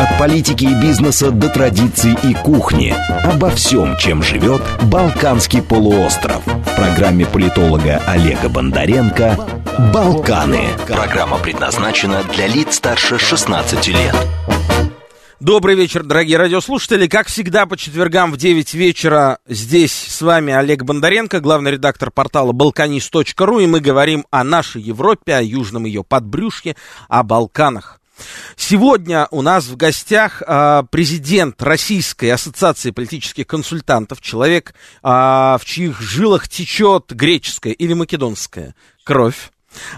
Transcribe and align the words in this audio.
От 0.00 0.16
политики 0.16 0.64
и 0.64 0.74
бизнеса 0.80 1.30
до 1.30 1.50
традиций 1.50 2.16
и 2.22 2.32
кухни. 2.32 2.94
Обо 3.22 3.50
всем, 3.50 3.98
чем 3.98 4.22
живет 4.22 4.62
Балканский 4.84 5.60
полуостров. 5.60 6.42
В 6.46 6.74
программе 6.74 7.26
политолога 7.26 8.00
Олега 8.06 8.48
Бондаренко 8.48 9.36
«Балканы». 9.92 10.68
Программа 10.86 11.36
предназначена 11.36 12.22
для 12.32 12.46
лиц 12.46 12.76
старше 12.76 13.18
16 13.18 13.88
лет. 13.88 14.16
Добрый 15.38 15.74
вечер, 15.74 16.02
дорогие 16.02 16.38
радиослушатели. 16.38 17.06
Как 17.06 17.26
всегда, 17.26 17.66
по 17.66 17.76
четвергам 17.76 18.32
в 18.32 18.38
9 18.38 18.72
вечера 18.72 19.38
здесь 19.46 19.92
с 19.92 20.22
вами 20.22 20.54
Олег 20.54 20.82
Бондаренко, 20.82 21.40
главный 21.40 21.72
редактор 21.72 22.10
портала 22.10 22.54
balkanist.ru, 22.54 23.62
и 23.62 23.66
мы 23.66 23.80
говорим 23.80 24.24
о 24.30 24.44
нашей 24.44 24.80
Европе, 24.80 25.34
о 25.34 25.42
южном 25.42 25.84
ее 25.84 26.02
подбрюшье, 26.04 26.74
о 27.10 27.22
Балканах. 27.22 27.99
Сегодня 28.56 29.26
у 29.30 29.42
нас 29.42 29.66
в 29.66 29.76
гостях 29.76 30.42
э, 30.46 30.82
президент 30.90 31.62
Российской 31.62 32.30
ассоциации 32.30 32.90
политических 32.90 33.46
консультантов, 33.46 34.20
человек, 34.20 34.74
э, 35.02 35.08
в 35.08 35.60
чьих 35.64 36.00
жилах 36.00 36.48
течет 36.48 37.12
греческая 37.12 37.72
или 37.72 37.94
македонская 37.94 38.74
кровь. 39.04 39.50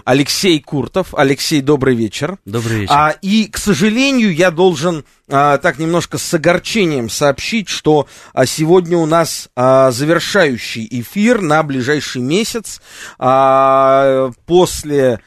Алексей 0.05 0.61
Куртов. 0.61 1.13
Алексей, 1.15 1.61
добрый 1.61 1.95
вечер. 1.95 2.37
Добрый 2.45 2.81
вечер. 2.81 2.93
А, 2.93 3.15
и, 3.21 3.47
к 3.47 3.57
сожалению, 3.57 4.33
я 4.33 4.51
должен 4.51 5.03
а, 5.29 5.57
так 5.57 5.79
немножко 5.79 6.17
с 6.17 6.33
огорчением 6.33 7.09
сообщить, 7.09 7.69
что 7.69 8.07
а, 8.33 8.45
сегодня 8.45 8.97
у 8.97 9.05
нас 9.05 9.49
а, 9.55 9.91
завершающий 9.91 10.87
эфир 10.89 11.41
на 11.41 11.63
ближайший 11.63 12.21
месяц 12.21 12.81
а, 13.17 14.31
после 14.45 15.21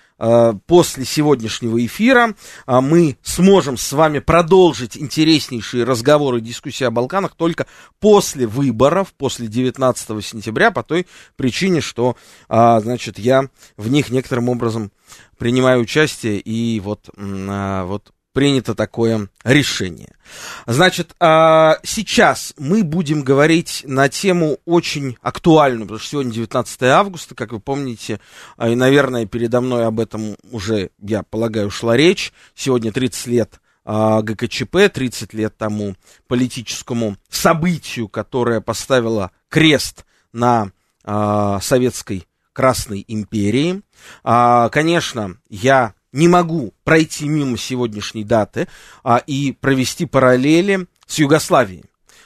после 0.67 1.05
сегодняшнего 1.05 1.85
эфира 1.85 2.35
э, 2.67 2.81
мы 2.81 3.19
сможем 3.23 3.77
с 3.77 3.93
вами 3.93 4.19
продолжить 4.19 4.97
интереснейшие 4.97 5.85
разговоры 5.85 6.39
и 6.39 6.43
дискуссии 6.43 6.85
о 6.85 6.91
Балканах 6.91 7.35
только 7.35 7.67
после 8.01 8.47
выборов, 8.47 9.13
после 9.17 9.47
19 9.47 10.25
сентября, 10.25 10.71
по 10.71 10.83
той 10.83 11.07
причине, 11.37 11.81
что, 11.81 12.17
э, 12.49 12.81
значит, 12.81 13.19
я 13.19 13.49
в 13.77 13.91
них 13.91 14.11
некоторым 14.11 14.49
образом 14.49 14.91
принимаю 15.39 15.81
участие, 15.81 16.41
и 16.41 16.81
вот, 16.81 17.11
вот 17.17 18.13
принято 18.37 18.75
такое 18.75 19.31
решение. 19.45 20.13
Значит, 20.67 21.17
а, 21.19 21.79
сейчас 21.83 22.53
мы 22.59 22.85
будем 22.85 23.23
говорить 23.23 23.83
на 23.87 24.11
тему 24.11 24.59
очень 24.67 25.17
актуальную, 25.23 25.85
потому 25.85 26.01
что 26.01 26.11
сегодня 26.11 26.33
19 26.33 26.83
августа, 26.83 27.35
как 27.35 27.53
вы 27.53 27.61
помните, 27.61 28.21
а, 28.59 28.69
и, 28.69 28.75
наверное, 28.75 29.25
передо 29.25 29.63
мной 29.63 29.87
об 29.87 30.01
этом 30.01 30.37
уже, 30.51 30.91
я 31.01 31.23
полагаю, 31.23 31.71
шла 31.71 31.97
речь. 31.97 32.35
Сегодня 32.55 32.93
30 32.93 33.27
лет 33.29 33.61
а, 33.87 34.21
ГКЧП, 34.21 34.93
30 34.93 35.33
лет 35.33 35.57
тому 35.57 35.97
политическому 36.29 37.17
событию, 37.31 38.07
которое 38.07 38.61
поставило 38.61 39.31
крест 39.49 40.05
на 40.35 40.73
советской 41.03 42.27
Красной 42.53 43.05
империи. 43.07 43.83
Конечно, 44.25 45.37
я 45.49 45.95
не 46.17 46.29
могу 46.29 46.75
пройти 46.83 47.29
мимо 47.29 47.57
сегодняшней 47.59 48.25
даты 48.25 48.69
а, 49.05 49.19
и 49.19 49.53
провести 49.53 50.07
параллели 50.07 50.87
с 51.07 51.19
Югославией, 51.19 51.85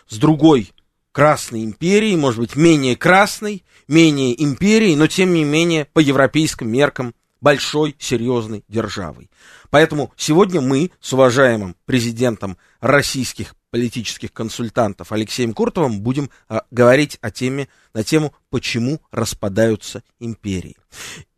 с 0.08 0.16
другой 0.16 0.72
Красной 1.12 1.64
империей, 1.64 2.14
может 2.14 2.38
быть, 2.38 2.54
менее 2.54 2.94
красной, 2.94 3.64
менее 3.88 4.40
империей, 4.42 4.94
но 4.94 5.08
тем 5.08 5.34
не 5.34 5.42
менее 5.42 5.86
по 5.86 5.98
европейским 5.98 6.70
меркам 6.70 7.16
большой, 7.40 7.96
серьезной 7.98 8.64
державой. 8.68 9.28
Поэтому 9.70 10.12
сегодня 10.16 10.60
мы 10.60 10.92
с 11.00 11.12
уважаемым 11.12 11.74
президентом 11.84 12.58
российских 12.80 13.56
политических 13.70 14.32
консультантов 14.32 15.10
Алексеем 15.10 15.52
Куртовым 15.52 16.00
будем 16.00 16.30
а, 16.48 16.62
говорить 16.70 17.18
о 17.22 17.32
теме, 17.32 17.68
на 17.92 18.04
тему, 18.04 18.32
почему 18.50 19.00
распадаются 19.10 20.04
империи. 20.20 20.76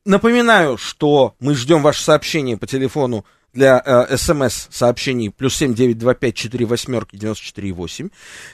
Напоминаю, 0.05 0.79
что 0.79 1.37
мы 1.39 1.55
ждем 1.55 1.81
ваше 1.81 2.03
сообщение 2.03 2.57
по 2.57 2.67
телефону 2.67 3.25
для 3.53 3.81
э, 3.85 4.17
смс-сообщений 4.17 5.31
плюс 5.31 5.55
семь 5.55 5.75
девять 5.75 5.99
два 5.99 6.15
пять 6.15 6.35
четыре 6.35 6.67
восьмерки 6.67 7.15
девяносто 7.15 7.45
четыре 7.45 7.71
восемь. 7.73 8.09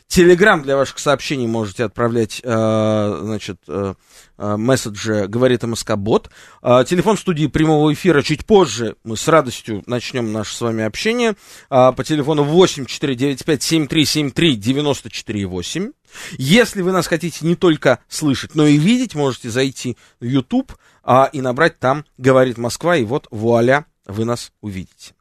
Телеграмм 0.08 0.62
для 0.62 0.76
ваших 0.76 0.98
сообщений 0.98 1.46
можете 1.46 1.84
отправлять, 1.84 2.42
э, 2.44 3.18
значит, 3.22 3.60
э, 3.66 3.94
э, 4.36 4.56
месседжи 4.56 5.26
«Говорит 5.28 5.62
МСК 5.62 5.96
Бот». 5.96 6.30
Э, 6.62 6.84
телефон 6.86 7.16
студии 7.16 7.46
прямого 7.46 7.94
эфира 7.94 8.20
чуть 8.22 8.44
позже. 8.44 8.96
Мы 9.04 9.16
с 9.16 9.26
радостью 9.26 9.84
начнем 9.86 10.32
наше 10.32 10.54
с 10.54 10.60
вами 10.60 10.84
общение. 10.84 11.34
Э, 11.70 11.92
по 11.96 12.04
телефону 12.04 12.42
восемь 12.42 12.84
четыре 12.84 13.14
девять 13.14 13.44
пять 13.44 13.62
семь 13.62 13.86
три 13.86 14.04
семь 14.04 14.32
три 14.32 14.54
девяносто 14.56 15.10
четыре 15.10 15.46
восемь. 15.46 15.92
Если 16.32 16.82
вы 16.82 16.92
нас 16.92 17.06
хотите 17.06 17.46
не 17.46 17.56
только 17.56 18.00
слышать, 18.08 18.54
но 18.54 18.66
и 18.66 18.76
видеть, 18.76 19.14
можете 19.14 19.50
зайти 19.50 19.96
в 20.20 20.24
YouTube 20.24 20.72
а, 21.02 21.28
и 21.32 21.40
набрать 21.40 21.78
там 21.78 22.04
«Говорит 22.16 22.58
Москва», 22.58 22.96
и 22.96 23.04
вот 23.04 23.28
вуаля, 23.30 23.86
вы 24.06 24.24
нас 24.24 24.52
увидите. 24.60 25.14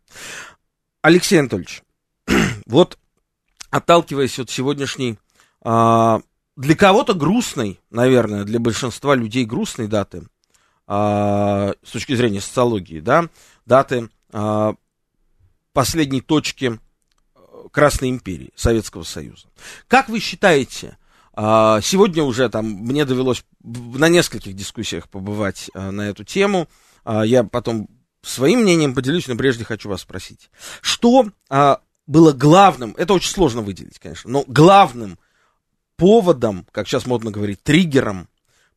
Алексей 1.02 1.40
Анатольевич, 1.40 1.84
вот 2.66 2.98
отталкиваясь 3.70 4.40
от 4.40 4.50
сегодняшней, 4.50 5.18
а, 5.62 6.22
для 6.56 6.76
кого-то 6.76 7.14
грустной, 7.14 7.80
наверное, 7.90 8.44
для 8.44 8.60
большинства 8.60 9.16
людей 9.16 9.46
грустной 9.46 9.88
даты, 9.88 10.24
а, 10.88 11.74
с 11.84 11.92
точки 11.92 12.16
зрения 12.16 12.42
социологии, 12.42 13.00
да, 13.00 13.30
даты 13.66 14.10
а, 14.32 14.76
последней 15.74 16.22
точки 16.22 16.80
Красной 17.70 18.10
империи, 18.10 18.52
Советского 18.56 19.04
Союза. 19.04 19.48
Как 19.88 20.10
вы 20.10 20.20
считаете, 20.20 20.98
а, 21.40 21.82
сегодня 21.82 22.24
уже 22.24 22.50
там 22.50 22.66
мне 22.66 23.06
довелось 23.06 23.46
на 23.64 24.10
нескольких 24.10 24.56
дискуссиях 24.56 25.08
побывать 25.08 25.70
а, 25.76 25.92
на 25.92 26.10
эту 26.10 26.24
тему. 26.24 26.68
А, 27.06 27.24
я 27.24 27.44
потом 27.44 27.88
своим 28.24 28.62
мнением 28.62 28.96
поделюсь, 28.96 29.28
но 29.28 29.36
прежде 29.36 29.64
хочу 29.64 29.88
вас 29.88 30.02
спросить. 30.02 30.50
Что 30.82 31.30
было 32.08 32.34
главным, 32.34 32.96
это 32.98 33.14
очень 33.14 33.30
сложно 33.30 33.62
выделить, 33.62 34.00
конечно, 34.00 34.30
но 34.32 34.44
главным 34.48 35.20
поводом, 35.96 36.66
как 36.72 36.88
сейчас 36.88 37.06
модно 37.06 37.32
говорить, 37.32 37.62
триггером, 37.64 38.28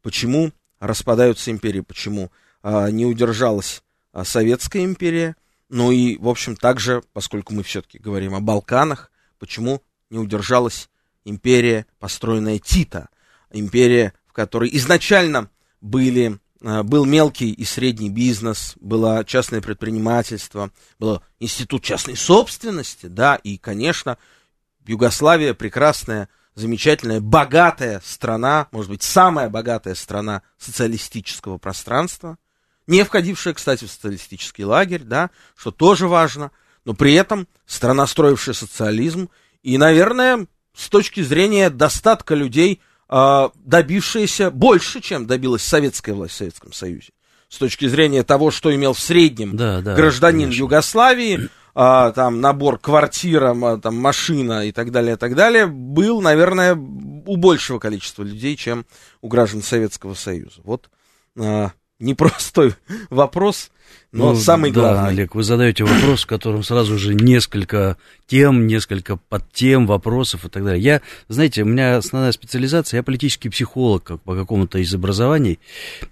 почему 0.02 0.52
распадаются 0.78 1.50
империи, 1.50 1.80
почему 1.80 2.30
не 2.62 3.06
удержалась 3.06 3.82
Советская 4.22 4.84
империя, 4.84 5.34
ну 5.70 5.92
и, 5.92 6.18
в 6.18 6.28
общем, 6.28 6.56
также, 6.56 7.02
поскольку 7.12 7.54
мы 7.54 7.62
все-таки 7.62 7.98
говорим 7.98 8.34
о 8.34 8.40
Балканах, 8.40 9.10
почему 9.38 9.82
не 10.10 10.18
удержалась 10.18 10.90
империя, 11.24 11.86
построенная 12.00 12.58
Тита, 12.58 13.08
империя, 13.52 14.12
в 14.26 14.32
которой 14.32 14.68
изначально 14.72 15.48
были, 15.80 16.40
э, 16.60 16.82
был 16.82 17.04
мелкий 17.04 17.52
и 17.52 17.64
средний 17.64 18.10
бизнес, 18.10 18.74
было 18.80 19.24
частное 19.24 19.60
предпринимательство, 19.60 20.72
был 20.98 21.22
институт 21.38 21.84
частной 21.84 22.16
собственности, 22.16 23.06
да, 23.06 23.36
и, 23.36 23.56
конечно, 23.56 24.18
Югославия 24.86 25.54
прекрасная, 25.54 26.28
замечательная, 26.56 27.20
богатая 27.20 28.02
страна, 28.04 28.66
может 28.72 28.90
быть, 28.90 29.04
самая 29.04 29.48
богатая 29.48 29.94
страна 29.94 30.42
социалистического 30.58 31.58
пространства– 31.58 32.38
не 32.90 33.04
входившая, 33.04 33.54
кстати, 33.54 33.84
в 33.84 33.90
социалистический 33.90 34.64
лагерь, 34.64 35.02
да, 35.04 35.30
что 35.56 35.70
тоже 35.70 36.08
важно, 36.08 36.50
но 36.84 36.92
при 36.92 37.14
этом 37.14 37.46
страна, 37.64 38.06
строившая 38.06 38.54
социализм, 38.54 39.30
и, 39.62 39.78
наверное, 39.78 40.46
с 40.74 40.88
точки 40.88 41.22
зрения 41.22 41.70
достатка 41.70 42.34
людей, 42.34 42.80
а, 43.08 43.52
добившаяся 43.54 44.50
больше, 44.50 45.00
чем 45.00 45.26
добилась 45.26 45.62
советская 45.62 46.14
власть 46.14 46.34
в 46.34 46.38
Советском 46.38 46.72
Союзе. 46.72 47.10
С 47.48 47.58
точки 47.58 47.88
зрения 47.88 48.22
того, 48.22 48.50
что 48.50 48.74
имел 48.74 48.92
в 48.92 49.00
среднем 49.00 49.56
да, 49.56 49.80
да, 49.80 49.94
гражданин 49.94 50.46
конечно. 50.46 50.60
Югославии, 50.60 51.48
а, 51.74 52.12
там 52.12 52.40
набор 52.40 52.78
квартира, 52.78 53.78
там 53.78 53.96
машина 53.96 54.66
и 54.66 54.72
так 54.72 54.90
далее, 54.90 55.14
и 55.14 55.16
так 55.16 55.34
далее, 55.34 55.66
был, 55.66 56.20
наверное, 56.20 56.74
у 56.74 57.36
большего 57.36 57.78
количества 57.78 58.22
людей, 58.22 58.56
чем 58.56 58.84
у 59.20 59.28
граждан 59.28 59.62
Советского 59.62 60.14
Союза. 60.14 60.60
Вот 60.64 60.90
а, 61.38 61.70
непростой 62.00 62.74
вопрос, 63.10 63.70
но 64.12 64.32
ну, 64.32 64.38
самый 64.38 64.72
да, 64.72 64.80
главный. 64.80 65.10
Олег, 65.10 65.36
вы 65.36 65.44
задаете 65.44 65.84
вопрос, 65.84 66.24
в 66.24 66.26
котором 66.26 66.64
сразу 66.64 66.98
же 66.98 67.14
несколько 67.14 67.96
тем, 68.26 68.66
несколько 68.66 69.16
подтем, 69.16 69.86
вопросов 69.86 70.44
и 70.44 70.48
так 70.48 70.64
далее. 70.64 70.82
Я, 70.82 71.00
знаете, 71.28 71.62
у 71.62 71.66
меня 71.66 71.98
основная 71.98 72.32
специализация, 72.32 72.98
я 72.98 73.02
политический 73.04 73.48
психолог 73.50 74.02
как, 74.02 74.20
по 74.22 74.34
какому-то 74.34 74.78
из 74.78 74.92
образований, 74.92 75.60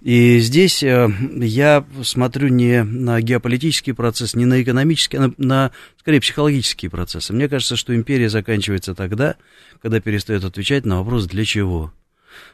и 0.01 0.39
здесь 0.39 0.81
э, 0.81 1.09
я 1.35 1.83
смотрю 2.03 2.47
не 2.47 2.83
на 2.83 3.19
геополитический 3.19 3.93
процесс, 3.93 4.33
не 4.33 4.45
на 4.45 4.61
экономический, 4.61 5.17
а 5.17 5.27
на, 5.27 5.33
на, 5.37 5.71
скорее, 5.99 6.21
психологические 6.21 6.89
процессы. 6.89 7.33
Мне 7.33 7.49
кажется, 7.49 7.75
что 7.75 7.93
империя 7.93 8.29
заканчивается 8.29 8.95
тогда, 8.95 9.35
когда 9.81 9.99
перестает 9.99 10.45
отвечать 10.45 10.85
на 10.85 10.99
вопрос 10.99 11.25
«для 11.25 11.43
чего?». 11.43 11.91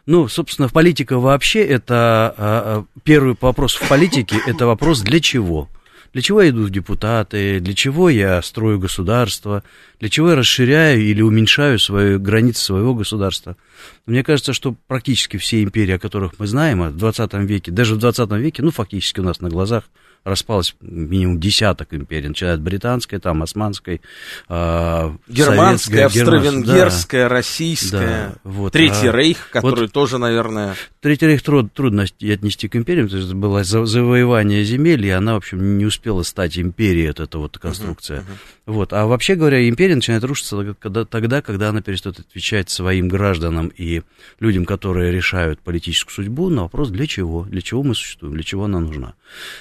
Ну, 0.06 0.28
собственно, 0.28 0.70
политика 0.70 1.20
вообще 1.20 1.64
это 1.64 1.96
а, 1.96 2.36
а, 2.38 2.86
первый 3.04 3.36
вопрос 3.40 3.74
в 3.74 3.88
политике 3.88 4.38
это 4.46 4.66
вопрос 4.66 5.02
для 5.02 5.20
чего. 5.20 5.70
Для 6.14 6.22
чего 6.22 6.42
я 6.42 6.50
иду 6.50 6.64
в 6.64 6.70
депутаты, 6.70 7.60
для 7.60 7.74
чего 7.74 8.10
я 8.10 8.42
строю 8.42 8.80
государство, 8.80 9.64
для 10.00 10.08
чего 10.08 10.30
я 10.30 10.36
расширяю 10.36 11.02
или 11.02 11.22
уменьшаю 11.22 11.78
свои 11.78 12.18
границы 12.18 12.64
своего 12.64 12.94
государства. 12.94 13.58
Мне 14.06 14.24
кажется, 14.24 14.54
что 14.54 14.76
практически 14.88 15.36
все 15.36 15.62
империи, 15.62 15.96
о 15.96 16.00
которых 16.00 16.40
мы 16.40 16.48
знаем, 16.48 16.84
в 16.84 16.96
20 16.96 17.34
веке, 17.34 17.72
даже 17.72 17.96
в 17.96 17.98
20 17.98 18.32
веке, 18.32 18.62
ну, 18.64 18.72
фактически 18.72 19.20
у 19.20 19.24
нас 19.24 19.42
на 19.42 19.50
глазах, 19.50 19.84
распалось 20.26 20.76
минимум 20.82 21.40
десяток 21.40 21.94
империй, 21.94 22.28
начиная 22.28 22.56
от 22.56 22.62
британской, 22.62 23.20
там, 23.20 23.44
османской, 23.44 24.02
э, 24.50 25.12
германская, 25.28 26.08
австро-венгерская, 26.08 27.30
да, 27.30 27.36
российская, 27.36 28.00
да, 28.00 28.36
вот, 28.44 28.74
Третий 28.74 29.08
а, 29.08 29.12
Рейх, 29.12 29.50
который 29.52 29.82
вот, 29.82 29.92
тоже, 29.92 30.18
наверное... 30.18 30.76
Третий 31.00 31.28
Рейх 31.28 31.44
труд, 31.44 31.72
трудно 31.72 32.04
отнести 32.04 32.68
к 32.68 32.76
империям, 32.76 33.08
то 33.08 33.18
есть 33.18 33.32
было 33.34 33.64
завоевание 33.64 34.64
земель, 34.64 35.06
и 35.06 35.12
она, 35.12 35.36
в 35.36 35.38
общем, 35.38 35.78
не 35.78 35.86
успела 35.86 36.24
стать 36.24 36.58
империей, 36.58 37.08
вот 37.08 37.20
эта 37.20 37.38
вот 37.38 37.58
конструкция. 37.60 38.22
Uh-huh, 38.22 38.24
uh-huh. 38.24 38.56
Вот. 38.66 38.94
А 38.94 39.06
вообще 39.06 39.36
говоря, 39.36 39.68
империя 39.70 39.96
начинает 39.96 40.24
рушиться 40.24 40.76
когда, 40.80 41.06
тогда, 41.06 41.42
когда 41.44 41.70
она 41.70 41.82
перестает 41.82 42.20
отвечать 42.20 42.70
своим 42.72 43.08
гражданам 43.08 43.68
и 43.68 44.02
людям, 44.40 44.66
которые 44.66 45.12
решают 45.12 45.60
политическую 45.60 46.16
судьбу, 46.16 46.50
на 46.50 46.64
вопрос, 46.64 46.90
для 46.90 47.06
чего, 47.06 47.44
для 47.44 47.62
чего 47.62 47.84
мы 47.84 47.94
существуем, 47.94 48.34
для 48.34 48.44
чего 48.44 48.66
она 48.66 48.80
нужна. 48.80 49.14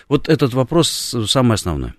Вот 0.09 0.29
этот 0.29 0.54
вопрос 0.55 1.15
самый 1.27 1.55
основной. 1.55 1.95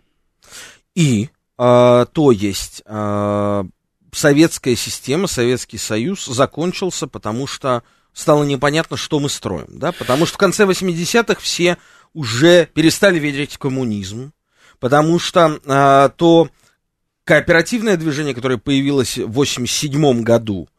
И, 0.95 1.29
э, 1.57 2.05
то 2.11 2.31
есть, 2.31 2.81
э, 2.85 3.63
советская 4.11 4.75
система, 4.75 5.27
Советский 5.27 5.77
Союз 5.77 6.25
закончился, 6.25 7.07
потому 7.07 7.47
что 7.47 7.83
стало 8.13 8.43
непонятно, 8.43 8.97
что 8.97 9.19
мы 9.19 9.29
строим, 9.29 9.67
да, 9.77 9.91
потому 9.91 10.25
что 10.25 10.35
в 10.35 10.37
конце 10.37 10.65
80-х 10.65 11.39
все 11.41 11.77
уже 12.13 12.67
перестали 12.73 13.19
верить 13.19 13.53
в 13.53 13.59
коммунизм, 13.59 14.31
потому 14.79 15.19
что 15.19 15.59
э, 15.63 16.09
то 16.15 16.49
кооперативное 17.25 17.97
движение, 17.97 18.33
которое 18.33 18.57
появилось 18.57 19.17
в 19.17 19.31
87 19.31 20.21
году, 20.21 20.69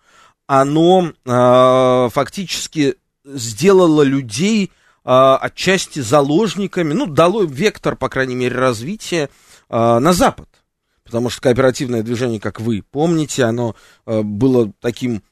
оно 0.47 1.13
э, 1.25 2.09
фактически 2.13 2.95
сделало 3.25 4.03
людей 4.03 4.73
отчасти 5.09 6.01
заложниками, 6.01 6.93
ну, 6.93 7.07
дало 7.07 7.45
вектор, 7.45 7.97
по 7.97 8.09
крайней 8.09 8.35
мере, 8.35 8.57
развития 8.57 9.31
э, 9.69 9.99
на 9.99 10.13
Запад. 10.13 10.49
Потому 11.05 11.31
что 11.31 11.41
кооперативное 11.41 12.03
движение, 12.03 12.41
как 12.41 12.61
вы 12.61 12.83
помните, 12.83 13.45
оно 13.45 13.77
э, 14.07 14.23
было 14.23 14.73
таким 14.81 15.23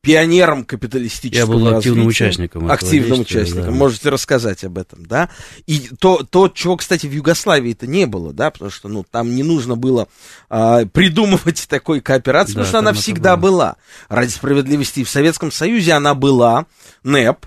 пионером 0.00 0.64
капиталистического 0.64 1.52
Я 1.52 1.58
был 1.58 1.76
активным 1.76 2.06
развития, 2.06 2.24
участником. 2.24 2.70
Активным 2.70 3.20
участником. 3.20 3.64
Да. 3.64 3.70
Можете 3.72 4.08
рассказать 4.08 4.64
об 4.64 4.78
этом, 4.78 5.04
да? 5.04 5.28
И 5.66 5.90
то, 5.98 6.22
то, 6.22 6.48
чего, 6.48 6.76
кстати, 6.76 7.06
в 7.06 7.12
Югославии-то 7.12 7.86
не 7.86 8.06
было, 8.06 8.32
да, 8.32 8.50
потому 8.50 8.70
что, 8.70 8.88
ну, 8.88 9.04
там 9.04 9.34
не 9.34 9.42
нужно 9.42 9.76
было 9.76 10.08
а, 10.48 10.86
придумывать 10.86 11.66
такой 11.68 12.00
кооперации, 12.00 12.54
да, 12.54 12.60
потому 12.60 12.68
что 12.68 12.78
она 12.78 12.92
всегда 12.92 13.36
было. 13.36 13.50
была. 13.50 13.76
Ради 14.08 14.30
справедливости 14.30 15.00
и 15.00 15.04
в 15.04 15.10
Советском 15.10 15.50
Союзе 15.50 15.92
она 15.92 16.14
была, 16.14 16.66
НЭП, 17.02 17.44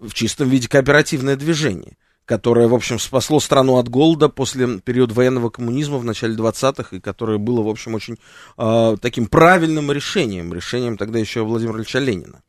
в 0.00 0.12
чистом 0.14 0.48
виде 0.48 0.68
кооперативное 0.68 1.36
движение 1.36 1.96
которое, 2.26 2.68
в 2.68 2.74
общем, 2.74 2.98
спасло 2.98 3.38
страну 3.38 3.76
от 3.76 3.88
голода 3.88 4.28
после 4.28 4.78
периода 4.78 5.14
военного 5.14 5.50
коммунизма 5.50 5.98
в 5.98 6.04
начале 6.04 6.34
20-х, 6.34 6.96
и 6.96 7.00
которое 7.00 7.38
было, 7.38 7.62
в 7.62 7.68
общем, 7.68 7.94
очень 7.94 8.18
э, 8.56 8.96
таким 9.00 9.26
правильным 9.26 9.92
решением, 9.92 10.54
решением 10.54 10.96
тогда 10.96 11.18
еще 11.18 11.44
Владимира 11.44 11.76
Ильича 11.76 11.98
Ленина. 11.98 12.42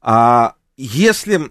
А 0.00 0.54
если 0.76 1.50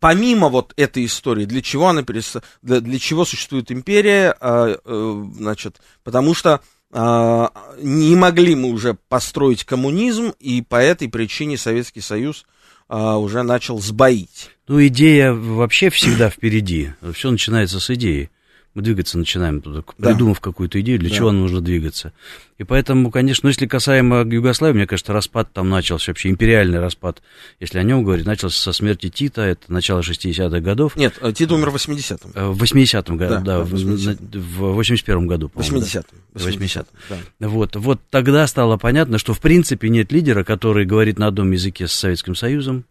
помимо 0.00 0.50
вот 0.50 0.74
этой 0.76 1.06
истории, 1.06 1.46
для 1.46 1.62
чего 1.62 1.88
она 1.88 2.02
перес... 2.02 2.36
для, 2.60 2.80
для 2.80 2.98
чего 2.98 3.24
существует 3.24 3.72
империя, 3.72 4.36
э, 4.38 4.76
э, 4.84 5.24
значит, 5.36 5.80
потому 6.02 6.34
что 6.34 6.60
э, 6.92 7.48
не 7.80 8.14
могли 8.14 8.54
мы 8.54 8.68
уже 8.68 8.98
построить 9.08 9.64
коммунизм, 9.64 10.34
и 10.38 10.60
по 10.60 10.76
этой 10.76 11.08
причине 11.08 11.56
Советский 11.56 12.02
Союз 12.02 12.44
а, 12.94 13.18
уже 13.18 13.42
начал 13.42 13.80
сбоить. 13.80 14.50
Ну, 14.68 14.86
идея 14.86 15.32
вообще 15.32 15.90
всегда 15.90 16.30
впереди. 16.30 16.90
Все 17.12 17.28
начинается 17.28 17.80
с 17.80 17.90
идеи. 17.90 18.30
Мы 18.74 18.82
двигаться 18.82 19.18
начинаем 19.18 19.60
туда, 19.60 19.84
да. 19.98 20.10
придумав 20.10 20.40
какую-то 20.40 20.80
идею, 20.80 20.98
для 20.98 21.08
да. 21.08 21.14
чего 21.14 21.30
нужно 21.30 21.60
двигаться. 21.60 22.12
И 22.58 22.64
поэтому, 22.64 23.12
конечно, 23.12 23.46
ну, 23.46 23.50
если 23.50 23.66
касаемо 23.66 24.22
Югославии, 24.24 24.74
мне 24.74 24.86
кажется, 24.86 25.12
распад 25.12 25.52
там 25.52 25.70
начался, 25.70 26.10
вообще 26.10 26.28
империальный 26.30 26.80
распад, 26.80 27.22
если 27.60 27.78
о 27.78 27.84
нем 27.84 28.02
говорить, 28.02 28.26
начался 28.26 28.60
со 28.60 28.72
смерти 28.72 29.10
Тита, 29.10 29.42
это 29.42 29.72
начало 29.72 30.00
60-х 30.00 30.60
годов. 30.60 30.96
Нет, 30.96 31.14
э, 31.20 31.32
Тит 31.32 31.52
умер 31.52 31.70
в 31.70 31.76
80-м. 31.76 32.32
Э, 32.34 32.48
в 32.48 32.62
80-м 32.62 33.16
году, 33.16 33.34
да, 33.34 33.40
да, 33.40 33.60
в, 33.60 33.70
80 33.70 34.20
в 34.20 34.80
81-м 34.80 35.26
году, 35.28 35.48
по 35.48 35.60
80-м. 35.60 36.04
Да. 36.32 36.40
80-м, 36.40 36.86
да. 37.10 37.48
Вот, 37.48 37.76
вот 37.76 38.00
тогда 38.10 38.44
стало 38.48 38.76
понятно, 38.76 39.18
что 39.18 39.34
в 39.34 39.40
принципе 39.40 39.88
нет 39.88 40.10
лидера, 40.10 40.42
который 40.42 40.84
говорит 40.84 41.18
на 41.18 41.28
одном 41.28 41.52
языке 41.52 41.86
с 41.86 41.92
Советским 41.92 42.34
Союзом, 42.34 42.84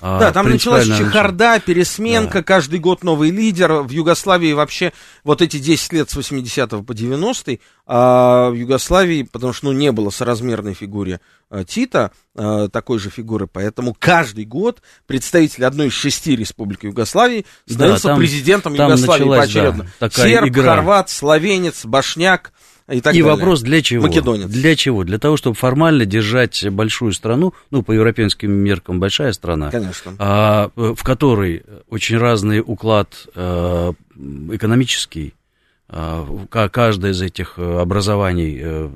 а, 0.00 0.20
да, 0.20 0.32
там 0.32 0.48
началась 0.48 0.86
чехарда, 0.86 1.60
пересменка, 1.60 2.38
да. 2.38 2.44
каждый 2.44 2.78
год 2.78 3.02
новый 3.02 3.30
лидер. 3.30 3.82
В 3.82 3.90
Югославии 3.90 4.52
вообще 4.52 4.92
вот 5.24 5.42
эти 5.42 5.58
10 5.58 5.92
лет 5.92 6.10
с 6.10 6.16
80 6.16 6.86
по 6.86 6.94
90 6.94 7.58
а 7.90 8.50
в 8.50 8.54
Югославии, 8.54 9.22
потому 9.22 9.52
что 9.52 9.66
ну, 9.66 9.72
не 9.72 9.90
было 9.92 10.10
соразмерной 10.10 10.74
фигуре 10.74 11.20
а, 11.50 11.64
Тита, 11.64 12.12
а, 12.36 12.68
такой 12.68 12.98
же 12.98 13.10
фигуры, 13.10 13.46
поэтому 13.46 13.96
каждый 13.98 14.44
год 14.44 14.82
представитель 15.06 15.64
одной 15.64 15.88
из 15.88 15.94
шести 15.94 16.36
республик 16.36 16.84
Югославии 16.84 17.46
становился 17.66 18.04
да, 18.04 18.08
там, 18.10 18.18
президентом 18.18 18.76
там 18.76 18.90
Югославии 18.90 19.20
началась, 19.20 19.38
поочередно. 19.38 19.86
Да, 19.98 20.10
Серб, 20.10 20.48
игра. 20.48 20.76
хорват, 20.76 21.10
словенец, 21.10 21.84
башняк, 21.86 22.52
и, 22.88 23.00
так 23.00 23.14
и 23.14 23.18
далее. 23.22 23.34
вопрос 23.36 23.62
для 23.62 23.82
чего? 23.82 24.06
Македонец. 24.06 24.48
Для 24.48 24.74
чего? 24.74 25.04
Для 25.04 25.18
того, 25.18 25.36
чтобы 25.36 25.56
формально 25.56 26.06
держать 26.06 26.66
большую 26.70 27.12
страну, 27.12 27.52
ну, 27.70 27.82
по 27.82 27.92
европейским 27.92 28.50
меркам 28.50 28.98
большая 28.98 29.32
страна, 29.32 29.70
Конечно. 29.70 30.14
А, 30.18 30.70
в 30.74 31.02
которой 31.02 31.64
очень 31.88 32.16
разный 32.16 32.60
уклад 32.60 33.28
а, 33.34 33.92
экономический, 34.16 35.34
а, 35.88 36.46
каждое 36.70 37.12
из 37.12 37.22
этих 37.22 37.58
образований 37.58 38.58
э, 38.60 38.90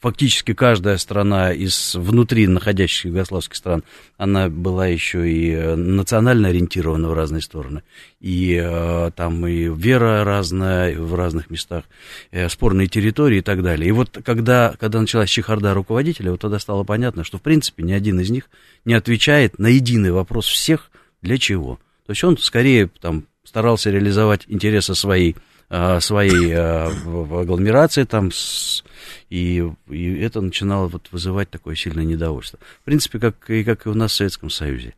фактически 0.00 0.54
каждая 0.54 0.96
страна 0.96 1.52
из 1.52 1.94
внутри 1.94 2.46
находящихся 2.46 3.08
югославских 3.08 3.56
стран, 3.56 3.84
она 4.16 4.48
была 4.48 4.86
еще 4.86 5.30
и 5.30 5.52
э, 5.52 5.74
национально 5.76 6.48
ориентирована 6.48 7.08
в 7.08 7.12
разные 7.12 7.42
стороны. 7.42 7.82
И 8.18 8.58
э, 8.60 9.10
там 9.14 9.46
и 9.46 9.68
вера 9.68 10.24
разная 10.24 10.98
в 10.98 11.14
разных 11.14 11.50
местах, 11.50 11.84
э, 12.30 12.48
спорные 12.48 12.88
территории 12.88 13.38
и 13.38 13.42
так 13.42 13.62
далее. 13.62 13.88
И 13.88 13.92
вот 13.92 14.18
когда, 14.24 14.74
когда 14.80 15.00
началась 15.00 15.30
чехарда 15.30 15.74
руководителя, 15.74 16.30
вот 16.30 16.40
тогда 16.40 16.58
стало 16.58 16.82
понятно, 16.84 17.22
что 17.22 17.38
в 17.38 17.42
принципе 17.42 17.82
ни 17.82 17.92
один 17.92 18.18
из 18.20 18.30
них 18.30 18.50
не 18.84 18.94
отвечает 18.94 19.58
на 19.58 19.68
единый 19.68 20.10
вопрос 20.10 20.46
всех 20.46 20.90
для 21.22 21.36
чего. 21.36 21.78
То 22.06 22.12
есть 22.12 22.24
он 22.24 22.38
скорее 22.38 22.88
там 23.00 23.26
старался 23.44 23.90
реализовать 23.90 24.44
интересы 24.48 24.94
своей 24.94 25.36
Э, 25.72 26.00
своей 26.00 26.50
э, 26.50 26.88
агломерации 26.88 28.02
там, 28.02 28.32
с, 28.32 28.82
и, 29.28 29.64
и 29.88 30.18
это 30.18 30.40
начинало 30.40 30.88
вот 30.88 31.06
вызывать 31.12 31.48
такое 31.48 31.76
сильное 31.76 32.04
недовольство. 32.04 32.58
В 32.80 32.84
принципе, 32.84 33.20
как 33.20 33.48
и, 33.48 33.62
как 33.62 33.86
и 33.86 33.88
у 33.88 33.94
нас 33.94 34.10
в 34.10 34.16
Советском 34.16 34.50
Союзе. 34.50 34.94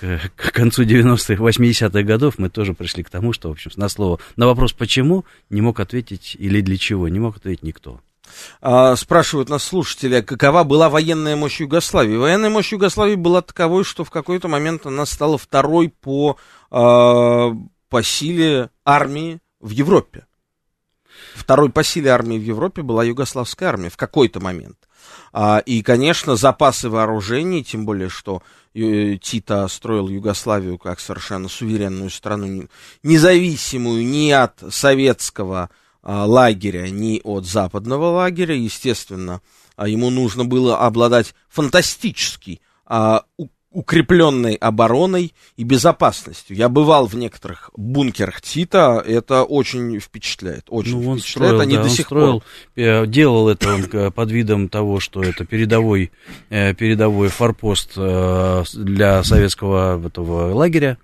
К, 0.00 0.52
концу 0.52 0.84
90-х, 0.84 1.42
80-х 1.42 2.02
годов 2.02 2.34
мы 2.36 2.50
тоже 2.50 2.74
пришли 2.74 3.02
к 3.02 3.08
тому, 3.08 3.32
что, 3.32 3.48
в 3.48 3.52
общем, 3.52 3.70
на 3.76 3.88
слово, 3.88 4.18
на 4.36 4.46
вопрос 4.46 4.74
«почему» 4.74 5.24
не 5.48 5.62
мог 5.62 5.80
ответить 5.80 6.36
или 6.38 6.60
«для 6.60 6.76
чего» 6.76 7.08
не 7.08 7.18
мог 7.18 7.38
ответить 7.38 7.62
никто. 7.62 8.00
А, 8.60 8.96
спрашивают 8.96 9.48
нас 9.48 9.64
слушатели, 9.64 10.20
какова 10.20 10.64
была 10.64 10.90
военная 10.90 11.34
мощь 11.34 11.60
Югославии. 11.60 12.16
Военная 12.16 12.50
мощь 12.50 12.72
Югославии 12.72 13.14
была 13.14 13.40
таковой, 13.40 13.84
что 13.84 14.04
в 14.04 14.10
какой-то 14.10 14.48
момент 14.48 14.84
она 14.84 15.06
стала 15.06 15.38
второй 15.38 15.88
по, 15.88 16.36
а, 16.70 17.52
по 17.88 18.02
силе 18.02 18.68
армии 18.84 19.40
в 19.60 19.70
Европе. 19.70 20.26
Второй 21.34 21.70
по 21.70 21.82
силе 21.82 22.10
армии 22.10 22.38
в 22.38 22.42
Европе 22.42 22.82
была 22.82 23.04
югославская 23.04 23.68
армия 23.68 23.90
в 23.90 23.96
какой-то 23.96 24.40
момент. 24.40 24.76
А, 25.32 25.58
и, 25.58 25.82
конечно, 25.82 26.36
запасы 26.36 26.88
вооружений, 26.88 27.64
тем 27.64 27.84
более, 27.84 28.08
что 28.08 28.42
э, 28.74 29.16
Тита 29.16 29.66
строил 29.68 30.08
Югославию 30.08 30.78
как 30.78 31.00
совершенно 31.00 31.48
суверенную 31.48 32.10
страну, 32.10 32.68
независимую 33.02 34.06
ни 34.06 34.30
от 34.30 34.62
советского 34.70 35.70
а, 36.02 36.24
лагеря, 36.24 36.88
ни 36.90 37.20
от 37.22 37.46
западного 37.46 38.06
лагеря. 38.06 38.54
Естественно, 38.54 39.40
а, 39.76 39.88
ему 39.88 40.10
нужно 40.10 40.44
было 40.44 40.78
обладать 40.78 41.34
фантастически 41.48 42.60
а, 42.86 43.24
укрепленной 43.72 44.54
обороной 44.54 45.32
и 45.56 45.62
безопасностью. 45.64 46.56
Я 46.56 46.68
бывал 46.68 47.06
в 47.06 47.14
некоторых 47.14 47.70
бункерах 47.76 48.40
Тита, 48.40 49.02
это 49.06 49.44
очень 49.44 50.00
впечатляет, 50.00 50.64
очень 50.68 51.00
ну, 51.00 51.10
он 51.10 51.18
впечатляет. 51.18 51.50
Строил, 51.54 51.60
Они 51.60 51.76
да, 51.76 51.82
до 51.82 51.88
он 51.88 51.94
сих 51.94 52.06
строил, 52.06 52.32
пор. 52.40 52.42
э, 52.76 53.06
Делал 53.06 53.48
это 53.48 53.72
он 53.72 53.84
э, 53.92 54.10
под 54.10 54.30
видом 54.30 54.68
того, 54.68 54.98
что 54.98 55.22
это 55.22 55.44
передовой, 55.44 56.10
э, 56.48 56.74
передовой 56.74 57.28
форпост 57.28 57.94
для 57.94 59.22
советского 59.22 60.04
этого 60.04 60.52
лагеря. 60.52 60.98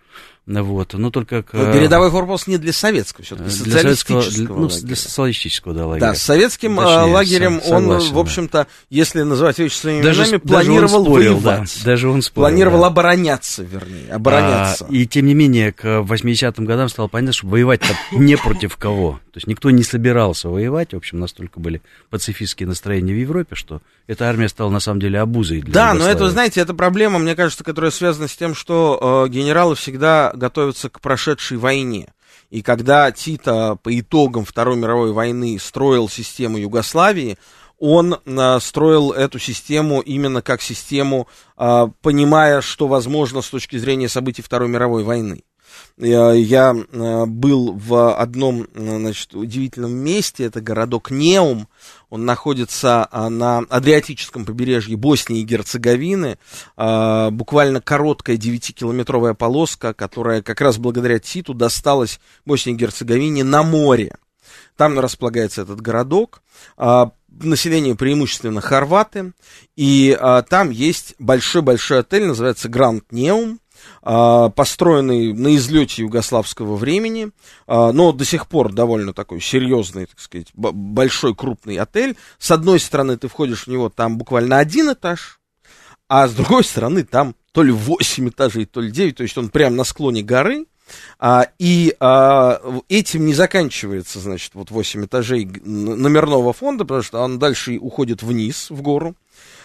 Вот, 0.46 0.94
но 0.94 1.10
только 1.10 1.42
к, 1.42 1.54
Но 1.54 1.72
передовой 1.72 2.10
корпус 2.12 2.46
не 2.46 2.56
для 2.56 2.72
советского, 2.72 3.24
все-таки 3.24 3.48
для 3.50 3.78
советского, 3.80 4.20
социалистического 4.20 4.46
для, 4.46 4.54
ну, 4.54 4.62
лагеря. 4.62 4.86
для 4.86 4.96
социалистического 4.96 5.74
да, 5.74 5.86
лагеря. 5.86 6.06
Да, 6.06 6.14
с 6.14 6.22
советским 6.22 6.76
Точнее, 6.76 6.94
а, 6.94 7.04
лагерем 7.06 7.60
со- 7.60 7.74
он, 7.74 7.82
согласен, 7.82 8.10
в 8.10 8.14
да. 8.14 8.20
общем-то, 8.20 8.66
если 8.88 9.22
называть 9.22 9.58
вещи 9.58 9.74
своими 9.74 10.02
даже, 10.02 10.22
именами, 10.22 10.40
даже 10.44 10.66
планировал 10.66 11.04
спорил, 11.04 11.34
воевать. 11.34 11.76
Да, 11.80 11.84
даже 11.84 12.08
он 12.08 12.22
спорил, 12.22 12.44
Планировал 12.48 12.80
да. 12.82 12.86
обороняться, 12.86 13.62
вернее, 13.64 14.12
обороняться. 14.12 14.86
А, 14.88 14.92
и 14.92 15.04
тем 15.06 15.26
не 15.26 15.34
менее, 15.34 15.72
к 15.72 15.84
80-м 15.84 16.64
годам 16.64 16.88
стало 16.88 17.08
понятно, 17.08 17.32
что 17.32 17.48
воевать 17.48 17.80
не 18.12 18.36
против 18.36 18.76
кого. 18.76 19.18
То 19.36 19.38
есть 19.38 19.48
никто 19.48 19.70
не 19.70 19.82
собирался 19.82 20.48
воевать. 20.48 20.94
В 20.94 20.96
общем, 20.96 21.20
настолько 21.20 21.60
были 21.60 21.82
пацифистские 22.08 22.66
настроения 22.66 23.12
в 23.12 23.18
Европе, 23.18 23.54
что 23.54 23.82
эта 24.06 24.30
армия 24.30 24.48
стала 24.48 24.70
на 24.70 24.80
самом 24.80 24.98
деле 24.98 25.20
обузой 25.20 25.60
для 25.60 25.74
Да, 25.74 25.92
но 25.92 26.08
это, 26.08 26.30
знаете, 26.30 26.62
это 26.62 26.72
проблема, 26.72 27.18
мне 27.18 27.36
кажется, 27.36 27.62
которая 27.62 27.90
связана 27.90 28.28
с 28.28 28.34
тем, 28.34 28.54
что 28.54 29.26
э, 29.26 29.30
генералы 29.30 29.74
всегда 29.74 30.32
готовятся 30.34 30.88
к 30.88 31.02
прошедшей 31.02 31.58
войне. 31.58 32.14
И 32.48 32.62
когда 32.62 33.12
Тита 33.12 33.76
по 33.82 34.00
итогам 34.00 34.46
Второй 34.46 34.78
мировой 34.78 35.12
войны 35.12 35.58
строил 35.60 36.08
систему 36.08 36.56
Югославии, 36.56 37.36
он 37.78 38.14
э, 38.24 38.58
строил 38.62 39.12
эту 39.12 39.38
систему 39.38 40.00
именно 40.00 40.40
как 40.40 40.62
систему, 40.62 41.28
э, 41.58 41.88
понимая, 42.00 42.62
что 42.62 42.88
возможно 42.88 43.42
с 43.42 43.50
точки 43.50 43.76
зрения 43.76 44.08
событий 44.08 44.40
Второй 44.40 44.70
мировой 44.70 45.02
войны. 45.04 45.44
Я, 45.98 46.74
э, 46.74 47.24
был 47.26 47.72
в 47.72 48.14
одном, 48.14 48.66
э, 48.74 48.98
значит, 48.98 49.34
удивительном 49.34 49.92
месте, 49.92 50.44
это 50.44 50.60
городок 50.60 51.10
Неум, 51.10 51.68
он 52.10 52.24
находится 52.24 53.08
а, 53.10 53.28
на 53.30 53.58
Адриатическом 53.58 54.44
побережье 54.44 54.96
Боснии 54.96 55.40
и 55.40 55.44
Герцеговины, 55.44 56.38
А, 56.76 57.30
буквально 57.30 57.80
короткая 57.80 58.36
9-километровая 58.36 59.34
полоска, 59.34 59.94
которая 59.94 60.42
как 60.42 60.60
раз 60.60 60.78
благодаря 60.78 61.18
Титу 61.18 61.54
досталась 61.54 62.20
Боснии 62.44 62.74
и 62.74 62.78
Герцеговине 62.78 63.42
на 63.42 63.62
море. 63.62 64.16
Там 64.76 64.98
располагается 64.98 65.62
этот 65.62 65.80
городок. 65.80 66.42
А, 66.76 67.12
Население 67.28 67.94
преимущественно 67.94 68.62
хорваты. 68.62 69.34
И 69.76 70.16
там 70.48 70.70
есть 70.70 71.14
большой-большой 71.18 71.98
отель, 71.98 72.24
называется 72.24 72.70
Гранд 72.70 73.12
Неум 73.12 73.60
построенный 74.06 75.32
на 75.32 75.56
излете 75.56 76.02
югославского 76.02 76.76
времени, 76.76 77.30
а, 77.66 77.90
но 77.90 78.12
до 78.12 78.24
сих 78.24 78.46
пор 78.46 78.72
довольно 78.72 79.12
такой 79.12 79.40
серьезный, 79.40 80.06
так 80.06 80.20
сказать, 80.20 80.46
большой 80.54 81.34
крупный 81.34 81.76
отель. 81.76 82.16
С 82.38 82.52
одной 82.52 82.78
стороны 82.78 83.16
ты 83.16 83.26
входишь 83.26 83.64
в 83.64 83.70
него, 83.70 83.88
там 83.88 84.16
буквально 84.16 84.58
один 84.58 84.92
этаж, 84.92 85.40
а 86.08 86.28
с 86.28 86.34
другой 86.34 86.62
стороны 86.62 87.02
там 87.02 87.34
то 87.50 87.62
ли 87.62 87.72
8 87.72 88.28
этажей, 88.28 88.66
то 88.66 88.80
ли 88.80 88.92
9, 88.92 89.16
то 89.16 89.22
есть 89.22 89.36
он 89.38 89.48
прямо 89.48 89.76
на 89.76 89.84
склоне 89.84 90.22
горы. 90.22 90.66
А, 91.18 91.48
и 91.58 91.96
а, 91.98 92.60
этим 92.88 93.26
не 93.26 93.34
заканчивается, 93.34 94.20
значит, 94.20 94.52
вот 94.54 94.70
8 94.70 95.06
этажей 95.06 95.46
номерного 95.64 96.52
фонда, 96.52 96.84
потому 96.84 97.02
что 97.02 97.20
он 97.22 97.40
дальше 97.40 97.78
уходит 97.78 98.22
вниз, 98.22 98.70
в 98.70 98.82
гору. 98.82 99.16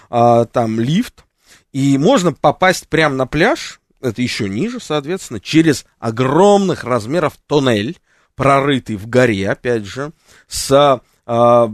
А, 0.09 0.45
там 0.45 0.79
лифт. 0.79 1.25
И 1.73 1.97
можно 1.97 2.33
попасть 2.33 2.87
прямо 2.87 3.15
на 3.15 3.27
пляж, 3.27 3.80
это 4.01 4.21
еще 4.21 4.49
ниже, 4.49 4.79
соответственно, 4.79 5.39
через 5.39 5.85
огромных 5.99 6.83
размеров 6.83 7.33
тоннель, 7.47 7.97
прорытый 8.35 8.95
в 8.95 9.07
горе, 9.07 9.49
опять 9.49 9.85
же, 9.85 10.11
с 10.47 11.01
а, 11.25 11.71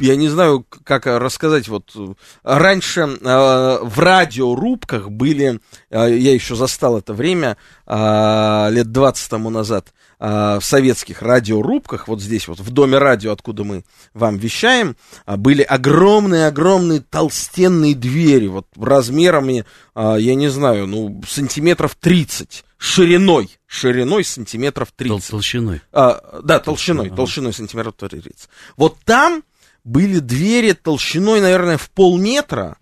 я 0.00 0.16
не 0.16 0.28
знаю, 0.28 0.66
как 0.84 1.06
рассказать, 1.06 1.68
вот 1.68 1.90
э, 1.94 2.14
раньше 2.42 3.00
э, 3.02 3.78
в 3.82 3.98
радиорубках 3.98 5.10
были, 5.10 5.60
э, 5.90 6.16
я 6.16 6.32
еще 6.34 6.54
застал 6.54 6.98
это 6.98 7.12
время, 7.12 7.56
э, 7.86 8.68
лет 8.70 8.90
20 8.92 9.28
тому 9.30 9.50
назад, 9.50 9.92
э, 10.18 10.58
в 10.60 10.64
советских 10.64 11.22
радиорубках, 11.22 12.08
вот 12.08 12.20
здесь 12.20 12.48
вот, 12.48 12.60
в 12.60 12.70
доме 12.70 12.98
радио, 12.98 13.32
откуда 13.32 13.64
мы 13.64 13.84
вам 14.14 14.36
вещаем, 14.36 14.96
а, 15.26 15.36
были 15.36 15.62
огромные-огромные 15.62 17.00
толстенные 17.00 17.94
двери, 17.94 18.46
вот 18.48 18.66
размерами, 18.76 19.64
э, 19.94 20.16
я 20.18 20.34
не 20.34 20.48
знаю, 20.48 20.86
ну, 20.86 21.22
сантиметров 21.28 21.96
30, 21.98 22.64
шириной, 22.78 23.58
шириной 23.66 24.24
сантиметров 24.24 24.88
Тол- 24.88 25.04
30. 25.18 25.30
толщиной. 25.30 25.80
А, 25.92 26.40
да, 26.42 26.58
толщиной, 26.58 27.06
Ага. 27.08 27.16
толщиной 27.16 27.52
сантиметров 27.52 27.94
30. 27.98 28.48
Вот 28.76 28.96
там 29.04 29.42
были 29.84 30.18
двери 30.18 30.72
толщиной, 30.72 31.40
наверное, 31.40 31.78
в 31.78 31.90
полметра, 31.90 32.76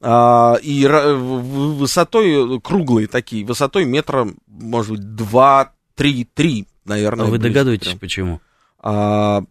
а, 0.00 0.56
и 0.62 0.86
высотой, 0.86 2.60
круглые 2.60 3.06
такие, 3.06 3.44
высотой 3.44 3.84
метра, 3.84 4.28
может 4.46 4.92
быть, 4.92 5.14
2, 5.14 5.72
3, 5.94 6.28
3, 6.34 6.66
наверное. 6.84 7.26
А 7.26 7.30
вы 7.30 7.38
догадываетесь, 7.38 7.88
прям. 7.88 7.98
почему? 7.98 8.40
А, 8.80 9.44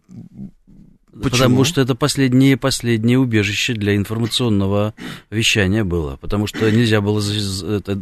Почему? 1.12 1.30
Потому 1.30 1.64
что 1.64 1.80
это 1.82 1.94
последнее 1.94 2.56
последнее 2.56 3.18
убежище 3.18 3.74
для 3.74 3.96
информационного 3.96 4.94
вещания 5.30 5.84
было. 5.84 6.16
Потому 6.16 6.46
что 6.46 6.70
нельзя 6.70 7.02
было... 7.02 7.20
Это 7.20 7.98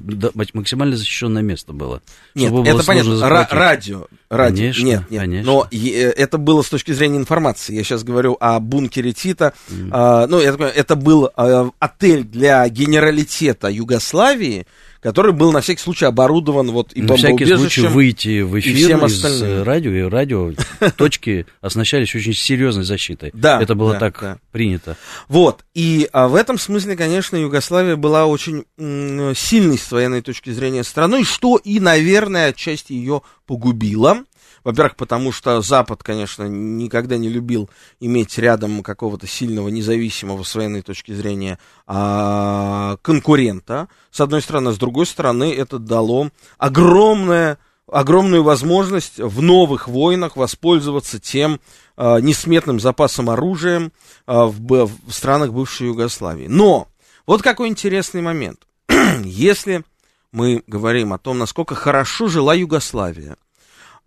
максимально 0.55 0.97
защищенное 0.97 1.43
место 1.43 1.73
было. 1.73 2.03
Нет, 2.37 2.53
было 2.53 2.65
это 2.65 2.85
понятно. 2.85 3.11
Ра- 3.15 3.49
радио. 3.51 4.07
радио. 4.29 4.57
Конечно, 4.57 4.85
нет, 4.85 5.11
нет. 5.11 5.21
конечно. 5.23 5.53
Но 5.53 5.67
э, 5.73 6.11
это 6.11 6.39
было 6.39 6.63
с 6.63 6.69
точки 6.69 6.93
зрения 6.93 7.19
информации. 7.19 7.75
Я 7.75 7.83
сейчас 7.83 8.05
говорю 8.05 8.37
о 8.39 8.61
бункере 8.61 9.13
Тита. 9.13 9.55
А, 9.91 10.29
ну, 10.29 10.39
я 10.39 10.51
так 10.51 10.59
понимаю, 10.59 10.77
это 10.77 10.95
был 10.95 11.31
а, 11.35 11.71
отель 11.81 12.23
для 12.23 12.69
генералитета 12.69 13.69
Югославии, 13.69 14.67
который 15.01 15.33
был 15.33 15.53
на 15.53 15.61
всякий 15.61 15.81
случай 15.81 16.05
оборудован 16.05 16.71
вот 16.71 16.93
и 16.95 17.03
На 17.03 17.17
всякий 17.17 17.47
случай 17.47 17.87
выйти 17.87 18.43
в 18.43 18.57
и 18.57 18.61
эфир 18.61 18.75
всем 18.77 19.07
из 19.07 19.25
э, 19.25 19.63
радио, 19.63 19.93
и 19.93 20.03
радио 20.03 20.53
точки 20.97 21.47
оснащались 21.61 22.15
очень 22.15 22.35
серьезной 22.35 22.85
защитой. 22.85 23.31
Да, 23.33 23.61
Это 23.61 23.75
было 23.75 23.95
да, 23.95 23.99
так 23.99 24.19
да. 24.21 24.39
принято. 24.53 24.97
Вот, 25.29 25.65
и 25.75 26.09
а, 26.13 26.29
в 26.29 26.35
этом 26.35 26.59
смысле, 26.59 26.97
конечно, 26.97 27.37
Югославия 27.37 27.97
была 27.97 28.27
очень 28.27 28.65
м, 28.79 29.35
сильной 29.35 29.79
с 29.79 29.91
военной 29.91 30.23
точки 30.23 30.51
зрения 30.51 30.85
страной, 30.85 31.25
что 31.25 31.57
и, 31.57 31.81
наверное, 31.81 32.49
отчасти 32.49 32.93
ее 32.93 33.23
погубило. 33.47 34.25
Во-первых, 34.65 34.97
потому 34.97 35.33
что 35.33 35.61
Запад, 35.61 36.03
конечно, 36.03 36.45
никогда 36.45 37.17
не 37.17 37.29
любил 37.29 37.71
иметь 37.99 38.37
рядом 38.39 38.83
какого-то 38.83 39.27
сильного, 39.27 39.69
независимого 39.69 40.43
с 40.43 40.55
военной 40.55 40.83
точки 40.83 41.13
зрения 41.13 41.59
а, 41.87 42.97
конкурента, 43.03 43.89
с 44.11 44.21
одной 44.21 44.43
стороны. 44.43 44.73
С 44.73 44.79
другой 44.79 45.07
стороны, 45.07 45.55
это 45.55 45.79
дало 45.79 46.31
огромное 46.59 47.59
огромную 47.91 48.45
возможность 48.45 49.19
в 49.19 49.43
новых 49.43 49.89
войнах 49.89 50.37
воспользоваться 50.37 51.19
тем 51.19 51.61
а, 51.97 52.21
несметным 52.21 52.81
запасом 52.81 53.31
оружия 53.31 53.91
а, 54.27 54.47
в, 54.47 54.87
в 54.87 55.13
странах 55.13 55.53
бывшей 55.53 55.89
Югославии. 55.89 56.47
Но 56.47 56.89
вот 57.27 57.43
какой 57.43 57.69
интересный 57.69 58.23
момент. 58.23 58.61
Если 59.25 59.85
мы 60.33 60.63
говорим 60.67 61.13
о 61.13 61.19
том, 61.19 61.39
насколько 61.39 61.75
хорошо 61.75 62.29
жила 62.29 62.55
Югославия, 62.55 63.37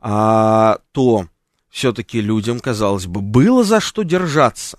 а, 0.03 0.79
то 0.91 1.27
все-таки 1.69 2.19
людям, 2.19 2.59
казалось 2.59 3.07
бы, 3.07 3.21
было 3.21 3.63
за 3.63 3.79
что 3.79 4.03
держаться. 4.03 4.77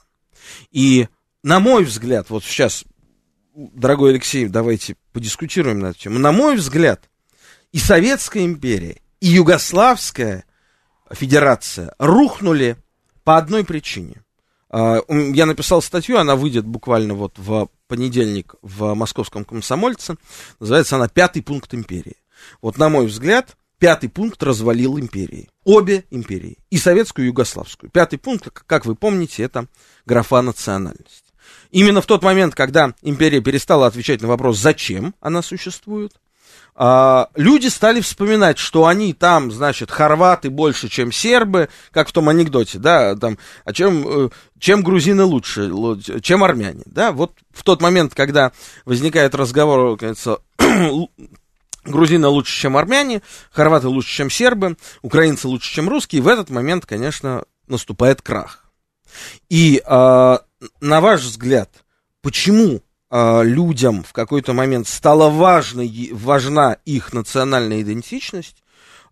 И, 0.70 1.08
на 1.42 1.60
мой 1.60 1.84
взгляд, 1.84 2.28
вот 2.28 2.44
сейчас, 2.44 2.84
дорогой 3.54 4.10
Алексей, 4.10 4.46
давайте 4.46 4.96
подискутируем 5.12 5.80
на 5.80 5.86
эту 5.88 5.98
тему. 6.00 6.18
На 6.18 6.30
мой 6.30 6.56
взгляд, 6.56 7.08
и 7.72 7.78
Советская 7.78 8.44
империя, 8.44 9.00
и 9.20 9.28
Югославская 9.28 10.44
федерация 11.10 11.94
рухнули 11.98 12.76
по 13.24 13.38
одной 13.38 13.64
причине. 13.64 14.22
А, 14.68 15.00
Я 15.08 15.46
написал 15.46 15.80
статью, 15.80 16.18
она 16.18 16.36
выйдет 16.36 16.66
буквально 16.66 17.14
вот 17.14 17.38
в 17.38 17.70
понедельник 17.88 18.56
в 18.60 18.92
московском 18.92 19.46
комсомольце. 19.46 20.16
Называется 20.60 20.96
она 20.96 21.08
«Пятый 21.08 21.42
пункт 21.42 21.72
империи». 21.72 22.16
Вот, 22.60 22.76
на 22.76 22.90
мой 22.90 23.06
взгляд, 23.06 23.56
пятый 23.78 24.08
пункт 24.08 24.42
развалил 24.42 24.98
империи. 24.98 25.48
Обе 25.64 26.04
империи. 26.10 26.58
И 26.70 26.78
советскую, 26.78 27.26
и 27.26 27.28
югославскую. 27.28 27.90
Пятый 27.90 28.18
пункт, 28.18 28.48
как 28.50 28.86
вы 28.86 28.94
помните, 28.94 29.42
это 29.42 29.66
графа 30.06 30.42
национальность. 30.42 31.24
именно 31.70 32.00
в 32.00 32.06
тот 32.06 32.22
момент, 32.22 32.54
когда 32.54 32.94
империя 33.02 33.40
перестала 33.40 33.86
отвечать 33.86 34.22
на 34.22 34.28
вопрос, 34.28 34.58
зачем 34.58 35.14
она 35.20 35.42
существует, 35.42 36.12
а, 36.76 37.28
люди 37.36 37.68
стали 37.68 38.00
вспоминать, 38.00 38.58
что 38.58 38.86
они 38.86 39.12
там, 39.12 39.52
значит, 39.52 39.90
хорваты 39.90 40.50
больше, 40.50 40.88
чем 40.88 41.12
сербы, 41.12 41.68
как 41.92 42.08
в 42.08 42.12
том 42.12 42.28
анекдоте, 42.28 42.78
да, 42.78 43.14
там, 43.14 43.38
а 43.64 43.72
чем, 43.72 44.26
э, 44.26 44.30
чем 44.58 44.82
грузины 44.82 45.22
лучше, 45.22 45.70
чем 46.20 46.42
армяне, 46.42 46.82
да, 46.86 47.12
вот 47.12 47.32
в 47.52 47.62
тот 47.62 47.80
момент, 47.80 48.14
когда 48.14 48.50
возникает 48.84 49.36
разговор, 49.36 49.96
кажется, 49.96 50.38
грузины 51.84 52.28
лучше, 52.28 52.60
чем 52.60 52.76
армяне, 52.76 53.22
хорваты 53.50 53.88
лучше, 53.88 54.14
чем 54.14 54.30
сербы, 54.30 54.76
украинцы 55.02 55.48
лучше, 55.48 55.72
чем 55.72 55.88
русские, 55.88 56.22
в 56.22 56.28
этот 56.28 56.50
момент, 56.50 56.86
конечно, 56.86 57.44
наступает 57.66 58.22
крах. 58.22 58.64
И 59.48 59.82
э, 59.84 60.38
на 60.80 61.00
ваш 61.00 61.22
взгляд, 61.22 61.84
почему 62.22 62.82
э, 63.10 63.44
людям 63.44 64.02
в 64.02 64.12
какой-то 64.12 64.52
момент 64.52 64.88
стала 64.88 65.28
важной, 65.30 66.10
важна 66.12 66.76
их 66.84 67.12
национальная 67.12 67.82
идентичность, 67.82 68.56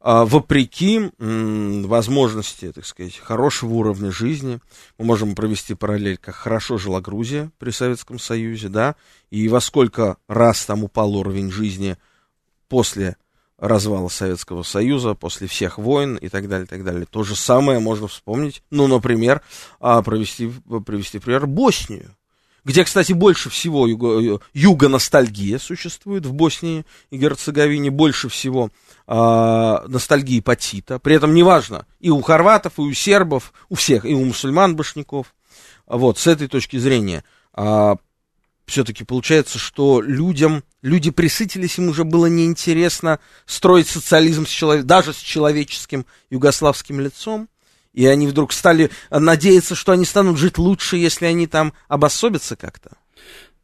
э, 0.00 0.24
вопреки 0.24 1.10
возможности, 1.18 2.72
так 2.72 2.86
сказать, 2.86 3.16
хорошего 3.18 3.74
уровня 3.74 4.10
жизни. 4.10 4.60
Мы 4.98 5.04
можем 5.04 5.34
провести 5.34 5.74
параллель, 5.74 6.18
как 6.18 6.34
хорошо 6.34 6.78
жила 6.78 7.00
Грузия 7.00 7.50
при 7.58 7.70
Советском 7.70 8.18
Союзе, 8.18 8.68
да, 8.68 8.96
и 9.30 9.48
во 9.48 9.60
сколько 9.60 10.16
раз 10.28 10.64
там 10.64 10.84
упал 10.84 11.14
уровень 11.14 11.50
жизни 11.50 11.96
после 12.72 13.16
развала 13.58 14.08
Советского 14.08 14.62
Союза, 14.62 15.14
после 15.14 15.46
всех 15.46 15.76
войн 15.76 16.16
и 16.16 16.30
так 16.30 16.48
далее, 16.48 16.64
и 16.64 16.68
так 16.68 16.82
далее. 16.84 17.04
То 17.04 17.22
же 17.22 17.36
самое 17.36 17.80
можно 17.80 18.08
вспомнить, 18.08 18.62
ну, 18.70 18.86
например, 18.86 19.42
провести, 19.78 20.50
провести 20.86 21.18
пример 21.18 21.46
Боснию 21.46 22.16
где, 22.64 22.84
кстати, 22.84 23.12
больше 23.12 23.50
всего 23.50 23.88
юго, 23.88 24.40
юго-ностальгия 24.54 25.58
существует 25.58 26.26
в 26.26 26.32
Боснии 26.32 26.86
и 27.10 27.16
Герцеговине, 27.16 27.90
больше 27.90 28.28
всего 28.28 28.70
э, 29.08 29.78
ностальгии 29.88 30.38
по 30.38 30.54
Тита. 30.54 31.00
При 31.00 31.16
этом 31.16 31.34
неважно, 31.34 31.86
и 31.98 32.10
у 32.10 32.22
хорватов, 32.22 32.74
и 32.78 32.82
у 32.82 32.92
сербов, 32.92 33.52
у 33.68 33.74
всех, 33.74 34.04
и 34.04 34.14
у 34.14 34.24
мусульман-башняков. 34.24 35.26
Вот, 35.86 36.18
с 36.18 36.28
этой 36.28 36.46
точки 36.46 36.76
зрения, 36.76 37.24
э, 37.56 37.96
все-таки 38.66 39.04
получается, 39.04 39.58
что 39.58 40.00
людям, 40.00 40.64
люди 40.82 41.10
присытились, 41.10 41.78
им 41.78 41.88
уже 41.88 42.04
было 42.04 42.26
неинтересно 42.26 43.18
строить 43.46 43.88
социализм 43.88 44.46
с 44.46 44.50
человек, 44.50 44.86
даже 44.86 45.12
с 45.12 45.18
человеческим 45.18 46.06
югославским 46.30 47.00
лицом 47.00 47.48
и 47.92 48.06
они 48.06 48.26
вдруг 48.26 48.52
стали 48.52 48.90
надеяться, 49.10 49.74
что 49.74 49.92
они 49.92 50.04
станут 50.04 50.38
жить 50.38 50.58
лучше, 50.58 50.96
если 50.96 51.26
они 51.26 51.46
там 51.46 51.72
обособятся 51.88 52.56
как-то? 52.56 52.92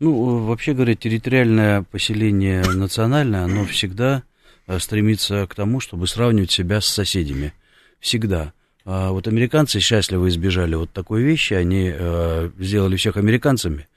Ну, 0.00 0.44
вообще 0.46 0.74
говоря, 0.74 0.94
территориальное 0.94 1.82
поселение 1.82 2.62
национальное, 2.62 3.44
оно 3.44 3.64
всегда 3.64 4.22
э, 4.66 4.78
стремится 4.78 5.46
к 5.46 5.54
тому, 5.54 5.80
чтобы 5.80 6.06
сравнивать 6.06 6.52
себя 6.52 6.80
с 6.80 6.86
соседями. 6.86 7.52
Всегда. 7.98 8.52
А 8.84 9.10
вот 9.10 9.26
американцы 9.26 9.80
счастливо 9.80 10.28
избежали 10.28 10.76
вот 10.76 10.92
такой 10.92 11.22
вещи, 11.22 11.54
они 11.54 11.92
э, 11.92 12.50
сделали 12.58 12.96
всех 12.96 13.16
американцами, 13.16 13.88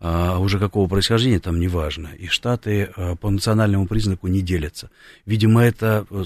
а 0.00 0.38
уже 0.38 0.58
какого 0.58 0.88
происхождения 0.88 1.38
там 1.38 1.60
не 1.60 1.68
важно. 1.68 2.08
И 2.18 2.26
штаты 2.26 2.90
а, 2.96 3.16
по 3.16 3.30
национальному 3.30 3.86
признаку 3.86 4.28
не 4.28 4.40
делятся. 4.40 4.90
Видимо, 5.26 5.62
это, 5.62 6.06
э, 6.10 6.24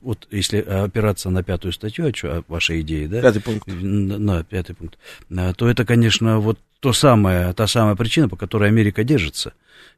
вот 0.00 0.28
если 0.30 0.60
опираться 0.60 1.30
на 1.30 1.42
пятую 1.42 1.72
статью, 1.72 2.12
о 2.24 2.42
вашей 2.48 2.80
идее, 2.80 3.08
да? 3.08 3.20
Пятый 3.20 3.42
пункт. 3.42 3.66
На, 3.66 4.44
пятый 4.44 4.74
пункт. 4.74 4.98
А, 5.36 5.52
то 5.52 5.68
это, 5.68 5.84
конечно, 5.84 6.38
вот 6.38 6.58
то 6.80 6.92
самое, 6.92 7.52
та 7.52 7.66
самая 7.66 7.94
причина, 7.94 8.28
по 8.28 8.36
которой 8.36 8.68
Америка 8.68 9.04
держится. 9.04 9.52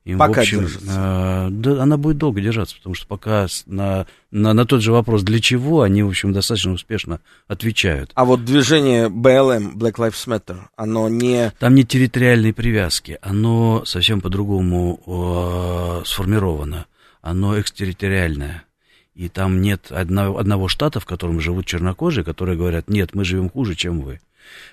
Им, 0.04 0.18
пока 0.18 0.35
в 0.35 0.38
общем, 0.38 0.61
держится. 0.61 0.90
Э, 0.90 1.49
да, 1.50 1.82
она 1.82 1.97
будет 1.97 2.18
долго 2.18 2.40
держаться, 2.40 2.76
потому 2.76 2.94
что 2.94 3.06
пока 3.06 3.47
на, 3.66 4.06
на, 4.32 4.52
на 4.52 4.66
тот 4.66 4.82
же 4.82 4.90
вопрос, 4.90 5.23
для 5.23 5.38
чего, 5.40 5.82
они, 5.82 6.02
в 6.02 6.09
общем, 6.09 6.32
достаточно 6.32 6.73
успешно 6.73 7.21
отвечают. 7.47 8.11
А 8.14 8.25
вот 8.25 8.44
движение 8.44 9.09
BLM, 9.09 9.75
Black 9.75 9.94
Lives 9.94 10.26
Matter, 10.26 10.59
оно 10.75 11.09
не... 11.09 11.52
Там 11.61 11.76
нет 11.76 11.87
территориальной 11.87 12.52
привязки, 12.52 13.18
оно 13.23 13.85
совсем 13.85 14.21
по-другому 14.21 15.00
э, 15.07 16.05
сформировано, 16.05 16.87
оно 17.20 17.61
экстерриториальное. 17.61 18.64
И 19.14 19.29
там 19.29 19.61
нет 19.61 19.92
одного, 19.92 20.38
одного 20.38 20.68
штата, 20.68 20.98
в 20.98 21.05
котором 21.05 21.38
живут 21.38 21.66
чернокожие, 21.66 22.24
которые 22.24 22.57
говорят, 22.57 22.88
нет, 22.88 23.14
мы 23.14 23.24
живем 23.24 23.50
хуже, 23.50 23.77
чем 23.77 24.00
вы. 24.00 24.20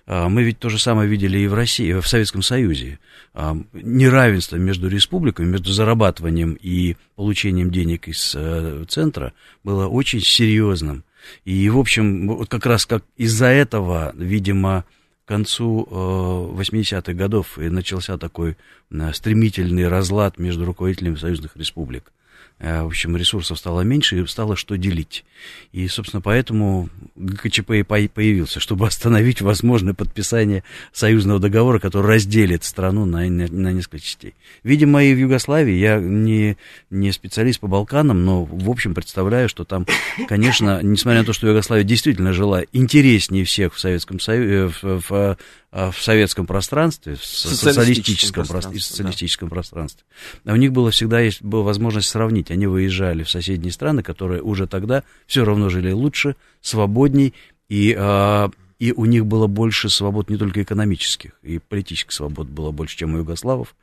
А, 0.05 0.29
мы 0.29 0.43
ведь 0.43 0.59
то 0.59 0.69
же 0.69 0.79
самое 0.79 1.09
видели 1.09 1.39
и 1.39 1.47
в 1.47 1.53
России, 1.53 1.93
в 1.93 2.07
Советском 2.07 2.41
Союзе. 2.41 2.99
А, 3.33 3.57
неравенство 3.73 4.55
между 4.55 4.87
республиками, 4.87 5.47
между 5.47 5.71
зарабатыванием 5.71 6.57
и 6.59 6.95
получением 7.15 7.71
денег 7.71 8.07
из 8.07 8.33
э, 8.35 8.85
центра 8.87 9.33
было 9.63 9.87
очень 9.87 10.21
серьезным. 10.21 11.03
И, 11.45 11.69
в 11.69 11.77
общем, 11.77 12.27
вот 12.27 12.49
как 12.49 12.65
раз 12.65 12.85
как 12.85 13.03
из-за 13.17 13.47
этого, 13.47 14.13
видимо, 14.15 14.85
к 15.25 15.27
концу 15.27 15.87
80-х 15.91 17.11
э, 17.11 17.15
годов 17.15 17.59
и 17.59 17.69
начался 17.69 18.17
такой 18.17 18.57
э, 18.89 19.13
стремительный 19.13 19.87
разлад 19.87 20.39
между 20.39 20.65
руководителями 20.65 21.15
союзных 21.15 21.55
республик. 21.55 22.11
Э, 22.59 22.83
в 22.83 22.87
общем, 22.87 23.15
ресурсов 23.15 23.57
стало 23.57 23.81
меньше 23.81 24.19
и 24.19 24.27
стало 24.27 24.55
что 24.57 24.77
делить. 24.77 25.23
И, 25.71 25.87
собственно, 25.87 26.21
поэтому 26.21 26.89
ГКЧП 27.15 27.71
и 27.71 28.07
появился, 28.07 28.59
чтобы 28.59 28.85
остановить 28.87 29.41
возможное 29.41 29.93
подписание 29.93 30.63
союзного 30.91 31.39
договора, 31.39 31.79
который 31.79 32.07
разделит 32.07 32.65
страну 32.65 33.05
на, 33.05 33.27
на, 33.29 33.47
на 33.47 33.71
несколько 33.71 33.99
частей. 33.99 34.33
Видимо, 34.63 35.03
и 35.03 35.13
в 35.13 35.17
Югославии, 35.17 35.75
я 35.75 35.99
не, 35.99 36.57
не 36.89 37.11
специалист 37.13 37.61
по 37.61 37.67
Балканам, 37.67 38.25
но, 38.25 38.43
в 38.43 38.69
общем, 38.69 38.93
представляю, 38.93 39.47
что 39.47 39.63
там, 39.63 39.85
конечно, 40.27 40.81
несмотря 40.83 41.19
на 41.21 41.25
то, 41.25 41.33
что 41.33 41.47
Югославия 41.47 41.85
действительно 41.85 42.33
жила 42.33 42.63
интереснее 42.73 43.45
всех 43.45 43.73
в 43.73 43.79
Советском 43.79 44.19
Союзе, 44.19 44.53
э, 44.53 44.67
в, 44.67 44.83
в, 44.83 45.11
а, 45.11 45.37
в 45.71 46.01
советском 46.01 46.47
пространстве, 46.47 47.15
в 47.15 47.23
социалистическом, 47.23 48.45
пространстве, 48.45 48.79
социалистическом 48.81 49.49
да. 49.49 49.53
пространстве. 49.53 50.03
У 50.45 50.55
них 50.55 50.71
было 50.71 50.89
всегда 50.89 51.19
есть 51.19 51.43
была 51.43 51.63
возможность 51.63 52.09
сравнить. 52.09 52.49
Они 52.49 52.65
выезжали 52.65 53.23
в 53.23 53.29
соседние 53.29 53.71
страны, 53.71 54.01
которые 54.01 54.41
уже 54.41 54.65
тогда 54.65 55.03
все 55.27 55.45
равно 55.45 55.69
жили 55.69 55.91
лучше, 55.91 56.35
свободней, 56.61 57.35
и, 57.67 57.95
а, 57.97 58.49
и 58.79 58.93
у 58.93 59.05
них 59.05 59.27
было 59.27 59.45
больше 59.45 59.89
свобод 59.89 60.29
не 60.29 60.37
только 60.37 60.63
экономических, 60.63 61.31
и 61.43 61.59
политических 61.59 62.13
свобод 62.13 62.47
было 62.47 62.71
больше, 62.71 62.97
чем 62.97 63.13
у 63.13 63.17
югославов. 63.17 63.75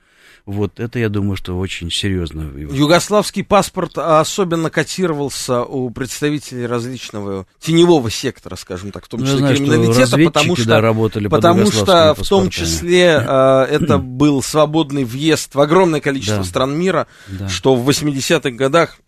Вот 0.47 0.79
это, 0.79 1.01
я 1.01 1.09
думаю, 1.09 1.35
что 1.35 1.59
очень 1.59 1.91
серьезно. 1.91 2.43
Югославский 2.57 3.43
паспорт 3.43 3.99
особенно 3.99 4.71
котировался 4.71 5.65
у 5.65 5.91
представителей 5.91 6.67
различного 6.67 7.47
теневого 7.59 8.13
сектора, 8.13 8.55
скажем 8.55 8.93
так, 8.93 9.07
в 9.07 9.09
том 9.09 9.21
ну, 9.21 9.27
числе 9.27 9.39
знаю, 9.39 9.57
криминалитета, 9.57 10.17
потому 10.19 10.55
что, 10.55 10.69
да, 10.69 10.81
работали 10.81 11.27
потому 11.27 11.69
что 11.73 12.15
в 12.17 12.29
том 12.29 12.49
числе 12.51 13.25
э, 13.27 13.67
это 13.71 13.99
был 13.99 14.41
свободный 14.41 15.03
въезд 15.03 15.53
в 15.53 15.61
огромное 15.61 16.01
количество 16.01 16.39
да. 16.39 16.45
стран 16.45 16.79
мира, 16.79 17.09
да. 17.27 17.49
что 17.49 17.75
в 17.75 17.89
80-х 17.89 18.51
годах 18.51 19.01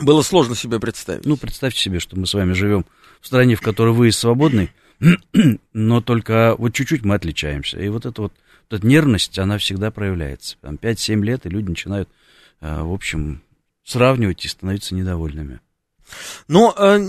было 0.00 0.22
сложно 0.22 0.54
себе 0.54 0.80
представить. 0.80 1.26
Ну, 1.26 1.36
представьте 1.36 1.80
себе, 1.80 2.00
что 2.00 2.18
мы 2.18 2.26
с 2.26 2.32
вами 2.32 2.54
живем 2.54 2.86
в 3.20 3.26
стране, 3.26 3.56
в 3.56 3.60
которой 3.60 3.92
выезд 3.92 4.20
свободный, 4.20 4.70
но 5.74 6.00
только 6.00 6.54
вот 6.56 6.72
чуть-чуть 6.72 7.04
мы 7.04 7.16
отличаемся. 7.16 7.78
И 7.78 7.88
вот 7.88 8.06
это 8.06 8.22
вот 8.22 8.32
вот 8.68 8.78
эта 8.78 8.86
нервность, 8.86 9.38
она 9.38 9.58
всегда 9.58 9.90
проявляется. 9.90 10.56
Там 10.60 10.76
5-7 10.76 11.22
лет, 11.22 11.46
и 11.46 11.48
люди 11.48 11.68
начинают, 11.70 12.08
э, 12.60 12.82
в 12.82 12.92
общем, 12.92 13.42
сравнивать 13.84 14.44
и 14.44 14.48
становиться 14.48 14.94
недовольными. 14.94 15.60
Но, 16.48 16.74
э, 16.76 17.00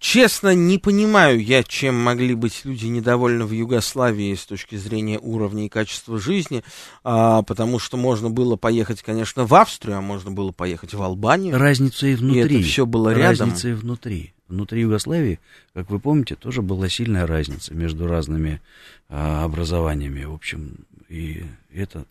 честно, 0.00 0.54
не 0.54 0.78
понимаю 0.78 1.42
я, 1.42 1.62
чем 1.62 1.96
могли 1.96 2.34
быть 2.34 2.62
люди 2.64 2.86
недовольны 2.86 3.44
в 3.44 3.52
Югославии 3.52 4.34
с 4.34 4.44
точки 4.44 4.76
зрения 4.76 5.18
уровня 5.20 5.66
и 5.66 5.68
качества 5.68 6.18
жизни, 6.18 6.64
а, 7.04 7.42
потому 7.42 7.78
что 7.78 7.96
можно 7.96 8.30
было 8.30 8.56
поехать, 8.56 9.02
конечно, 9.02 9.46
в 9.46 9.54
Австрию, 9.54 9.98
а 9.98 10.00
можно 10.00 10.32
было 10.32 10.50
поехать 10.50 10.94
в 10.94 11.02
Албанию. 11.02 11.56
Разница 11.56 12.08
и 12.08 12.14
внутри. 12.16 12.56
И 12.56 12.60
это 12.60 12.68
все 12.68 12.86
было 12.86 13.14
рядом. 13.14 13.50
Разница 13.50 13.68
и 13.68 13.72
внутри. 13.74 14.34
Внутри 14.52 14.82
Югославии, 14.82 15.40
как 15.72 15.88
вы 15.88 15.98
помните, 15.98 16.34
тоже 16.34 16.60
была 16.60 16.86
сильная 16.90 17.26
разница 17.26 17.72
между 17.72 18.06
разными 18.06 18.60
а, 19.08 19.44
образованиями. 19.44 20.24
В 20.24 20.34
общем, 20.34 20.84
и 21.08 21.46
это 21.72 22.04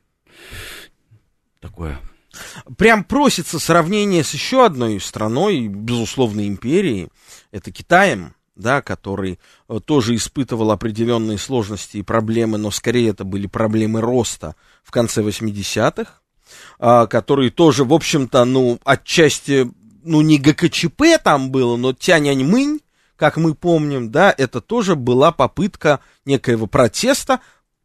такое. 1.59 1.99
Прям 2.79 3.03
просится 3.03 3.59
сравнение 3.59 4.23
с 4.23 4.33
еще 4.33 4.65
одной 4.65 4.99
страной, 4.99 5.67
безусловно, 5.67 6.47
империей. 6.47 7.09
Это 7.51 7.71
Китаем, 7.71 8.33
да, 8.55 8.81
который 8.81 9.37
э, 9.69 9.79
тоже 9.85 10.15
испытывал 10.15 10.71
определенные 10.71 11.37
сложности 11.37 11.97
и 11.97 12.03
проблемы, 12.03 12.57
но 12.57 12.71
скорее 12.71 13.09
это 13.09 13.23
были 13.23 13.45
проблемы 13.45 14.01
роста 14.01 14.55
в 14.83 14.89
конце 14.89 15.21
80-х, 15.21 16.11
а, 16.79 17.05
которые 17.05 17.51
тоже, 17.51 17.83
в 17.83 17.93
общем-то, 17.93 18.45
ну, 18.45 18.79
отчасти, 18.83 19.69
ну, 20.03 20.21
не 20.21 20.37
ГКЧП 20.37 21.03
там 21.23 21.51
было, 21.51 21.77
но 21.77 21.93
Тяньаньмынь, 21.93 22.81
как 23.15 23.37
мы 23.37 23.55
помним, 23.55 24.11
да, 24.11 24.33
это 24.35 24.61
тоже 24.61 24.95
была 24.95 25.31
попытка 25.31 25.99
некоего 26.25 26.67
протеста, 26.67 27.39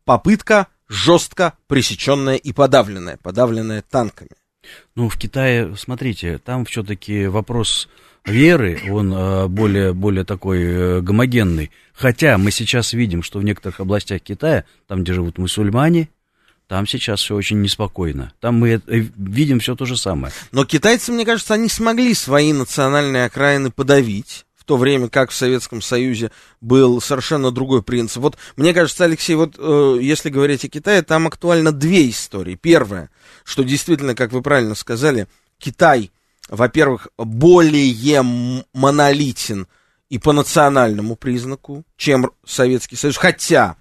попытка 0.05 0.68
жестко 0.88 1.55
пресеченная 1.66 2.37
и 2.37 2.52
подавленная, 2.52 3.18
подавленная 3.22 3.83
танками. 3.83 4.31
Ну, 4.94 5.09
в 5.09 5.16
Китае, 5.16 5.76
смотрите, 5.76 6.38
там 6.38 6.64
все-таки 6.64 7.26
вопрос 7.26 7.88
веры, 8.24 8.81
он 8.90 9.12
э, 9.12 9.46
более, 9.46 9.92
более 9.92 10.24
такой 10.24 10.62
э, 10.62 11.00
гомогенный. 11.00 11.70
Хотя 11.92 12.38
мы 12.38 12.50
сейчас 12.50 12.92
видим, 12.92 13.22
что 13.22 13.38
в 13.38 13.44
некоторых 13.44 13.81
областях 13.81 14.22
Китая, 14.22 14.64
там, 14.87 15.02
где 15.02 15.12
живут 15.12 15.38
мусульмане, 15.38 16.09
там 16.68 16.87
сейчас 16.87 17.20
все 17.20 17.35
очень 17.37 17.61
неспокойно. 17.62 18.33
Там 18.40 18.57
мы 18.57 18.70
э, 18.70 18.81
видим 18.87 19.61
все 19.61 19.76
то 19.76 19.85
же 19.85 19.96
самое. 19.96 20.33
Но 20.50 20.64
китайцы, 20.64 21.12
мне 21.12 21.24
кажется, 21.24 21.55
они 21.55 21.68
смогли 21.68 22.12
свои 22.14 22.52
национальные 22.52 23.26
окраины 23.26 23.70
подавить 23.70 24.46
в 24.57 24.64
то 24.64 24.76
время 24.76 25.09
как 25.09 25.31
в 25.31 25.35
Советском 25.35 25.81
Союзе 25.81 26.33
был 26.61 27.00
совершенно 27.00 27.52
другой 27.52 27.85
принцип. 27.85 28.20
Вот 28.20 28.37
мне 28.57 28.74
кажется, 28.74 29.05
Алексей, 29.05 29.37
вот 29.37 29.55
э, 29.57 29.98
если 30.00 30.29
говорить 30.29 30.64
о 30.64 30.68
Китае, 30.68 31.02
там 31.02 31.29
актуально 31.29 31.70
две 31.70 32.11
истории. 32.11 32.57
Первое, 32.57 33.11
что 33.44 33.62
действительно, 33.62 34.16
как 34.16 34.33
вы 34.33 34.42
правильно 34.42 34.74
сказали, 34.74 35.29
Китай, 35.59 36.11
во-первых, 36.48 37.07
более 37.16 38.22
монолитен 38.72 39.68
и 40.09 40.18
по 40.18 40.33
национальному 40.33 41.14
признаку, 41.14 41.85
чем 41.96 42.33
Советский 42.44 42.96
Союз. 42.96 43.16
Хотя 43.16 43.76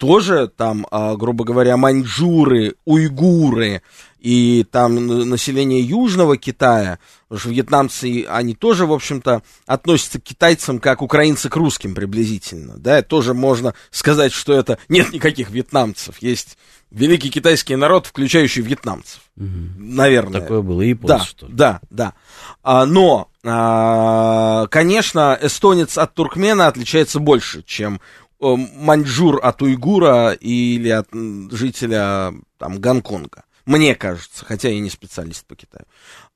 тоже 0.00 0.48
там, 0.48 0.86
а, 0.90 1.14
грубо 1.14 1.44
говоря, 1.44 1.76
маньчжуры, 1.76 2.74
уйгуры 2.86 3.82
и 4.18 4.66
там 4.70 5.28
население 5.28 5.82
Южного 5.82 6.38
Китая, 6.38 6.98
потому 7.28 7.40
что 7.40 7.50
вьетнамцы, 7.50 8.24
они 8.26 8.54
тоже, 8.54 8.86
в 8.86 8.92
общем-то, 8.94 9.42
относятся 9.66 10.18
к 10.18 10.24
китайцам 10.24 10.78
как 10.78 11.02
украинцы 11.02 11.50
к 11.50 11.56
русским 11.56 11.94
приблизительно, 11.94 12.78
да, 12.78 13.02
тоже 13.02 13.34
можно 13.34 13.74
сказать, 13.90 14.32
что 14.32 14.54
это 14.54 14.78
нет 14.88 15.12
никаких 15.12 15.50
вьетнамцев, 15.50 16.16
есть 16.22 16.56
великий 16.90 17.28
китайский 17.28 17.76
народ, 17.76 18.06
включающий 18.06 18.62
вьетнамцев, 18.62 19.20
угу. 19.36 19.48
наверное. 19.76 20.40
Такое 20.40 20.62
было 20.62 20.80
и 20.80 20.94
да, 20.94 21.18
что 21.20 21.46
Да, 21.46 21.80
да, 21.90 22.14
а, 22.62 22.86
но, 22.86 23.28
а, 23.44 24.66
конечно, 24.68 25.38
эстонец 25.40 25.98
от 25.98 26.14
туркмена 26.14 26.68
отличается 26.68 27.18
больше, 27.20 27.62
чем 27.66 28.00
маньчжур 28.40 29.40
от 29.42 29.62
уйгура 29.62 30.32
или 30.32 30.88
от 30.88 31.08
жителя 31.52 32.34
там, 32.58 32.80
Гонконга. 32.80 33.44
Мне 33.66 33.94
кажется, 33.94 34.44
хотя 34.44 34.70
я 34.70 34.80
не 34.80 34.90
специалист 34.90 35.46
по 35.46 35.54
Китаю. 35.54 35.84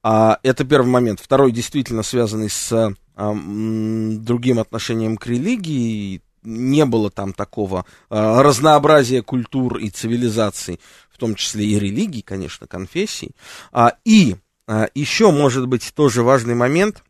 А, 0.03 0.39
это 0.43 0.65
первый 0.65 0.89
момент. 0.89 1.21
Второй 1.21 1.53
действительно 1.53 2.03
связанный 2.03 2.51
с 2.51 2.95
а, 3.17 3.35
другим 3.35 4.59
отношением 4.59 5.17
к 5.17 5.27
религии. 5.27 6.23
Не 6.43 6.85
было 6.85 7.11
там 7.11 7.33
такого 7.33 7.87
а, 8.11 8.43
разнообразия 8.43 9.23
культур 9.23 9.79
и 9.79 9.89
цивилизаций, 9.89 10.79
в 11.11 11.19
том 11.19 11.35
числе 11.35 11.65
и 11.65 11.79
религий, 11.79 12.23
конечно, 12.23 12.67
конфессий. 12.67 13.35
А, 13.73 13.95
и 14.05 14.37
а, 14.67 14.89
еще, 14.95 15.31
может 15.31 15.67
быть, 15.67 15.93
тоже 15.95 16.23
важный 16.23 16.55
момент, 16.55 17.03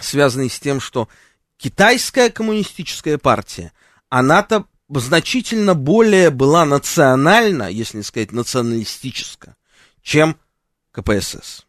связанный 0.00 0.50
с 0.50 0.58
тем, 0.58 0.80
что 0.80 1.08
китайская 1.56 2.28
коммунистическая 2.28 3.18
партия– 3.18 3.72
она-то 4.08 4.66
значительно 4.88 5.74
более 5.74 6.30
была 6.30 6.64
национальна, 6.64 7.64
если 7.64 7.98
не 7.98 8.02
сказать 8.02 8.32
националистическая, 8.32 9.56
чем 10.02 10.36
КПСС. 10.92 11.66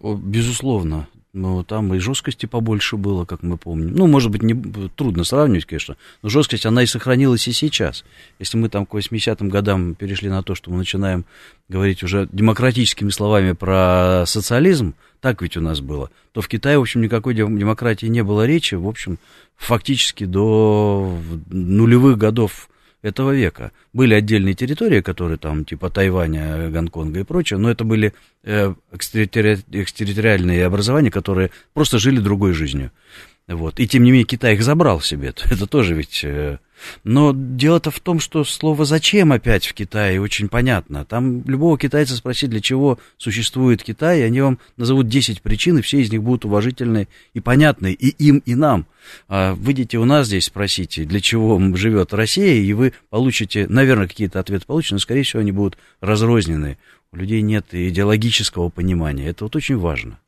Безусловно. 0.00 1.08
Но 1.34 1.64
там 1.64 1.92
и 1.92 1.98
жесткости 1.98 2.46
побольше 2.46 2.96
было, 2.96 3.24
как 3.24 3.42
мы 3.42 3.56
помним. 3.56 3.92
Ну, 3.92 4.06
может 4.06 4.30
быть, 4.30 4.44
не, 4.44 4.54
трудно 4.88 5.24
сравнивать, 5.24 5.64
конечно, 5.64 5.96
но 6.22 6.28
жесткость, 6.28 6.64
она 6.64 6.84
и 6.84 6.86
сохранилась 6.86 7.48
и 7.48 7.52
сейчас. 7.52 8.04
Если 8.38 8.56
мы 8.56 8.68
там 8.68 8.86
к 8.86 8.94
80-м 8.94 9.48
годам 9.48 9.96
перешли 9.96 10.28
на 10.28 10.44
то, 10.44 10.54
что 10.54 10.70
мы 10.70 10.76
начинаем 10.76 11.24
говорить 11.68 12.04
уже 12.04 12.28
демократическими 12.30 13.10
словами 13.10 13.50
про 13.50 14.22
социализм, 14.28 14.94
так 15.24 15.40
ведь 15.40 15.56
у 15.56 15.62
нас 15.62 15.80
было, 15.80 16.10
то 16.32 16.42
в 16.42 16.48
Китае, 16.48 16.76
в 16.76 16.82
общем, 16.82 17.00
никакой 17.00 17.32
демократии 17.32 18.04
не 18.04 18.22
было 18.22 18.44
речи, 18.44 18.74
в 18.74 18.86
общем, 18.86 19.18
фактически 19.56 20.24
до 20.24 21.18
нулевых 21.48 22.18
годов 22.18 22.68
этого 23.00 23.30
века. 23.34 23.72
Были 23.94 24.12
отдельные 24.12 24.52
территории, 24.52 25.00
которые 25.00 25.38
там, 25.38 25.64
типа 25.64 25.88
Тайваня, 25.88 26.68
Гонконга 26.68 27.20
и 27.20 27.22
прочее, 27.22 27.58
но 27.58 27.70
это 27.70 27.84
были 27.84 28.12
э, 28.42 28.74
экстерриториальные 28.92 30.66
образования, 30.66 31.10
которые 31.10 31.50
просто 31.72 31.98
жили 31.98 32.18
другой 32.18 32.52
жизнью. 32.52 32.90
Вот. 33.48 33.78
И 33.78 33.86
тем 33.86 34.04
не 34.04 34.10
менее 34.10 34.24
Китай 34.24 34.54
их 34.54 34.62
забрал 34.62 35.00
себе. 35.00 35.34
Это 35.50 35.66
тоже 35.66 35.94
ведь 35.94 36.24
э, 36.24 36.58
но 37.02 37.32
дело-то 37.34 37.90
в 37.90 38.00
том, 38.00 38.20
что 38.20 38.44
слово 38.44 38.84
«зачем» 38.84 39.32
опять 39.32 39.66
в 39.66 39.74
Китае 39.74 40.20
очень 40.20 40.48
понятно. 40.48 41.04
Там 41.04 41.42
любого 41.46 41.78
китайца 41.78 42.16
спросить, 42.16 42.50
для 42.50 42.60
чего 42.60 42.98
существует 43.16 43.82
Китай, 43.82 44.20
и 44.20 44.24
они 44.24 44.40
вам 44.40 44.58
назовут 44.76 45.08
10 45.08 45.42
причин, 45.42 45.78
и 45.78 45.82
все 45.82 46.00
из 46.00 46.10
них 46.10 46.22
будут 46.22 46.44
уважительны 46.44 47.08
и 47.32 47.40
понятны 47.40 47.92
и 47.92 48.08
им, 48.08 48.38
и 48.44 48.54
нам. 48.54 48.86
А 49.28 49.54
выйдите 49.54 49.98
у 49.98 50.04
нас 50.04 50.26
здесь, 50.26 50.46
спросите, 50.46 51.04
для 51.04 51.20
чего 51.20 51.60
живет 51.76 52.14
Россия, 52.14 52.54
и 52.54 52.72
вы 52.72 52.92
получите, 53.10 53.66
наверное, 53.68 54.08
какие-то 54.08 54.40
ответы 54.40 54.66
получите, 54.66 54.94
но, 54.94 54.98
скорее 54.98 55.22
всего, 55.22 55.40
они 55.40 55.52
будут 55.52 55.78
разрознены. 56.00 56.78
У 57.12 57.16
людей 57.16 57.42
нет 57.42 57.66
идеологического 57.72 58.70
понимания. 58.70 59.28
Это 59.28 59.44
вот 59.44 59.54
очень 59.54 59.76
важно. 59.76 60.18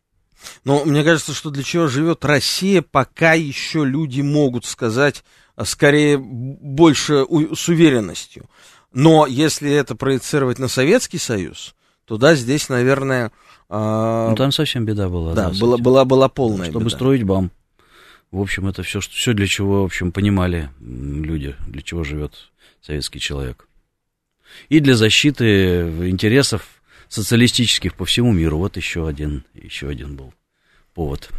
Но 0.64 0.84
мне 0.84 1.02
кажется, 1.02 1.32
что 1.32 1.50
для 1.50 1.62
чего 1.62 1.86
живет 1.86 2.24
Россия, 2.24 2.82
пока 2.82 3.34
еще 3.34 3.84
люди 3.84 4.20
могут 4.20 4.64
сказать 4.64 5.24
а 5.56 5.64
скорее 5.64 6.18
больше 6.18 7.24
у, 7.24 7.54
с 7.54 7.68
уверенностью. 7.68 8.48
Но 8.92 9.26
если 9.26 9.72
это 9.72 9.96
проецировать 9.96 10.58
на 10.58 10.68
Советский 10.68 11.18
Союз, 11.18 11.74
то 12.04 12.18
да, 12.18 12.34
здесь, 12.34 12.68
наверное... 12.68 13.32
Э, 13.68 14.28
ну, 14.30 14.36
там 14.36 14.52
совсем 14.52 14.84
беда 14.84 15.08
была. 15.08 15.34
Да, 15.34 15.50
да 15.50 15.58
была, 15.58 15.78
была, 15.78 16.04
была 16.04 16.28
полная 16.28 16.70
Чтобы 16.70 16.86
беда. 16.86 16.96
строить 16.96 17.22
БАМ. 17.24 17.50
В 18.30 18.40
общем, 18.40 18.68
это 18.68 18.82
все, 18.82 19.00
все 19.00 19.32
для 19.32 19.46
чего, 19.46 19.82
в 19.82 19.86
общем, 19.86 20.12
понимали 20.12 20.68
люди, 20.78 21.56
для 21.66 21.80
чего 21.80 22.04
живет 22.04 22.50
советский 22.82 23.18
человек. 23.18 23.66
И 24.68 24.80
для 24.80 24.94
защиты 24.94 26.08
интересов 26.08 26.75
социалистических 27.08 27.94
по 27.94 28.04
всему 28.04 28.32
миру. 28.32 28.58
Вот 28.58 28.76
еще 28.76 29.06
один, 29.06 29.44
еще 29.54 29.88
один 29.88 30.16
был 30.16 30.32
повод. 30.94 31.30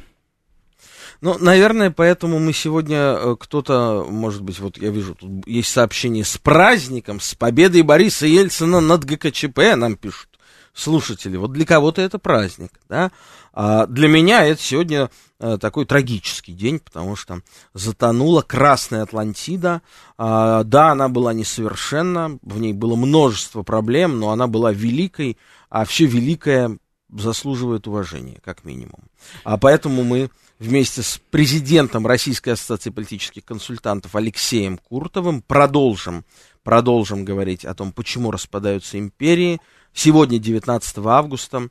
Ну, 1.19 1.37
наверное, 1.39 1.89
поэтому 1.89 2.37
мы 2.39 2.53
сегодня 2.53 2.97
э, 2.97 3.35
кто-то, 3.39 4.05
может 4.07 4.43
быть, 4.43 4.59
вот 4.59 4.77
я 4.77 4.89
вижу, 4.89 5.15
тут 5.15 5.47
есть 5.47 5.71
сообщение 5.71 6.23
с 6.23 6.37
праздником, 6.37 7.19
с 7.19 7.33
победой 7.33 7.81
Бориса 7.81 8.27
Ельцина 8.27 8.81
над 8.81 9.03
ГКЧП, 9.03 9.75
нам 9.75 9.95
пишут 9.95 10.29
слушатели. 10.77 11.37
Вот 11.37 11.51
для 11.51 11.65
кого-то 11.65 12.01
это 12.01 12.19
праздник, 12.19 12.71
да. 12.87 13.11
А 13.51 13.87
для 13.87 14.07
меня 14.07 14.45
это 14.45 14.61
сегодня 14.61 15.09
э, 15.39 15.57
такой 15.59 15.85
трагический 15.85 16.53
день, 16.53 16.79
потому 16.79 17.15
что 17.15 17.41
затонула 17.73 18.43
Красная 18.43 19.01
Атлантида. 19.01 19.81
А, 20.19 20.63
да, 20.63 20.91
она 20.91 21.09
была 21.09 21.33
несовершенна, 21.33 22.37
в 22.43 22.59
ней 22.59 22.73
было 22.73 22.95
множество 22.95 23.63
проблем, 23.63 24.19
но 24.19 24.29
она 24.29 24.45
была 24.45 24.71
великой, 24.71 25.37
а 25.69 25.85
все 25.85 26.05
великое 26.05 26.77
заслуживает 27.09 27.87
уважения, 27.87 28.39
как 28.43 28.65
минимум. 28.65 29.03
А 29.43 29.57
поэтому 29.57 30.03
мы 30.03 30.29
вместе 30.59 31.01
с 31.03 31.21
президентом 31.29 32.05
Российской 32.05 32.51
ассоциации 32.51 32.89
политических 32.89 33.45
консультантов 33.45 34.15
Алексеем 34.15 34.77
Куртовым 34.77 35.41
продолжим, 35.41 36.25
продолжим 36.63 37.23
говорить 37.23 37.65
о 37.65 37.73
том, 37.73 37.91
почему 37.91 38.31
распадаются 38.31 38.99
империи. 38.99 39.59
Сегодня, 39.93 40.37
19 40.37 40.97
августа, 41.05 41.69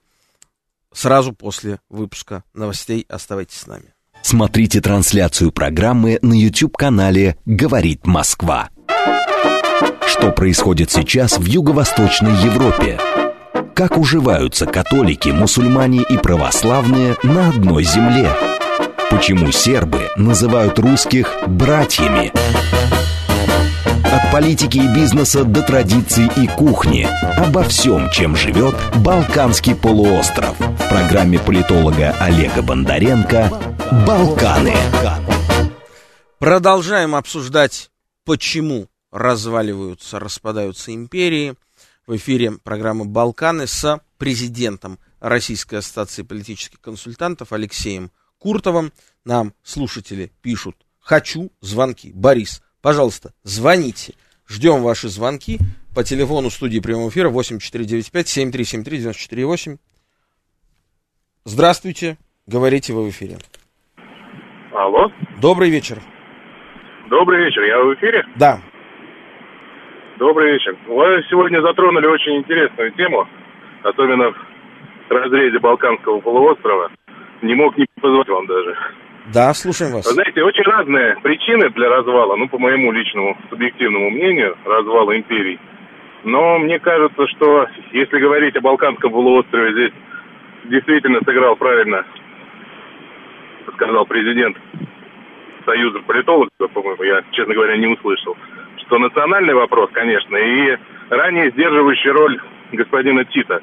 сразу 0.92 1.32
после 1.32 1.80
выпуска 1.90 2.42
новостей. 2.54 3.04
Оставайтесь 3.08 3.58
с 3.58 3.66
нами. 3.66 3.92
Смотрите 4.22 4.80
трансляцию 4.80 5.52
программы 5.52 6.18
на 6.22 6.32
YouTube-канале 6.32 7.36
«Говорит 7.44 8.06
Москва». 8.06 8.70
Что 10.06 10.32
происходит 10.32 10.90
сейчас 10.90 11.38
в 11.38 11.44
Юго-Восточной 11.44 12.32
Европе? 12.42 12.98
Как 13.76 13.96
уживаются 13.96 14.66
католики, 14.66 15.28
мусульмане 15.28 16.02
и 16.02 16.16
православные 16.16 17.16
на 17.22 17.50
одной 17.50 17.84
земле– 17.84 18.28
Почему 19.10 19.52
сербы 19.52 20.10
называют 20.16 20.78
русских 20.80 21.32
братьями? 21.46 22.32
От 24.04 24.32
политики 24.32 24.78
и 24.78 24.94
бизнеса 24.94 25.44
до 25.44 25.62
традиций 25.62 26.28
и 26.36 26.48
кухни. 26.48 27.08
Обо 27.38 27.62
всем, 27.62 28.10
чем 28.10 28.34
живет 28.34 28.74
Балканский 28.96 29.76
полуостров. 29.76 30.58
В 30.58 30.88
программе 30.88 31.38
политолога 31.38 32.16
Олега 32.20 32.62
Бондаренко 32.62 33.50
«Балканы». 34.06 34.74
Продолжаем 36.38 37.14
обсуждать, 37.14 37.90
почему 38.24 38.88
разваливаются, 39.12 40.18
распадаются 40.18 40.92
империи. 40.92 41.54
В 42.06 42.14
эфире 42.14 42.52
программы 42.62 43.04
«Балканы» 43.04 43.66
с 43.66 44.00
президентом 44.16 45.00
Российской 45.18 45.76
ассоциации 45.76 46.22
политических 46.22 46.80
консультантов 46.80 47.52
Алексеем 47.52 48.12
Куртовым. 48.38 48.92
Нам 49.24 49.54
слушатели 49.64 50.30
пишут 50.40 50.76
«Хочу 51.00 51.50
звонки». 51.60 52.12
Борис, 52.14 52.62
пожалуйста, 52.80 53.34
звоните. 53.42 54.14
Ждем 54.48 54.82
ваши 54.82 55.08
звонки. 55.08 55.58
по 55.96 56.04
телефону 56.04 56.50
студии 56.50 56.78
прямого 56.78 57.08
эфира 57.08 57.30
8495-7373-94-8. 57.30 59.78
Здравствуйте, 61.44 62.18
говорите 62.46 62.92
вы 62.92 63.06
в 63.06 63.10
эфире. 63.10 63.38
Алло. 64.72 65.10
Добрый 65.40 65.70
вечер. 65.70 66.00
Добрый 67.08 67.46
вечер, 67.46 67.62
я 67.62 67.78
в 67.78 67.94
эфире? 67.94 68.26
Да. 68.36 68.60
Добрый 70.18 70.52
вечер. 70.52 70.74
Вы 70.86 71.22
сегодня 71.28 71.60
затронули 71.60 72.06
очень 72.06 72.36
интересную 72.36 72.90
тему, 72.92 73.28
особенно 73.82 74.32
в 74.32 75.10
разрезе 75.10 75.58
Балканского 75.58 76.20
полуострова. 76.20 76.90
Не 77.42 77.54
мог 77.54 77.76
не 77.76 77.86
позвать 78.00 78.28
вам 78.28 78.46
даже. 78.46 78.76
Да, 79.34 79.52
слушаем 79.52 79.92
вас. 79.92 80.06
Вы 80.06 80.14
знаете, 80.14 80.42
очень 80.42 80.62
разные 80.62 81.16
причины 81.22 81.68
для 81.70 81.90
развала, 81.90 82.36
ну, 82.36 82.48
по 82.48 82.58
моему 82.58 82.92
личному 82.92 83.36
субъективному 83.50 84.10
мнению, 84.10 84.56
развала 84.64 85.14
империй. 85.14 85.58
Но 86.24 86.58
мне 86.60 86.78
кажется, 86.78 87.26
что 87.36 87.66
если 87.92 88.18
говорить 88.18 88.56
о 88.56 88.62
Балканском 88.62 89.12
полуострове, 89.12 89.72
здесь 89.72 89.92
действительно 90.64 91.20
сыграл 91.26 91.56
правильно, 91.56 92.06
сказал 93.74 94.06
президент 94.06 94.56
Союза 95.66 95.98
политологов, 96.06 96.50
по-моему, 96.72 97.02
я, 97.02 97.22
честно 97.32 97.52
говоря, 97.52 97.76
не 97.76 97.88
услышал, 97.88 98.36
что 98.86 98.98
национальный 98.98 99.54
вопрос, 99.54 99.90
конечно, 99.92 100.36
и 100.36 100.76
ранее 101.10 101.50
сдерживающая 101.50 102.12
роль 102.12 102.40
господина 102.72 103.24
Тита. 103.24 103.60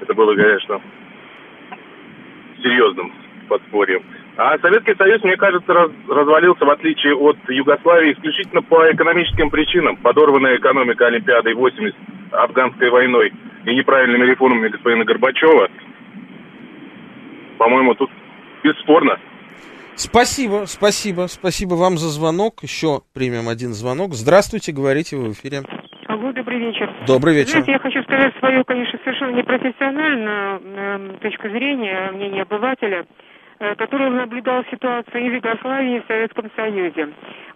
Это 0.00 0.14
было, 0.14 0.34
конечно, 0.34 0.80
серьезным 2.62 3.12
подспорьем. 3.48 4.02
А 4.36 4.58
Советский 4.58 4.94
Союз, 4.94 5.22
мне 5.22 5.36
кажется, 5.36 5.72
раз, 5.72 5.90
развалился, 6.08 6.64
в 6.64 6.70
отличие 6.70 7.14
от 7.14 7.36
Югославии, 7.48 8.12
исключительно 8.12 8.62
по 8.62 8.90
экономическим 8.90 9.50
причинам. 9.50 9.96
Подорванная 9.96 10.56
экономика 10.56 11.06
Олимпиады 11.06 11.54
80, 11.54 11.94
афганской 12.32 12.90
войной 12.90 13.32
и 13.66 13.74
неправильными 13.74 14.30
реформами 14.30 14.68
господина 14.68 15.04
Горбачева. 15.04 15.68
По-моему, 17.58 17.94
тут 17.94 18.10
бесспорно 18.62 19.18
Спасибо, 20.00 20.64
спасибо, 20.64 21.26
спасибо 21.28 21.74
вам 21.74 21.98
за 21.98 22.08
звонок. 22.08 22.62
Еще 22.62 23.02
примем 23.12 23.50
один 23.50 23.74
звонок. 23.74 24.14
Здравствуйте, 24.14 24.72
говорите 24.72 25.14
вы 25.16 25.28
в 25.28 25.32
эфире. 25.32 25.60
Алло, 26.08 26.32
добрый 26.32 26.58
вечер. 26.58 26.90
Добрый 27.06 27.34
вечер. 27.34 27.60
Знаете, 27.60 27.72
я 27.72 27.78
хочу 27.78 28.02
сказать 28.04 28.32
свою, 28.38 28.64
конечно, 28.64 28.98
совершенно 29.04 29.36
непрофессиональную 29.36 30.60
э, 30.64 31.18
точку 31.20 31.50
зрения, 31.50 32.12
мнение 32.12 32.42
обывателя, 32.42 33.04
э, 33.58 33.74
который 33.74 34.08
наблюдал 34.08 34.64
ситуацию 34.70 35.20
и 35.20 35.28
в 35.28 35.34
Югославии, 35.34 35.96
и 35.98 36.00
в 36.00 36.06
Советском 36.06 36.50
Союзе. 36.56 37.08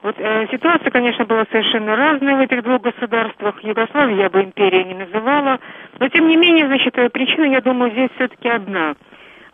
Вот 0.02 0.16
э, 0.18 0.46
ситуация, 0.52 0.90
конечно, 0.90 1.24
была 1.24 1.46
совершенно 1.50 1.96
разная 1.96 2.36
в 2.36 2.40
этих 2.40 2.62
двух 2.62 2.82
государствах. 2.82 3.64
Югославию 3.64 4.18
я 4.18 4.28
бы 4.28 4.42
империей 4.42 4.84
не 4.84 4.94
называла. 4.94 5.60
Но, 5.98 6.10
тем 6.10 6.28
не 6.28 6.36
менее, 6.36 6.66
значит, 6.66 6.92
э, 6.98 7.08
причина, 7.08 7.46
я 7.46 7.62
думаю, 7.62 7.90
здесь 7.92 8.10
все-таки 8.16 8.50
одна– 8.50 8.96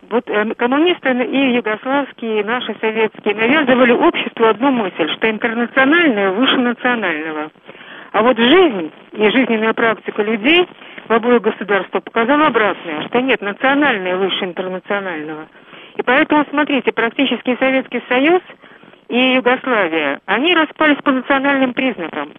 вот 0.08 0.28
э, 0.28 0.54
коммунисты 0.54 1.10
и 1.10 1.54
югославские, 1.54 2.40
и 2.40 2.44
наши 2.44 2.74
советские 2.80 3.34
навязывали 3.34 3.92
обществу 3.92 4.46
одну 4.46 4.70
мысль, 4.70 5.08
что 5.16 5.30
интернациональное 5.30 6.30
выше 6.30 6.56
национального. 6.56 7.50
А 8.12 8.22
вот 8.22 8.36
жизнь 8.38 8.90
и 9.12 9.30
жизненная 9.30 9.72
практика 9.72 10.22
людей 10.22 10.66
в 11.08 11.12
обоих 11.12 11.42
государствах 11.42 12.02
показала 12.02 12.46
обратное, 12.46 13.06
что 13.06 13.20
нет, 13.20 13.40
национальное 13.40 14.16
выше 14.16 14.44
интернационального. 14.44 15.46
И 15.96 16.02
поэтому, 16.02 16.44
смотрите, 16.50 16.92
практически 16.92 17.56
Советский 17.58 18.02
Союз 18.08 18.40
и 19.08 19.34
Югославия, 19.34 20.20
они 20.26 20.54
распались 20.54 20.98
по 21.04 21.10
национальным 21.10 21.74
признакам. 21.74 22.32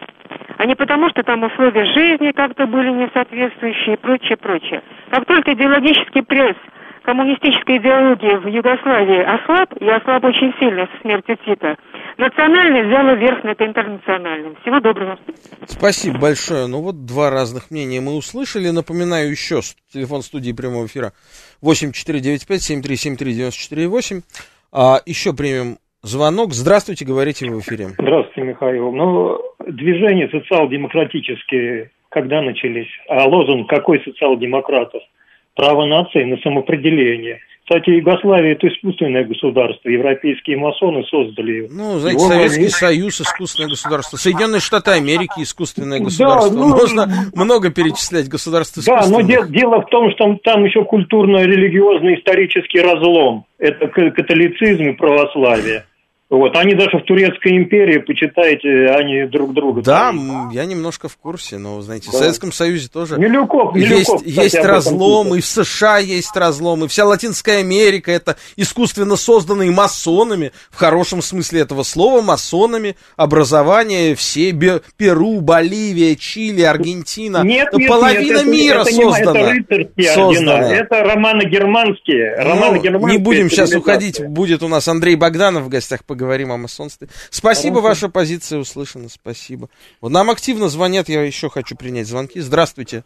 А 0.58 0.66
не 0.66 0.74
потому, 0.74 1.08
что 1.10 1.22
там 1.22 1.42
условия 1.42 1.86
жизни 1.86 2.32
как-то 2.32 2.66
были 2.66 2.90
несоответствующие 2.90 3.94
и 3.94 3.98
прочее, 3.98 4.36
прочее. 4.36 4.82
Как 5.10 5.24
только 5.26 5.52
идеологический 5.52 6.22
пресс 6.22 6.56
коммунистической 7.02 7.76
идеологии 7.78 8.36
в 8.36 8.46
Югославии 8.46 9.22
ослаб, 9.22 9.72
и 9.80 9.88
ослаб 9.88 10.22
очень 10.24 10.52
сильно 10.58 10.86
со 10.86 10.92
смертью 11.02 11.36
Тита, 11.44 11.76
национальный 12.16 12.86
взял 12.86 13.14
верх 13.16 13.42
над 13.44 13.60
интернациональным. 13.60 14.56
Всего 14.62 14.80
доброго. 14.80 15.18
Спасибо 15.66 16.18
большое. 16.18 16.66
Ну 16.66 16.80
вот 16.82 17.04
два 17.06 17.30
разных 17.30 17.70
мнения 17.70 18.00
мы 18.00 18.16
услышали. 18.16 18.70
Напоминаю 18.70 19.30
еще 19.30 19.60
телефон 19.92 20.22
студии 20.22 20.52
прямого 20.52 20.86
эфира 20.86 21.12
8495-7373-94-8. 21.62 24.22
А, 24.72 25.00
еще 25.04 25.34
примем 25.34 25.76
звонок. 26.02 26.52
Здравствуйте, 26.52 27.04
говорите 27.04 27.50
в 27.50 27.60
эфире. 27.60 27.88
Здравствуйте, 27.98 28.42
Михаил. 28.42 28.92
Ну, 28.92 29.38
движения 29.66 30.30
социал-демократические 30.30 31.90
когда 32.12 32.42
начались? 32.42 32.90
А 33.08 33.26
лозунг 33.26 33.68
какой 33.68 34.00
социал-демократов? 34.04 35.02
Право 35.54 35.86
нации 35.86 36.24
на 36.24 36.36
самоопределение. 36.38 37.40
Кстати, 37.64 37.90
Югославия– 37.90 38.52
это 38.54 38.66
искусственное 38.68 39.24
государство. 39.24 39.88
Европейские 39.88 40.58
масоны 40.58 41.04
создали 41.04 41.52
его. 41.52 41.68
Ну, 41.70 41.98
знаете, 42.00 42.18
его 42.18 42.28
Советский 42.28 42.58
войны... 42.58 42.70
Союз– 42.70 43.20
искусственное 43.22 43.70
государство. 43.70 44.16
Соединенные 44.16 44.60
Штаты 44.60 44.90
Америки– 44.90 45.32
искусственное 45.42 46.00
государство. 46.00 46.52
Да, 46.52 46.58
ну, 46.58 46.68
Можно 46.68 47.08
много 47.34 47.70
перечислять 47.70 48.28
государств 48.28 48.84
Да, 48.84 49.06
но 49.08 49.20
де- 49.20 49.46
дело 49.48 49.80
в 49.80 49.86
том, 49.86 50.10
что 50.10 50.36
там 50.42 50.64
еще 50.64 50.84
культурно-религиозный 50.84 52.18
исторический 52.18 52.80
разлом. 52.80 53.44
Это 53.58 53.86
католицизм 53.86 54.82
и 54.82 54.92
православие. 54.92 55.84
Вот, 56.32 56.56
они 56.56 56.74
даже 56.74 56.96
в 56.96 57.02
Турецкой 57.02 57.58
империи, 57.58 57.98
почитайте, 57.98 58.86
они 58.86 59.26
друг 59.26 59.52
друга. 59.52 59.82
Да, 59.82 60.06
там. 60.06 60.48
я 60.48 60.64
немножко 60.64 61.06
в 61.06 61.18
курсе, 61.18 61.58
но, 61.58 61.82
знаете, 61.82 62.08
да. 62.10 62.16
в 62.16 62.20
Советском 62.20 62.52
Союзе 62.52 62.88
тоже 62.88 63.18
Милюков, 63.18 63.74
Милюков, 63.74 64.24
есть, 64.24 64.38
есть 64.38 64.54
разлом, 64.54 65.34
и 65.34 65.42
в 65.42 65.44
США 65.44 65.98
есть 65.98 66.34
разлом, 66.34 66.86
и 66.86 66.88
вся 66.88 67.04
Латинская 67.04 67.58
Америка 67.58 68.10
это 68.10 68.38
искусственно 68.56 69.16
созданные 69.16 69.70
масонами, 69.72 70.52
в 70.70 70.78
хорошем 70.78 71.20
смысле 71.20 71.60
этого 71.60 71.82
слова, 71.82 72.22
масонами, 72.22 72.96
образование, 73.18 74.14
все, 74.14 74.54
Перу, 74.96 75.42
Боливия, 75.42 76.16
Чили, 76.16 76.62
Аргентина, 76.62 77.42
нет, 77.44 77.68
нет, 77.74 77.90
половина 77.90 78.38
нет, 78.38 78.46
мира 78.46 78.80
это, 78.80 78.90
создана. 78.90 79.38
Это, 79.38 79.74
это 79.74 80.14
создана. 80.14 80.72
Это 80.72 81.04
романо-германские. 81.04 82.36
Ну, 82.38 82.44
романо-германские. 82.48 83.18
Не 83.18 83.22
будем 83.22 83.50
сейчас 83.50 83.74
уходить, 83.74 84.26
будет 84.26 84.62
у 84.62 84.68
нас 84.68 84.88
Андрей 84.88 85.16
Богданов 85.16 85.64
в 85.64 85.68
гостях, 85.68 86.06
поговорим 86.06 86.21
поговорим 86.22 86.52
о 86.52 86.56
масонстве. 86.56 87.08
Спасибо, 87.30 87.82
Хорошо. 87.82 87.88
ваша 87.88 88.08
позиция 88.08 88.60
услышана, 88.60 89.08
спасибо. 89.08 89.68
Вот 90.00 90.12
нам 90.12 90.30
активно 90.30 90.68
звонят, 90.68 91.08
я 91.08 91.22
еще 91.22 91.50
хочу 91.50 91.76
принять 91.76 92.06
звонки. 92.06 92.38
Здравствуйте. 92.38 93.02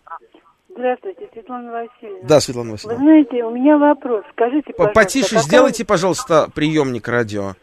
Здравствуйте, 0.68 1.26
Светлана 1.32 1.72
Васильевна. 1.72 2.28
Да, 2.28 2.40
Светлана 2.40 2.72
Васильевна. 2.72 2.98
Вы 2.98 3.04
знаете, 3.04 3.44
у 3.44 3.50
меня 3.50 3.78
вопрос. 3.78 4.22
Скажите, 4.32 4.72
пожалуйста... 4.74 5.00
Потише 5.00 5.28
какая... 5.30 5.42
сделайте, 5.44 5.84
пожалуйста, 5.86 6.50
приемник 6.54 7.08
радио. 7.08 7.54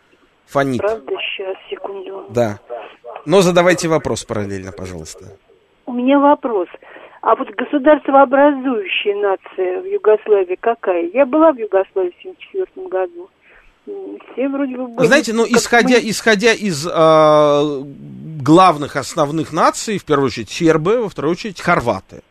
Фонит. 0.48 0.82
Правда, 0.82 1.13
сейчас, 1.22 1.56
секунду. 1.70 2.26
Да. 2.30 2.60
Но 3.28 3.42
задавайте 3.42 3.88
вопрос 3.88 4.24
параллельно, 4.24 4.72
пожалуйста. 4.72 5.38
У 5.86 5.94
меня 5.94 6.18
вопрос. 6.18 6.68
А 7.22 7.36
вот 7.36 7.48
государствообразующая 7.52 9.16
нация 9.16 9.82
в 9.82 9.86
Югославии 9.86 10.58
какая? 10.60 11.10
Я 11.13 11.28
была 11.28 11.52
в 11.52 11.58
Югославии 11.58 12.10
в 12.10 12.20
1974 12.26 12.88
году 12.88 13.30
все 13.86 14.50
вроде 14.50 14.78
бы 14.78 14.88
были. 14.88 15.08
Знаете, 15.08 15.34
ну, 15.34 15.46
исходя, 15.46 15.96
мы... 15.96 16.10
исходя 16.10 16.54
из 16.54 16.88
э, 16.88 17.84
главных 18.41 18.96
основных 18.96 19.52
наций, 19.52 19.98
в 19.98 20.06
первую 20.06 20.28
очередь 20.28 20.50
сербы, 20.50 21.02
во 21.02 21.10
вторую 21.10 21.34
очередь 21.34 21.60
хорваты, 21.62 22.22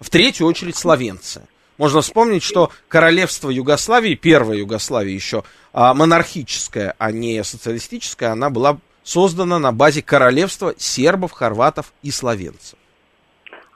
в 0.00 0.10
третью 0.10 0.46
очередь 0.46 0.76
словенцы. 0.76 1.42
Можно 1.78 2.00
вспомнить, 2.02 2.42
что 2.42 2.70
королевство 2.88 3.50
Югославии, 3.50 4.14
первая 4.14 4.58
Югославия 4.58 5.14
еще 5.14 5.42
э, 5.72 5.92
монархическая, 5.94 6.94
а 6.98 7.10
не 7.10 7.42
социалистическая, 7.42 8.32
она 8.32 8.50
была 8.50 8.78
создана 9.02 9.58
на 9.58 9.72
базе 9.72 10.02
королевства 10.02 10.74
сербов, 10.76 11.32
хорватов 11.32 11.92
и 12.02 12.10
словенцев. 12.10 12.78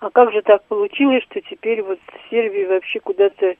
А 0.00 0.10
как 0.10 0.30
же 0.30 0.42
так 0.42 0.62
получилось, 0.64 1.24
что 1.30 1.40
теперь 1.40 1.82
вот 1.82 1.98
Сербия 2.30 2.68
вообще 2.68 3.00
куда-то 3.00 3.54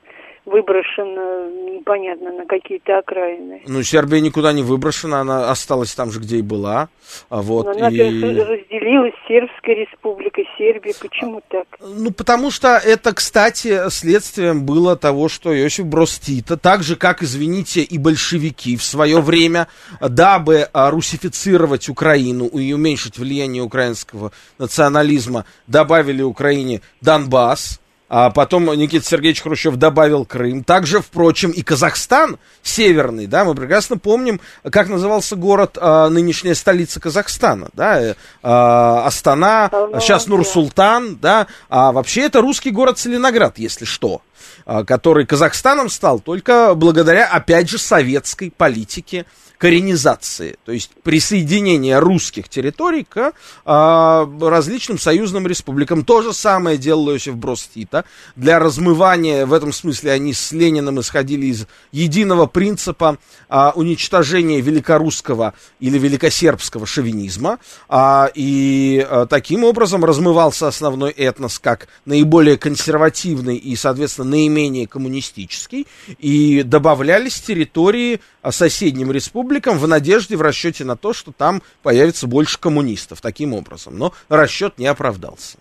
выброшена 0.47 1.49
непонятно 1.75 2.31
на 2.31 2.45
какие-то 2.45 2.99
окраины. 2.99 3.61
Ну, 3.67 3.83
Сербия 3.83 4.21
никуда 4.21 4.53
не 4.53 4.63
выброшена, 4.63 5.21
она 5.21 5.51
осталась 5.51 5.93
там 5.93 6.09
же, 6.09 6.19
где 6.19 6.37
и 6.37 6.41
была. 6.41 6.87
А 7.29 7.41
вот, 7.41 7.65
Но 7.65 7.71
она 7.71 7.89
и... 7.89 7.99
разделилась 7.99 9.13
Сербская 9.27 9.75
республика, 9.75 10.41
Сербия. 10.57 10.93
Почему 10.99 11.41
так? 11.49 11.67
Ну, 11.81 12.11
потому 12.11 12.49
что 12.49 12.77
это, 12.77 13.13
кстати, 13.13 13.89
следствием 13.89 14.65
было 14.65 14.95
того, 14.95 15.27
что 15.27 15.53
Иосиф 15.53 15.85
Брос 15.85 16.17
Тита, 16.17 16.57
так 16.57 16.81
же, 16.81 16.95
как, 16.95 17.21
извините, 17.21 17.81
и 17.81 17.97
большевики 17.97 18.77
в 18.77 18.83
свое 18.83 19.19
время, 19.19 19.67
дабы 19.99 20.69
русифицировать 20.73 21.89
Украину 21.89 22.47
и 22.47 22.71
уменьшить 22.71 23.17
влияние 23.17 23.63
украинского 23.63 24.31
национализма, 24.57 25.45
добавили 25.67 26.21
Украине 26.21 26.81
Донбасс, 27.01 27.81
а 28.09 28.29
потом 28.29 28.73
Никита 28.73 29.05
Сергеевич 29.05 29.41
Хрущев 29.41 29.75
добавил 29.75 30.25
Крым. 30.25 30.63
Также, 30.63 31.01
впрочем, 31.01 31.51
и 31.51 31.61
Казахстан 31.61 32.37
северный, 32.63 33.27
да, 33.27 33.43
мы 33.43 33.55
прекрасно 33.55 33.97
помним, 33.97 34.39
как 34.69 34.89
назывался 34.89 35.35
город, 35.35 35.77
а, 35.79 36.09
нынешняя 36.09 36.55
столица 36.55 36.99
Казахстана, 36.99 37.69
да, 37.73 38.15
а, 38.43 39.05
Астана, 39.05 39.69
Алматы. 39.71 40.01
сейчас 40.01 40.27
Нур-Султан, 40.27 41.17
да, 41.17 41.47
а 41.69 41.91
вообще 41.91 42.21
это 42.21 42.41
русский 42.41 42.71
город 42.71 42.97
Целиноград, 42.97 43.57
если 43.57 43.85
что, 43.85 44.21
а, 44.65 44.83
который 44.83 45.25
Казахстаном 45.25 45.89
стал 45.89 46.19
только 46.19 46.73
благодаря, 46.75 47.27
опять 47.27 47.69
же, 47.69 47.77
советской 47.77 48.51
политике 48.55 49.25
коренизации, 49.57 50.57
то 50.65 50.71
есть 50.71 50.91
присоединения 51.01 51.99
русских 51.99 52.47
территорий 52.47 53.03
к 53.03 53.33
а, 53.65 54.29
различным 54.39 54.99
союзным 54.99 55.47
республикам. 55.47 56.03
То 56.03 56.21
же 56.21 56.33
самое 56.33 56.77
делал 56.77 57.09
Иосиф 57.09 57.35
Брос 57.35 57.67
Тита. 57.73 58.05
Для 58.35 58.59
размывания, 58.59 59.45
в 59.45 59.53
этом 59.53 59.73
смысле, 59.73 60.11
они 60.11 60.33
с 60.33 60.51
Лениным 60.51 60.99
исходили 60.99 61.47
из 61.47 61.65
единого 61.91 62.45
принципа 62.45 63.17
а, 63.49 63.73
уничтожения 63.75 64.61
великорусского 64.61 65.55
или 65.79 65.97
великосербского 65.97 66.85
шовинизма. 66.85 67.57
А, 67.89 68.29
и 68.35 69.05
а, 69.09 69.25
таким 69.25 69.63
образом 69.63 70.05
размывался 70.05 70.67
основной 70.67 71.11
этнос 71.11 71.57
как 71.57 71.87
наиболее 72.05 72.57
консервативный 72.57 73.57
и, 73.57 73.75
соответственно, 73.75 74.29
наименее 74.31 74.87
коммунистический. 74.87 75.87
И 76.19 76.61
добавлялись 76.61 77.41
территории 77.41 78.21
соседним 78.51 79.11
республикам 79.11 79.77
в 79.77 79.87
надежде, 79.87 80.35
в 80.35 80.41
расчете 80.41 80.83
на 80.85 80.95
то, 80.95 81.13
что 81.13 81.31
там 81.31 81.61
появится 81.83 82.27
больше 82.27 82.59
коммунистов 82.59 83.21
таким 83.21 83.53
образом. 83.53 83.97
Но 83.97 84.13
расчет 84.29 84.77
не 84.77 84.87
оправдался. 84.87 85.57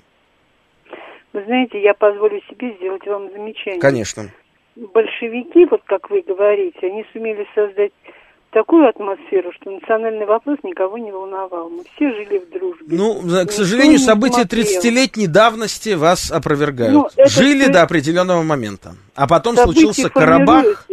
Вы 1.33 1.45
знаете, 1.45 1.83
я 1.83 1.93
позволю 1.95 2.41
себе 2.49 2.75
сделать 2.79 3.07
вам 3.07 3.31
замечание. 3.31 3.81
Конечно. 3.81 4.31
Большевики, 4.75 5.67
вот 5.71 5.83
как 5.87 6.11
вы 6.11 6.23
говорите, 6.27 6.79
они 6.83 7.05
сумели 7.13 7.47
создать 7.55 7.93
такую 8.51 8.89
атмосферу, 8.89 9.53
что 9.61 9.71
национальный 9.71 10.25
вопрос 10.25 10.59
никого 10.63 10.97
не 10.97 11.13
волновал. 11.13 11.69
Мы 11.69 11.85
все 11.95 12.11
жили 12.15 12.39
в 12.39 12.51
дружбе. 12.51 12.87
Ну, 12.89 13.21
к 13.47 13.51
сожалению, 13.53 13.99
события 13.99 14.43
смотрел. 14.49 14.65
30-летней 14.65 15.27
давности 15.27 15.91
вас 15.95 16.31
опровергают. 16.31 16.93
Ну, 16.95 17.09
Жили 17.27 17.65
все- 17.65 17.73
до 17.73 17.83
определенного 17.83 18.43
момента. 18.43 18.95
А 19.15 19.27
потом 19.27 19.57
События 19.57 19.81
случился 19.81 20.09
Карабах. 20.11 20.87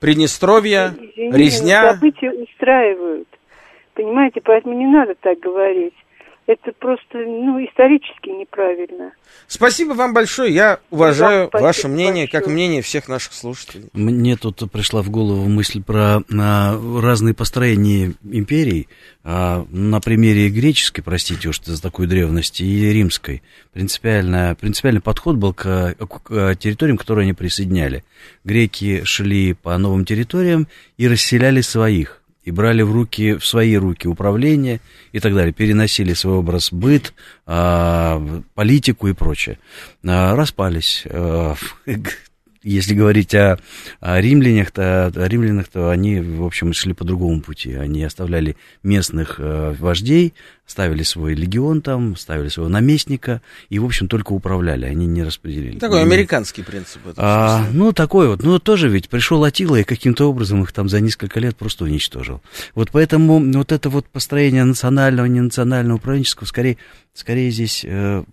Приднестровье, 0.00 0.94
Извините, 0.94 1.30
но 1.30 1.36
резня. 1.36 1.92
События 1.94 2.30
устраивают. 2.30 3.28
Понимаете, 3.94 4.40
поэтому 4.42 4.74
не 4.74 4.86
надо 4.86 5.14
так 5.14 5.38
говорить. 5.40 5.94
Это 6.46 6.70
просто, 6.78 7.18
ну, 7.18 7.58
исторически 7.64 8.28
неправильно. 8.28 9.12
Спасибо 9.48 9.94
вам 9.94 10.14
большое. 10.14 10.54
Я 10.54 10.78
уважаю 10.90 11.50
Да, 11.52 11.58
ваше 11.58 11.88
мнение, 11.88 12.26
как 12.28 12.42
большое. 12.42 12.54
мнение 12.54 12.82
всех 12.82 13.08
наших 13.08 13.32
слушателей. 13.32 13.88
Мне 13.92 14.36
тут 14.36 14.70
пришла 14.70 15.02
в 15.02 15.10
голову 15.10 15.48
мысль 15.48 15.82
про 15.82 16.20
а, 16.38 17.00
разные 17.02 17.34
построения 17.34 18.14
империй 18.22 18.86
а, 19.24 19.66
на 19.70 20.00
примере 20.00 20.48
греческой, 20.48 21.02
простите 21.02 21.48
уж 21.48 21.60
за 21.62 21.82
такую 21.82 22.06
древность, 22.06 22.60
и 22.60 22.92
римской. 22.92 23.42
Принципиально, 23.72 24.56
принципиальный 24.60 25.00
подход 25.02 25.34
был 25.36 25.52
к, 25.52 25.94
к 25.94 26.54
территориям, 26.56 26.96
которые 26.96 27.24
они 27.24 27.32
присоединяли. 27.32 28.04
Греки 28.44 29.02
шли 29.02 29.54
по 29.54 29.76
новым 29.78 30.04
территориям 30.04 30.68
и 30.96 31.08
расселяли 31.08 31.60
своих 31.60 32.22
и 32.46 32.52
брали 32.52 32.82
в 32.82 32.92
руки, 32.92 33.34
в 33.34 33.44
свои 33.44 33.76
руки 33.76 34.06
управление 34.06 34.80
и 35.12 35.18
так 35.18 35.34
далее, 35.34 35.52
переносили 35.52 36.14
свой 36.14 36.36
образ 36.36 36.72
быт, 36.72 37.12
а, 37.44 38.22
политику 38.54 39.08
и 39.08 39.12
прочее. 39.12 39.58
А, 40.06 40.36
распались. 40.36 41.02
А, 41.10 41.56
если 42.62 42.94
говорить 42.94 43.34
о, 43.34 43.58
о 44.00 44.20
римлянах, 44.20 44.70
то, 44.70 45.08
о 45.08 45.28
римлянах, 45.28 45.66
то 45.66 45.90
они, 45.90 46.20
в 46.20 46.44
общем, 46.44 46.72
шли 46.72 46.94
по 46.94 47.04
другому 47.04 47.40
пути. 47.40 47.74
Они 47.74 48.04
оставляли 48.04 48.56
местных 48.84 49.40
вождей, 49.40 50.32
ставили 50.66 51.02
свой 51.04 51.34
легион 51.34 51.80
там, 51.80 52.16
ставили 52.16 52.48
своего 52.48 52.68
наместника 52.68 53.40
и, 53.68 53.78
в 53.78 53.84
общем, 53.84 54.08
только 54.08 54.32
управляли, 54.32 54.84
они 54.84 55.06
не 55.06 55.22
распределили. 55.22 55.78
Такой 55.78 56.02
американский 56.02 56.62
принцип. 56.62 57.00
а, 57.16 57.60
смысле. 57.62 57.78
ну, 57.78 57.92
такой 57.92 58.28
вот. 58.28 58.42
Ну, 58.42 58.58
тоже 58.58 58.88
ведь 58.88 59.08
пришел 59.08 59.42
Атила 59.44 59.76
и 59.76 59.84
каким-то 59.84 60.28
образом 60.28 60.62
их 60.62 60.72
там 60.72 60.88
за 60.88 61.00
несколько 61.00 61.38
лет 61.40 61.56
просто 61.56 61.84
уничтожил. 61.84 62.42
Вот 62.74 62.90
поэтому 62.90 63.40
вот 63.52 63.70
это 63.72 63.88
вот 63.88 64.06
построение 64.08 64.64
национального, 64.64 65.26
ненационального, 65.26 65.98
управленческого, 65.98 66.46
скорее, 66.46 66.78
скорее 67.14 67.50
здесь... 67.50 67.84
э, 67.86 68.24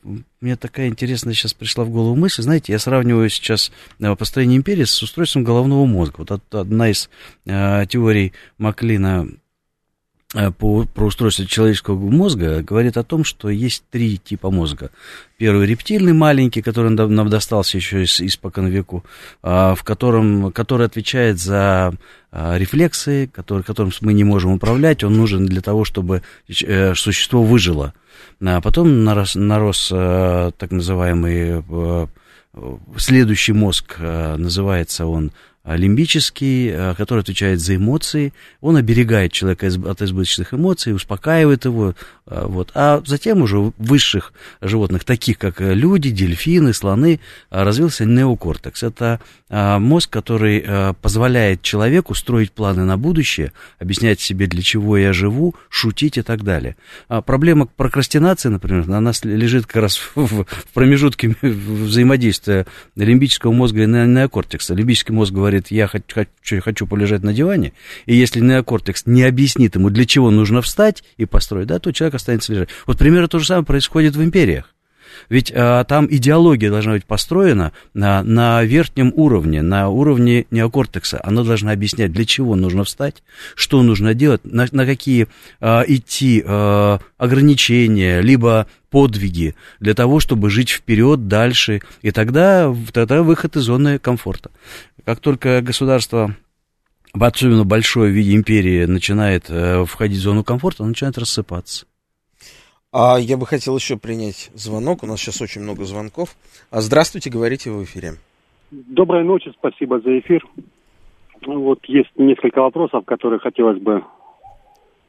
мне 0.41 0.56
такая 0.58 0.88
интересная 0.88 1.34
сейчас 1.34 1.54
пришла 1.54 1.84
в 1.86 1.89
голову 1.89 2.15
мысль. 2.15 2.41
Знаете, 2.41 2.74
я 2.74 2.80
сравниваю 2.80 3.30
сейчас 3.30 3.72
э, 4.00 4.15
построение 4.15 4.58
империи 4.58 4.84
с 4.84 5.02
устройством 5.04 5.43
головного 5.43 5.86
мозга. 5.86 6.15
Вот 6.17 6.32
от- 6.32 6.56
одна 6.56 6.89
из 6.89 7.10
э, 7.46 7.86
теорий 7.88 8.34
Маклина 8.58 9.28
по, 10.58 10.86
про 10.86 11.06
устройство 11.06 11.46
человеческого 11.46 11.96
мозга 12.10 12.62
говорит 12.63 12.98
о 12.98 13.04
том, 13.04 13.24
что 13.24 13.50
есть 13.50 13.84
три 13.91 14.17
типа 14.17 14.50
мозга. 14.50 14.89
Первый 15.38 15.67
рептильный 15.67 16.13
маленький, 16.13 16.62
который 16.62 16.89
нам 16.89 17.30
достался 17.30 17.78
еще 17.78 18.04
из, 18.04 18.19
испокон 18.19 18.67
веку, 18.67 19.04
а, 19.41 19.76
в 19.76 19.84
котором, 19.84 20.52
который 20.52 20.88
отвечает 20.88 21.39
за 21.39 21.93
а, 22.32 22.58
рефлексы, 22.58 23.30
который, 23.32 23.63
которым 23.63 23.91
мы 24.02 24.13
не 24.13 24.24
можем 24.24 24.54
управлять, 24.54 25.04
он 25.04 25.15
нужен 25.15 25.46
для 25.46 25.62
того, 25.62 25.86
чтобы 25.86 26.24
э, 26.48 26.96
существо 26.96 27.43
выжило. 27.43 27.93
А 28.41 28.62
потом 28.62 29.04
нарос, 29.04 29.36
нарос 29.36 29.89
э, 29.93 30.52
так 30.58 30.72
называемый 30.72 31.63
э, 31.67 32.08
следующий 32.98 33.54
мозг, 33.54 33.98
э, 34.00 34.36
называется 34.38 35.06
он 35.06 35.32
лимбический, 35.65 36.69
э, 36.69 36.95
который 36.95 37.21
отвечает 37.21 37.62
за 37.62 37.78
эмоции, 37.78 38.34
он 38.60 38.76
оберегает 38.76 39.32
человека 39.32 39.67
от 39.67 40.02
избыточных 40.02 40.54
эмоций, 40.54 40.93
успокаивает 40.93 41.63
его, 41.63 41.95
э, 42.26 42.45
вот. 42.45 42.71
а 42.76 43.02
затем 43.06 43.41
уже 43.41 43.60
у 43.60 43.73
высших 43.78 44.34
животных, 44.62 45.06
таких 45.06 45.38
как 45.38 45.62
э, 45.62 45.73
люди, 45.73 46.10
дельфины, 46.10 46.73
слоны, 46.73 47.21
э, 47.49 47.63
развился 47.63 48.04
неокортекс. 48.04 48.84
Это 48.84 49.21
э, 49.49 49.78
мозг, 49.78 50.10
который 50.10 50.63
э, 50.65 50.93
позволяет 51.02 51.62
человеку 51.62 52.13
строить 52.13 52.52
планы 52.52 52.84
на 52.84 52.97
будущее, 52.97 53.54
объяснять 53.80 54.19
себе, 54.19 54.47
для 54.47 54.62
чего 54.62 54.97
я 54.97 55.13
живу, 55.13 55.56
шутить 55.69 56.17
и 56.17 56.23
так 56.23 56.43
далее. 56.43 56.76
А 57.08 57.21
проблема 57.21 57.67
прокрастинации, 57.67 58.49
например, 58.49 58.86
на 58.88 58.99
нас 58.99 59.23
лежит 59.23 59.65
как 59.65 59.84
раз 59.84 59.97
в, 60.15 60.45
промежутке 60.73 61.38
взаимодействия 61.41 62.65
лимбического 62.97 63.54
мозга 63.54 63.84
и 63.84 63.88
не- 63.88 64.08
неокортекса. 64.08 64.73
Лимбический 64.73 65.13
мозг 65.13 65.32
говорит, 65.32 65.53
я 65.70 65.88
хочу, 65.88 66.06
хочу, 66.13 66.62
хочу 66.62 66.88
полежать 66.88 67.24
на 67.24 67.34
диване, 67.34 67.74
и 68.06 68.16
если 68.16 68.39
неокортекс 68.39 69.06
не 69.06 69.24
объяснит 69.24 69.76
ему, 69.76 69.89
для 69.89 70.06
чего 70.06 70.32
нужно 70.32 70.62
встать 70.62 71.04
и 71.18 71.26
построить, 71.26 71.68
да, 71.68 71.80
то 71.80 71.92
человек 71.92 72.16
останется 72.16 72.54
лежать. 72.54 72.70
Вот 72.86 72.98
примерно 72.98 73.28
то 73.28 73.39
же 73.39 73.46
самое 73.46 73.66
происходит 73.66 74.16
в 74.16 74.24
империях. 74.24 74.73
Ведь 75.30 75.52
а, 75.56 75.84
там 75.84 76.08
идеология 76.10 76.69
должна 76.69 76.93
быть 76.93 77.06
построена 77.06 77.71
на, 77.93 78.23
на 78.23 78.63
верхнем 78.63 79.12
уровне, 79.15 79.62
на 79.62 79.89
уровне 79.89 80.45
неокортекса. 80.52 81.19
Она 81.23 81.43
должна 81.43 81.71
объяснять, 81.71 82.12
для 82.12 82.26
чего 82.26 82.56
нужно 82.56 82.84
встать, 82.84 83.23
что 83.56 83.82
нужно 83.84 84.13
делать, 84.13 84.41
на, 84.43 84.67
на 84.71 84.86
какие 84.86 85.28
а, 85.60 85.84
идти 85.88 86.43
а, 86.45 86.99
ограничения, 87.17 88.21
либо 88.21 88.67
подвиги 88.89 89.56
для 89.80 89.93
того, 89.95 90.19
чтобы 90.19 90.49
жить 90.49 90.69
вперед, 90.69 91.28
дальше. 91.28 91.82
И 92.02 92.12
тогда, 92.12 92.73
тогда 92.91 93.23
выход 93.23 93.56
из 93.56 93.63
зоны 93.63 93.97
комфорта. 93.97 94.52
Как 95.04 95.19
только 95.19 95.62
государство 95.62 96.36
особенно 97.13 97.63
большое 97.63 98.12
в 98.12 98.15
виде 98.15 98.36
империи 98.36 98.86
начинает 98.86 99.45
э, 99.49 99.86
входить 99.86 100.17
в 100.17 100.21
зону 100.21 100.43
комфорта, 100.43 100.84
оно 100.84 100.89
начинает 100.89 101.17
рассыпаться. 101.17 101.86
А 102.94 103.18
я 103.18 103.38
бы 103.38 103.48
хотел 103.48 103.76
еще 103.76 103.98
принять 103.98 104.52
звонок. 104.54 105.04
У 105.04 105.08
нас 105.08 105.20
сейчас 105.20 105.42
очень 105.42 105.62
много 105.62 105.84
звонков. 105.84 106.36
А 106.70 106.80
здравствуйте, 106.80 107.32
говорите 107.32 107.72
в 107.72 107.84
эфире. 107.84 108.14
Доброй 108.70 109.24
ночи, 109.24 109.52
спасибо 109.58 110.00
за 110.00 110.20
эфир. 110.20 110.46
Вот 111.46 111.80
есть 111.86 112.12
несколько 112.18 112.62
вопросов, 112.62 113.04
которые 113.06 113.40
хотелось 113.40 113.82
бы 113.82 114.04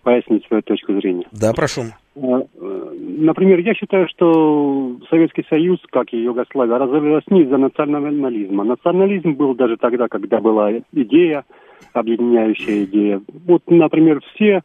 пояснить 0.03 0.47
свою 0.47 0.63
точку 0.63 0.95
зрения. 0.95 1.27
Да, 1.31 1.53
прошу. 1.53 1.83
Э, 2.17 2.43
Например, 3.17 3.59
я 3.59 3.75
считаю, 3.75 4.09
что 4.09 4.97
Советский 5.09 5.45
Союз, 5.49 5.79
как 5.91 6.13
и 6.13 6.23
Югославия, 6.23 6.79
развалилась 6.79 7.25
не 7.31 7.43
из-за 7.43 7.57
национализма. 7.57 8.65
Национализм 8.65 9.33
был 9.33 9.55
даже 9.55 9.77
тогда, 9.77 10.09
когда 10.09 10.41
была 10.41 10.73
идея, 10.93 11.45
объединяющая 11.93 12.85
идея. 12.85 13.23
Вот, 13.47 13.63
например, 13.67 14.21
все 14.35 14.63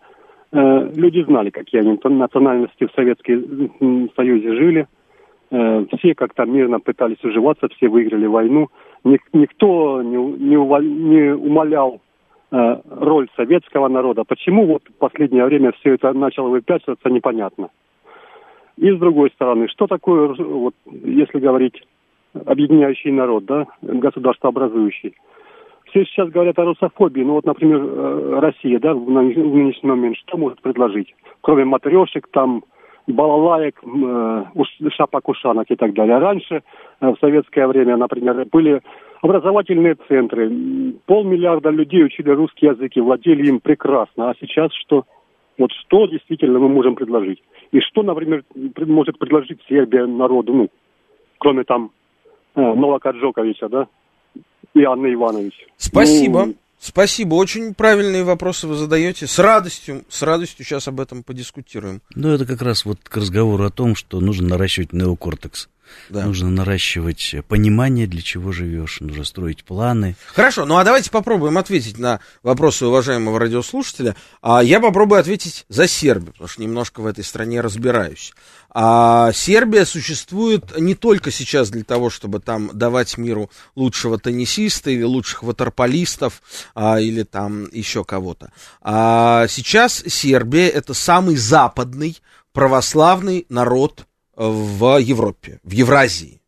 люди 0.51 1.23
знали, 1.23 1.49
какие 1.49 1.81
они 1.81 1.99
национальности 2.03 2.85
в 2.85 2.91
Советском 2.95 4.09
Союзе 4.15 4.55
жили. 4.55 4.87
Э, 5.51 5.85
все 5.97 6.13
как-то 6.13 6.45
мирно 6.45 6.79
пытались 6.79 7.23
уживаться, 7.23 7.67
все 7.69 7.87
выиграли 7.87 8.27
войну. 8.27 8.67
Ник- 9.03 9.29
никто 9.33 10.01
не, 10.03 10.17
не 10.17 10.57
умолял 10.57 12.01
э, 12.51 12.81
роль 12.89 13.27
советского 13.35 13.87
народа. 13.87 14.23
Почему 14.25 14.65
вот 14.65 14.83
в 14.87 14.93
последнее 14.99 15.45
время 15.45 15.71
все 15.73 15.95
это 15.95 16.13
начало 16.13 16.49
выпячиваться, 16.49 17.09
непонятно. 17.09 17.69
И 18.77 18.91
с 18.91 18.97
другой 18.99 19.31
стороны, 19.31 19.67
что 19.67 19.87
такое, 19.87 20.35
вот, 20.37 20.75
если 20.85 21.39
говорить 21.39 21.81
объединяющий 22.45 23.11
народ, 23.11 23.45
да, 23.45 23.65
государство 23.81 24.49
образующий. 24.49 25.15
Все 25.89 26.05
сейчас 26.05 26.29
говорят 26.29 26.57
о 26.59 26.65
русофобии. 26.65 27.21
Ну 27.21 27.33
вот, 27.33 27.45
например, 27.45 27.81
э, 27.81 28.39
Россия, 28.39 28.79
да, 28.79 28.93
в 28.93 29.09
нынешний 29.09 29.89
момент 29.89 30.17
что 30.17 30.37
может 30.37 30.61
предложить? 30.61 31.13
Кроме 31.41 31.65
матрешек, 31.65 32.27
там, 32.31 32.63
балалаек, 33.07 33.79
э, 33.83 34.43
шапок-ушанок 34.91 35.65
и 35.69 35.75
так 35.75 35.93
далее. 35.93 36.17
Раньше, 36.19 36.61
в 37.01 37.15
советское 37.19 37.67
время, 37.67 37.97
например, 37.97 38.45
были 38.51 38.81
образовательные 39.21 39.95
центры. 40.07 40.49
Полмиллиарда 41.05 41.69
людей 41.69 42.03
учили 42.03 42.29
русский 42.29 42.67
язык 42.67 42.91
и 42.95 43.01
владели 43.01 43.47
им 43.47 43.59
прекрасно. 43.59 44.29
А 44.29 44.35
сейчас 44.39 44.71
что? 44.73 45.05
Вот 45.57 45.71
что 45.73 46.07
действительно 46.07 46.59
мы 46.59 46.69
можем 46.69 46.95
предложить? 46.95 47.43
И 47.71 47.81
что, 47.81 48.01
например, 48.01 48.43
может 48.77 49.19
предложить 49.19 49.59
Сербия 49.67 50.05
народу, 50.05 50.53
ну, 50.53 50.69
кроме 51.37 51.63
там 51.65 51.91
э, 52.55 52.61
Новака 52.61 53.11
Джоковича, 53.11 53.67
да, 53.67 53.87
и 54.73 54.83
Анны 54.83 55.13
Иванович. 55.13 55.53
Спасибо. 55.77 56.45
Ну, 56.47 56.55
Спасибо, 56.79 57.35
очень 57.35 57.73
правильные 57.73 58.23
вопросы 58.23 58.65
вы 58.65 58.75
задаете. 58.75 59.27
С 59.27 59.37
радостью, 59.37 60.05
с 60.07 60.21
радостью 60.21 60.63
сейчас 60.63 60.87
об 60.87 61.01
этом 61.01 61.23
подискутируем. 61.23 62.01
Ну, 62.15 62.29
это 62.29 62.45
как 62.45 62.61
раз 62.61 62.85
вот 62.85 62.99
к 63.03 63.17
разговору 63.17 63.65
о 63.65 63.69
том, 63.69 63.95
что 63.95 64.21
нужно 64.21 64.47
наращивать 64.47 64.93
неокортекс. 64.93 65.67
Да. 66.09 66.25
Нужно 66.25 66.49
наращивать 66.49 67.35
понимание, 67.47 68.07
для 68.07 68.21
чего 68.21 68.51
живешь, 68.51 68.99
нужно 68.99 69.23
строить 69.23 69.63
планы. 69.63 70.15
Хорошо, 70.33 70.65
ну 70.65 70.77
а 70.77 70.83
давайте 70.83 71.11
попробуем 71.11 71.57
ответить 71.57 71.97
на 71.97 72.19
вопросы 72.43 72.85
уважаемого 72.85 73.39
радиослушателя. 73.39 74.15
А 74.41 74.63
я 74.63 74.79
попробую 74.79 75.19
ответить 75.19 75.65
за 75.69 75.87
Сербию, 75.87 76.33
потому 76.33 76.47
что 76.47 76.61
немножко 76.61 77.01
в 77.01 77.05
этой 77.05 77.23
стране 77.23 77.61
разбираюсь. 77.61 78.33
А 78.71 79.31
Сербия 79.33 79.85
существует 79.85 80.79
не 80.79 80.93
только 80.93 81.31
сейчас 81.31 81.69
для 81.69 81.83
того, 81.83 82.09
чтобы 82.09 82.39
там 82.39 82.69
давать 82.73 83.17
миру 83.17 83.49
лучшего 83.75 84.19
теннисиста 84.19 84.91
или 84.91 85.03
лучших 85.03 85.43
ватерполистов 85.43 86.41
а, 86.75 86.99
или 86.99 87.23
там 87.23 87.67
еще 87.71 88.03
кого-то. 88.03 88.51
А 88.81 89.47
сейчас 89.47 90.03
Сербия 90.07 90.69
это 90.69 90.93
самый 90.93 91.35
западный 91.35 92.17
православный 92.53 93.45
народ 93.49 94.05
в 94.39 94.97
Европе, 94.99 95.59
в 95.63 95.71
Евразии. 95.71 96.41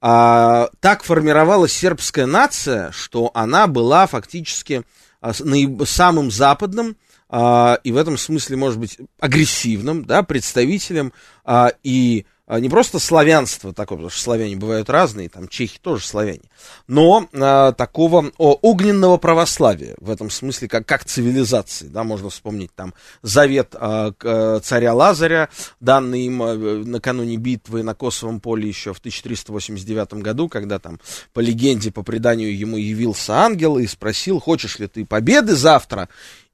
А, 0.00 0.68
так 0.80 1.04
формировалась 1.04 1.72
сербская 1.72 2.26
нация, 2.26 2.90
что 2.90 3.30
она 3.34 3.66
была 3.66 4.06
фактически 4.06 4.82
а, 5.20 5.32
самым 5.32 6.30
западным 6.30 6.96
а, 7.28 7.78
и 7.84 7.92
в 7.92 7.96
этом 7.96 8.18
смысле, 8.18 8.56
может 8.56 8.80
быть, 8.80 8.98
агрессивным 9.20 10.04
да, 10.04 10.22
представителем 10.24 11.12
а, 11.44 11.72
и 11.84 12.26
не 12.58 12.68
просто 12.68 12.98
славянство 12.98 13.72
такое, 13.72 13.98
потому 13.98 14.10
что 14.10 14.20
славяне 14.20 14.56
бывают 14.56 14.90
разные, 14.90 15.28
там 15.28 15.46
чехи 15.46 15.78
тоже 15.80 16.04
славяне, 16.04 16.50
но 16.88 17.28
а, 17.32 17.72
такого 17.72 18.32
о, 18.38 18.58
огненного 18.60 19.18
православия, 19.18 19.94
в 20.00 20.10
этом 20.10 20.30
смысле, 20.30 20.68
как, 20.68 20.86
как 20.86 21.04
цивилизации, 21.04 21.86
да, 21.86 22.02
можно 22.02 22.28
вспомнить 22.30 22.74
там 22.74 22.92
завет 23.22 23.76
а, 23.78 24.12
к, 24.12 24.60
царя 24.64 24.94
Лазаря, 24.94 25.48
данный 25.78 26.22
им 26.22 26.42
а, 26.42 26.54
накануне 26.56 27.36
битвы 27.36 27.82
на 27.82 27.94
Косовом 27.94 28.40
поле 28.40 28.68
еще 28.68 28.92
в 28.92 28.98
1389 28.98 30.14
году, 30.14 30.48
когда 30.48 30.78
там 30.78 30.98
по 31.32 31.40
легенде, 31.40 31.92
по 31.92 32.02
преданию 32.02 32.56
ему 32.56 32.76
явился 32.76 33.34
ангел 33.34 33.78
и 33.78 33.86
спросил, 33.86 34.40
хочешь 34.40 34.78
ли 34.78 34.88
ты 34.88 35.04
победы 35.04 35.54
завтра, 35.54 36.08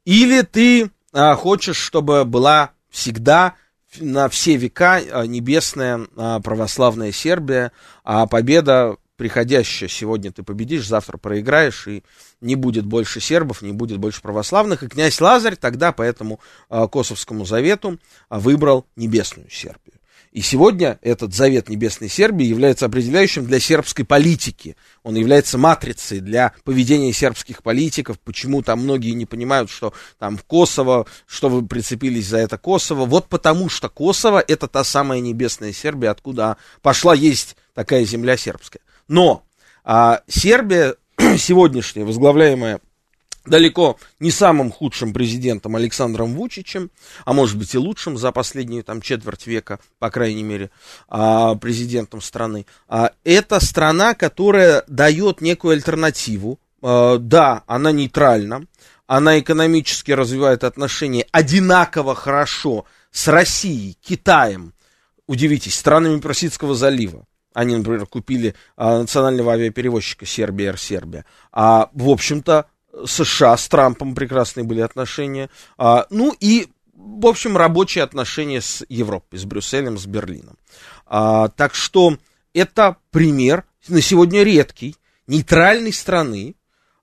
или 0.05 0.43
ты 0.43 0.91
а, 1.13 1.35
хочешь, 1.35 1.79
чтобы 1.79 2.27
была 2.27 2.73
всегда 2.91 3.55
на 3.99 4.29
все 4.29 4.57
века 4.57 4.97
а, 4.97 5.27
небесная 5.27 6.07
а, 6.17 6.41
православная 6.41 7.13
Сербия, 7.13 7.73
а 8.05 8.27
победа 8.27 8.97
приходящая, 9.17 9.89
сегодня 9.89 10.31
ты 10.31 10.43
победишь, 10.43 10.87
завтра 10.87 11.17
проиграешь, 11.17 11.89
и 11.89 12.05
не 12.43 12.55
будет 12.55 12.85
больше 12.85 13.21
сербов, 13.21 13.63
не 13.63 13.73
будет 13.73 13.99
больше 13.99 14.21
православных. 14.21 14.83
И 14.83 14.89
князь 14.89 15.21
Лазарь 15.23 15.57
тогда 15.57 15.93
по 15.93 16.03
этому 16.03 16.39
Косовскому 16.69 17.47
завету 17.47 17.99
выбрал 18.29 18.85
небесную 18.95 19.49
Сербию. 19.49 19.95
И 20.37 20.43
сегодня 20.43 20.99
этот 21.01 21.33
завет 21.33 21.71
Небесной 21.71 22.11
Сербии 22.11 22.45
является 22.45 22.85
определяющим 22.85 23.47
для 23.47 23.59
сербской 23.59 24.05
политики. 24.05 24.77
Он 25.03 25.15
является 25.15 25.57
матрицей 25.57 26.21
для 26.21 26.53
поведения 26.63 27.11
сербских 27.15 27.63
политиков. 27.63 28.21
Почему 28.21 28.61
там 28.61 28.81
многие 28.81 29.13
не 29.13 29.25
понимают, 29.25 29.71
что 29.71 29.95
там 30.19 30.39
Косово, 30.47 31.07
что 31.27 31.49
вы 31.49 31.67
прицепились 31.67 32.27
за 32.27 32.37
это 32.37 32.59
Косово. 32.59 33.07
Вот 33.07 33.31
потому 33.31 33.71
что 33.71 33.89
Косово 33.89 34.45
это 34.47 34.69
та 34.69 34.85
самая 34.85 35.21
Небесная 35.21 35.73
Сербия, 35.73 36.11
откуда 36.11 36.59
пошла 36.83 37.15
есть 37.15 37.57
такая 37.73 38.05
земля 38.05 38.37
сербская. 38.37 38.83
Но 39.09 39.43
а, 39.85 40.21
Сербия 40.29 40.97
сегодняшняя, 41.39 42.05
возглавляемая 42.05 42.81
далеко 43.47 43.99
не 44.21 44.31
самым 44.31 44.71
худшим 44.71 45.13
президентом 45.13 45.77
Александром 45.77 46.35
Вучичем, 46.35 46.91
а 47.25 47.33
может 47.33 47.57
быть 47.59 47.75
и 47.75 47.79
лучшим 47.79 48.19
за 48.19 48.33
последнюю 48.33 48.85
там 48.85 49.01
четверть 49.01 49.47
века, 49.47 49.79
по 49.99 50.11
крайней 50.11 50.43
мере, 50.43 50.71
а, 51.09 51.55
президентом 51.55 52.21
страны. 52.21 52.67
А, 52.89 53.13
это 53.25 53.65
страна, 53.65 54.15
которая 54.15 54.85
дает 54.89 55.41
некую 55.41 55.73
альтернативу. 55.73 56.59
А, 56.83 57.19
да, 57.19 57.63
она 57.67 57.93
нейтральна, 57.93 58.67
она 59.07 59.39
экономически 59.39 60.13
развивает 60.13 60.65
отношения 60.65 61.27
одинаково 61.33 62.15
хорошо 62.15 62.85
с 63.11 63.29
Россией, 63.29 63.97
Китаем, 64.01 64.75
удивитесь, 65.27 65.75
странами 65.75 66.21
Персидского 66.21 66.75
залива. 66.75 67.27
Они, 67.55 67.75
например, 67.75 68.05
купили 68.07 68.55
а, 68.77 68.99
национального 68.99 69.53
авиаперевозчика 69.53 70.27
Сербия, 70.27 70.77
Сербия. 70.77 71.25
А, 71.53 71.89
в 71.95 72.11
общем-то, 72.11 72.67
США 73.05 73.57
с 73.57 73.69
Трампом 73.69 74.15
прекрасные 74.15 74.65
были 74.65 74.81
отношения. 74.81 75.51
А, 75.77 76.07
ну 76.11 76.35
и, 76.41 76.69
в 76.95 77.27
общем, 77.27 77.57
рабочие 77.57 78.05
отношения 78.05 78.61
с 78.61 78.85
Европой, 78.89 79.39
с 79.39 79.45
Брюсселем, 79.45 79.99
с 79.99 80.07
Берлином. 80.07 80.57
А, 81.07 81.49
так 81.49 81.75
что 81.75 82.19
это 82.55 82.97
пример 83.11 83.65
на 83.89 84.01
сегодня 84.01 84.43
редкий, 84.43 84.97
нейтральной 85.27 85.93
страны, 85.93 86.55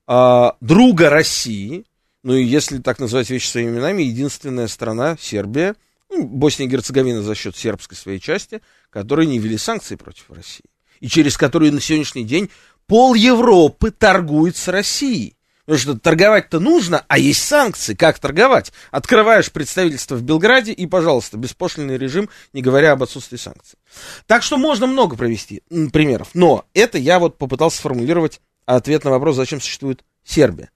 а, 0.08 0.58
друга 0.62 1.10
России, 1.10 1.86
ну 2.24 2.34
и 2.34 2.44
если 2.44 2.80
так 2.80 3.00
называть 3.00 3.30
вещи 3.30 3.48
своими 3.48 3.72
именами, 3.72 4.04
единственная 4.04 4.68
страна, 4.68 5.18
Сербия, 5.20 5.76
ну, 6.10 6.26
Босния 6.26 6.66
и 6.66 6.70
Герцеговина 6.70 7.22
за 7.22 7.36
счет 7.36 7.56
сербской 7.56 7.98
своей 7.98 8.20
части, 8.20 8.62
которые 8.90 9.28
не 9.28 9.40
ввели 9.40 9.58
санкции 9.58 9.96
против 9.96 10.30
России. 10.30 10.66
И 11.00 11.08
через 11.08 11.38
которые 11.38 11.72
на 11.72 11.82
сегодняшний 11.82 12.24
день 12.24 12.50
пол 12.88 13.14
Европы 13.14 13.92
торгует 13.92 14.56
с 14.56 14.68
Россией. 14.68 15.36
Потому 15.66 15.80
что 15.80 15.98
торговать-то 15.98 16.60
нужно, 16.60 17.06
а 17.08 17.18
есть 17.18 17.42
санкции. 17.42 17.94
Как 17.94 18.20
торговать? 18.20 18.74
Открываешь 18.92 19.50
представительство 19.50 20.16
в 20.16 20.22
Белграде 20.22 20.74
и, 20.74 20.86
пожалуйста, 20.88 21.38
беспошлинный 21.38 21.98
режим, 21.98 22.30
не 22.52 22.62
говоря 22.62 22.92
об 22.92 23.04
отсутствии 23.04 23.38
санкций. 23.38 23.80
Так 24.28 24.44
что 24.44 24.58
можно 24.58 24.88
много 24.88 25.16
провести 25.16 25.64
примеров. 25.94 26.30
Но 26.34 26.66
это 26.74 26.98
я 26.98 27.18
вот 27.18 27.38
попытался 27.38 27.78
сформулировать 27.78 28.42
ответ 28.66 29.06
на 29.06 29.12
вопрос, 29.12 29.38
зачем 29.38 29.62
существует 29.62 30.04
Сербия. 30.26 30.70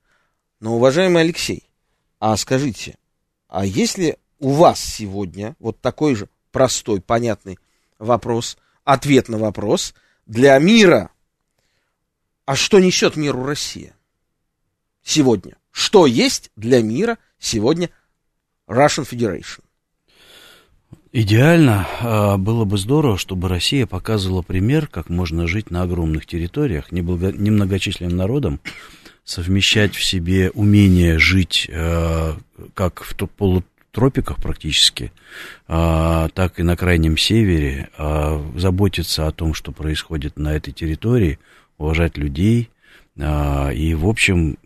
Но, 0.60 0.76
уважаемый 0.76 1.22
Алексей, 1.22 1.68
а 2.18 2.34
скажите, 2.38 2.96
а 3.46 3.66
если 3.66 4.16
у 4.38 4.52
вас 4.52 4.80
сегодня 4.80 5.54
вот 5.58 5.80
такой 5.82 6.14
же 6.14 6.30
простой, 6.50 7.02
понятный 7.02 7.58
вопрос, 7.98 8.56
ответ 8.84 9.28
на 9.28 9.36
вопрос 9.36 9.94
для 10.24 10.58
мира, 10.58 11.10
а 12.46 12.56
что 12.56 12.78
несет 12.78 13.16
миру 13.16 13.44
Россия? 13.44 13.97
Сегодня? 15.08 15.56
Что 15.70 16.06
есть 16.06 16.50
для 16.56 16.82
мира 16.82 17.18
сегодня 17.38 17.90
Russian 18.68 19.08
Federation? 19.08 19.60
Идеально 21.10 21.86
а, 22.00 22.36
было 22.36 22.64
бы 22.64 22.76
здорово, 22.76 23.16
чтобы 23.16 23.48
Россия 23.48 23.86
показывала 23.86 24.42
пример, 24.42 24.86
как 24.86 25.08
можно 25.08 25.46
жить 25.46 25.70
на 25.70 25.82
огромных 25.82 26.26
территориях, 26.26 26.92
немногочисленным 26.92 28.16
народом, 28.16 28.60
совмещать 29.24 29.94
в 29.94 30.04
себе 30.04 30.50
умение 30.50 31.18
жить 31.18 31.68
а, 31.72 32.36
как 32.74 33.02
в 33.02 33.16
полутропиках 33.16 34.36
практически, 34.36 35.12
а, 35.66 36.28
так 36.34 36.60
и 36.60 36.62
на 36.62 36.76
крайнем 36.76 37.16
севере, 37.16 37.88
заботиться 38.56 39.26
о 39.26 39.32
том, 39.32 39.54
что 39.54 39.72
происходит 39.72 40.38
на 40.38 40.54
этой 40.54 40.72
территории, 40.72 41.38
уважать 41.78 42.18
людей, 42.18 42.68
и, 43.18 43.94
в 43.94 44.06
общем, 44.06 44.56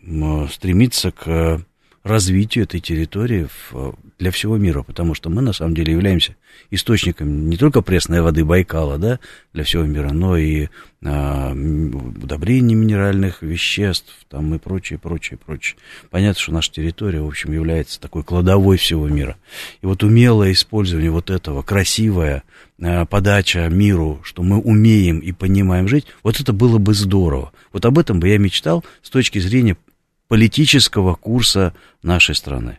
стремиться 0.50 1.10
к 1.10 1.64
развитию 2.04 2.64
этой 2.64 2.80
территории 2.80 3.48
для 4.18 4.30
всего 4.30 4.56
мира, 4.56 4.82
потому 4.82 5.14
что 5.14 5.30
мы 5.30 5.42
на 5.42 5.52
самом 5.52 5.74
деле 5.74 5.92
являемся 5.92 6.36
источником 6.70 7.48
не 7.48 7.56
только 7.56 7.82
пресной 7.82 8.20
воды 8.20 8.44
Байкала, 8.44 8.98
да, 8.98 9.18
для 9.52 9.64
всего 9.64 9.84
мира, 9.84 10.12
но 10.12 10.36
и 10.36 10.68
а, 11.04 11.52
удобрений 11.52 12.74
минеральных 12.74 13.42
веществ, 13.42 14.12
там 14.28 14.54
и 14.54 14.58
прочее, 14.58 14.98
прочее, 14.98 15.38
прочее. 15.44 15.76
Понятно, 16.10 16.40
что 16.40 16.52
наша 16.52 16.72
территория, 16.72 17.20
в 17.20 17.26
общем, 17.26 17.52
является 17.52 18.00
такой 18.00 18.22
кладовой 18.22 18.76
всего 18.76 19.08
мира. 19.08 19.36
И 19.80 19.86
вот 19.86 20.02
умелое 20.02 20.52
использование 20.52 21.10
вот 21.10 21.30
этого, 21.30 21.62
красивая 21.62 22.44
а, 22.80 23.04
подача 23.06 23.68
миру, 23.68 24.20
что 24.22 24.42
мы 24.42 24.58
умеем 24.58 25.18
и 25.18 25.32
понимаем 25.32 25.88
жить, 25.88 26.06
вот 26.22 26.40
это 26.40 26.52
было 26.52 26.78
бы 26.78 26.94
здорово. 26.94 27.52
Вот 27.72 27.84
об 27.84 27.98
этом 27.98 28.20
бы 28.20 28.28
я 28.28 28.38
мечтал 28.38 28.84
с 29.02 29.10
точки 29.10 29.38
зрения 29.38 29.76
политического 30.28 31.14
курса 31.14 31.74
нашей 32.02 32.34
страны. 32.34 32.78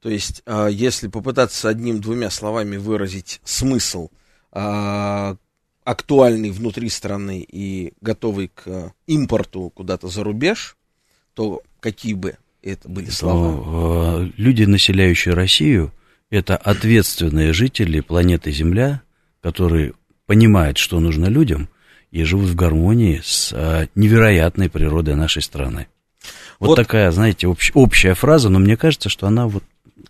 То 0.00 0.08
есть, 0.08 0.42
а, 0.46 0.66
если 0.68 1.08
попытаться 1.08 1.68
одним-двумя 1.68 2.30
словами 2.30 2.76
выразить 2.76 3.40
смысл 3.44 4.08
а, 4.50 5.36
актуальный 5.84 6.50
внутри 6.50 6.88
страны 6.88 7.46
и 7.46 7.92
готовый 8.00 8.48
к 8.48 8.92
импорту 9.06 9.70
куда-то 9.74 10.08
за 10.08 10.24
рубеж, 10.24 10.76
то 11.34 11.62
какие 11.80 12.14
бы 12.14 12.36
это 12.62 12.88
были 12.88 13.10
слова? 13.10 13.62
А, 13.64 14.30
люди, 14.36 14.64
населяющие 14.64 15.34
Россию, 15.34 15.92
это 16.30 16.56
ответственные 16.56 17.52
жители 17.52 18.00
планеты 18.00 18.52
Земля, 18.52 19.02
которые 19.42 19.94
понимают, 20.26 20.78
что 20.78 21.00
нужно 21.00 21.26
людям, 21.26 21.68
и 22.10 22.24
живут 22.24 22.48
в 22.48 22.54
гармонии 22.54 23.20
с 23.24 23.52
невероятной 23.94 24.68
природой 24.68 25.14
нашей 25.14 25.42
страны. 25.42 25.88
Вот, 26.58 26.68
вот 26.68 26.76
такая, 26.76 27.10
знаете, 27.10 27.46
общ, 27.46 27.70
общая 27.74 28.14
фраза, 28.14 28.50
но 28.50 28.58
мне 28.58 28.76
кажется, 28.76 29.08
что 29.08 29.26
она 29.26 29.48
вот 29.48 29.64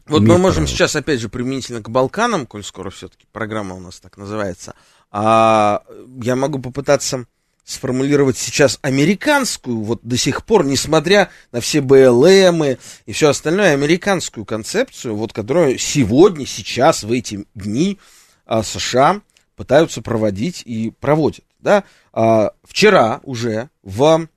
вот 0.06 0.22
мы 0.22 0.38
можем 0.38 0.64
право. 0.64 0.68
сейчас, 0.68 0.96
опять 0.96 1.20
же, 1.20 1.28
применительно 1.28 1.80
к 1.80 1.88
Балканам, 1.88 2.46
коль 2.46 2.64
скоро 2.64 2.90
все-таки 2.90 3.26
программа 3.32 3.76
у 3.76 3.80
нас 3.80 4.00
так 4.00 4.16
называется, 4.16 4.74
а 5.12 5.84
я 6.20 6.34
могу 6.34 6.58
попытаться 6.58 7.26
сформулировать 7.64 8.36
сейчас 8.36 8.80
американскую, 8.82 9.80
вот 9.80 10.00
до 10.02 10.16
сих 10.16 10.44
пор, 10.44 10.64
несмотря 10.64 11.30
на 11.52 11.60
все 11.60 11.80
БЛМы 11.80 12.78
и 13.06 13.12
все 13.12 13.28
остальное, 13.28 13.74
американскую 13.74 14.44
концепцию, 14.44 15.14
вот 15.14 15.32
которую 15.32 15.78
сегодня, 15.78 16.46
сейчас, 16.46 17.04
в 17.04 17.12
эти 17.12 17.46
дни 17.54 17.98
а, 18.46 18.64
США 18.64 19.20
пытаются 19.54 20.02
проводить 20.02 20.62
и 20.64 20.92
проводят. 20.98 21.44
Да? 21.62 21.84
А, 22.12 22.52
вчера 22.64 23.20
уже 23.22 23.70
в 23.82 24.28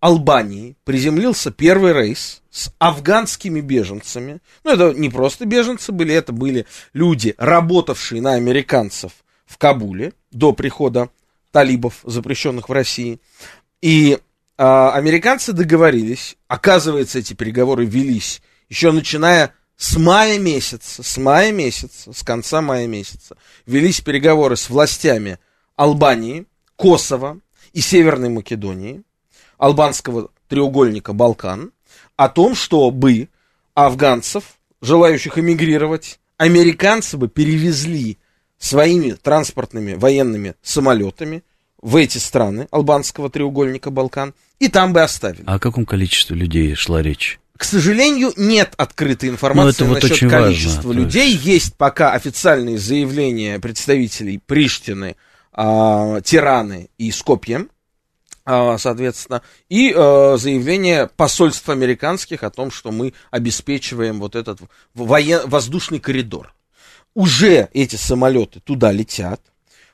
Албании 0.00 0.76
приземлился 0.84 1.50
первый 1.50 1.92
рейс 1.92 2.42
с 2.50 2.72
афганскими 2.78 3.60
беженцами. 3.60 4.40
Ну, 4.62 4.72
это 4.72 4.92
не 4.92 5.08
просто 5.08 5.46
беженцы 5.46 5.92
были, 5.92 6.14
это 6.14 6.32
были 6.32 6.66
люди, 6.92 7.34
работавшие 7.38 8.20
на 8.20 8.34
американцев 8.34 9.12
в 9.46 9.58
Кабуле 9.58 10.12
до 10.30 10.52
прихода 10.52 11.08
талибов, 11.52 12.00
запрещенных 12.04 12.68
в 12.68 12.72
России. 12.72 13.20
И 13.80 14.18
а, 14.56 14.92
американцы 14.92 15.52
договорились, 15.52 16.36
оказывается, 16.48 17.18
эти 17.18 17.34
переговоры 17.34 17.84
велись 17.84 18.42
еще 18.68 18.92
начиная 18.92 19.52
с 19.76 19.96
мая 19.96 20.38
месяца, 20.38 21.02
с 21.02 21.16
мая 21.16 21.52
месяца, 21.52 22.12
с 22.12 22.22
конца 22.22 22.60
мая 22.60 22.86
месяца, 22.86 23.36
велись 23.66 24.00
переговоры 24.00 24.56
с 24.56 24.70
властями 24.70 25.38
Албании, 25.76 26.46
Косово 26.76 27.40
и 27.72 27.80
Северной 27.80 28.28
Македонии 28.28 29.02
албанского 29.58 30.30
треугольника 30.48 31.12
Балкан 31.12 31.72
о 32.16 32.28
том, 32.28 32.54
чтобы 32.54 33.28
афганцев, 33.74 34.44
желающих 34.80 35.38
эмигрировать, 35.38 36.18
американцы 36.36 37.16
бы 37.16 37.28
перевезли 37.28 38.18
своими 38.58 39.12
транспортными 39.12 39.94
военными 39.94 40.54
самолетами 40.62 41.42
в 41.80 41.96
эти 41.96 42.18
страны 42.18 42.66
албанского 42.70 43.30
треугольника 43.30 43.90
Балкан 43.90 44.34
и 44.58 44.68
там 44.68 44.92
бы 44.92 45.02
оставили. 45.02 45.44
А 45.46 45.54
о 45.54 45.58
каком 45.58 45.84
количестве 45.84 46.36
людей 46.36 46.74
шла 46.74 47.02
речь? 47.02 47.38
К 47.56 47.64
сожалению, 47.64 48.32
нет 48.36 48.74
открытой 48.76 49.28
информации 49.28 49.84
вот 49.84 50.02
насчет 50.02 50.28
количества 50.28 50.88
важно, 50.88 51.00
людей. 51.00 51.30
Есть... 51.32 51.44
есть 51.44 51.76
пока 51.76 52.12
официальные 52.12 52.78
заявления 52.78 53.60
представителей 53.60 54.38
Приштины, 54.38 55.16
э, 55.56 56.20
Тираны 56.24 56.90
и 56.98 57.10
Скопья 57.10 57.66
а, 58.46 58.76
соответственно, 58.76 59.42
и 59.70 59.90
э, 59.90 60.36
заявление 60.38 61.06
посольств 61.06 61.68
американских 61.70 62.42
о 62.42 62.50
том, 62.50 62.70
что 62.70 62.92
мы 62.92 63.14
обеспечиваем 63.30 64.20
вот 64.20 64.36
этот 64.36 64.60
воен... 64.92 65.48
воздушный 65.48 65.98
коридор. 65.98 66.54
Уже 67.14 67.70
эти 67.72 67.96
самолеты 67.96 68.60
туда 68.60 68.92
летят. 68.92 69.40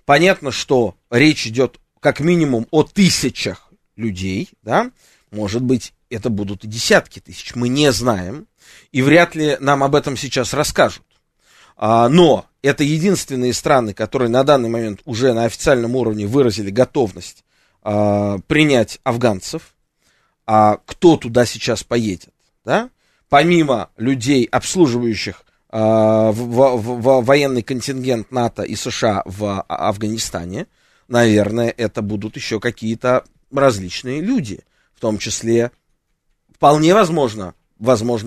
Понятно, 0.05 0.51
что 0.51 0.97
речь 1.11 1.47
идет 1.47 1.79
как 2.01 2.19
минимум 2.19 2.67
о 2.73 2.83
тысячах 2.83 3.71
людей, 3.95 4.49
да, 4.63 4.91
может 5.31 5.63
быть, 5.63 5.93
это 6.09 6.29
будут 6.29 6.65
и 6.65 6.69
десятки 6.69 7.21
тысяч, 7.21 7.55
мы 7.55 7.69
не 7.69 7.93
знаем, 7.93 8.49
и 8.91 9.01
вряд 9.01 9.37
ли 9.37 9.59
нам 9.61 9.85
об 9.85 9.95
этом 9.95 10.17
сейчас 10.17 10.55
расскажут. 10.55 11.05
А, 11.77 12.09
но 12.09 12.47
это 12.63 12.85
единственные 12.85 13.53
страны, 13.53 13.95
которые 13.95 14.29
на 14.29 14.45
данный 14.45 14.69
момент 14.69 15.01
уже 15.05 15.33
на 15.33 15.45
официальном 15.45 15.97
уровне 15.97 16.27
выразили 16.27 16.71
готовность 16.71 17.45
э, 17.85 18.39
принять 18.47 19.01
афганцев, 19.03 19.75
а 20.47 20.79
кто 20.85 21.17
туда 21.17 21.47
сейчас 21.47 21.83
поедет, 21.85 22.35
да? 22.65 22.91
Помимо 23.29 23.91
людей, 23.97 24.45
обслуживающих 24.45 25.45
э, 25.71 25.79
в, 25.79 26.33
в, 26.33 27.01
в 27.01 27.25
военный 27.25 27.63
контингент 27.63 28.33
НАТО 28.33 28.63
и 28.63 28.75
США 28.75 29.23
в 29.25 29.63
Афганистане, 29.63 30.67
наверное, 31.09 31.73
это 31.77 32.03
будут 32.03 32.37
еще 32.37 32.61
какие-то 32.61 33.25
различные 33.53 34.21
люди, 34.21 34.61
в 34.95 35.01
том 35.01 35.19
числе, 35.19 35.71
вполне 36.55 36.95
возможно, 36.95 37.55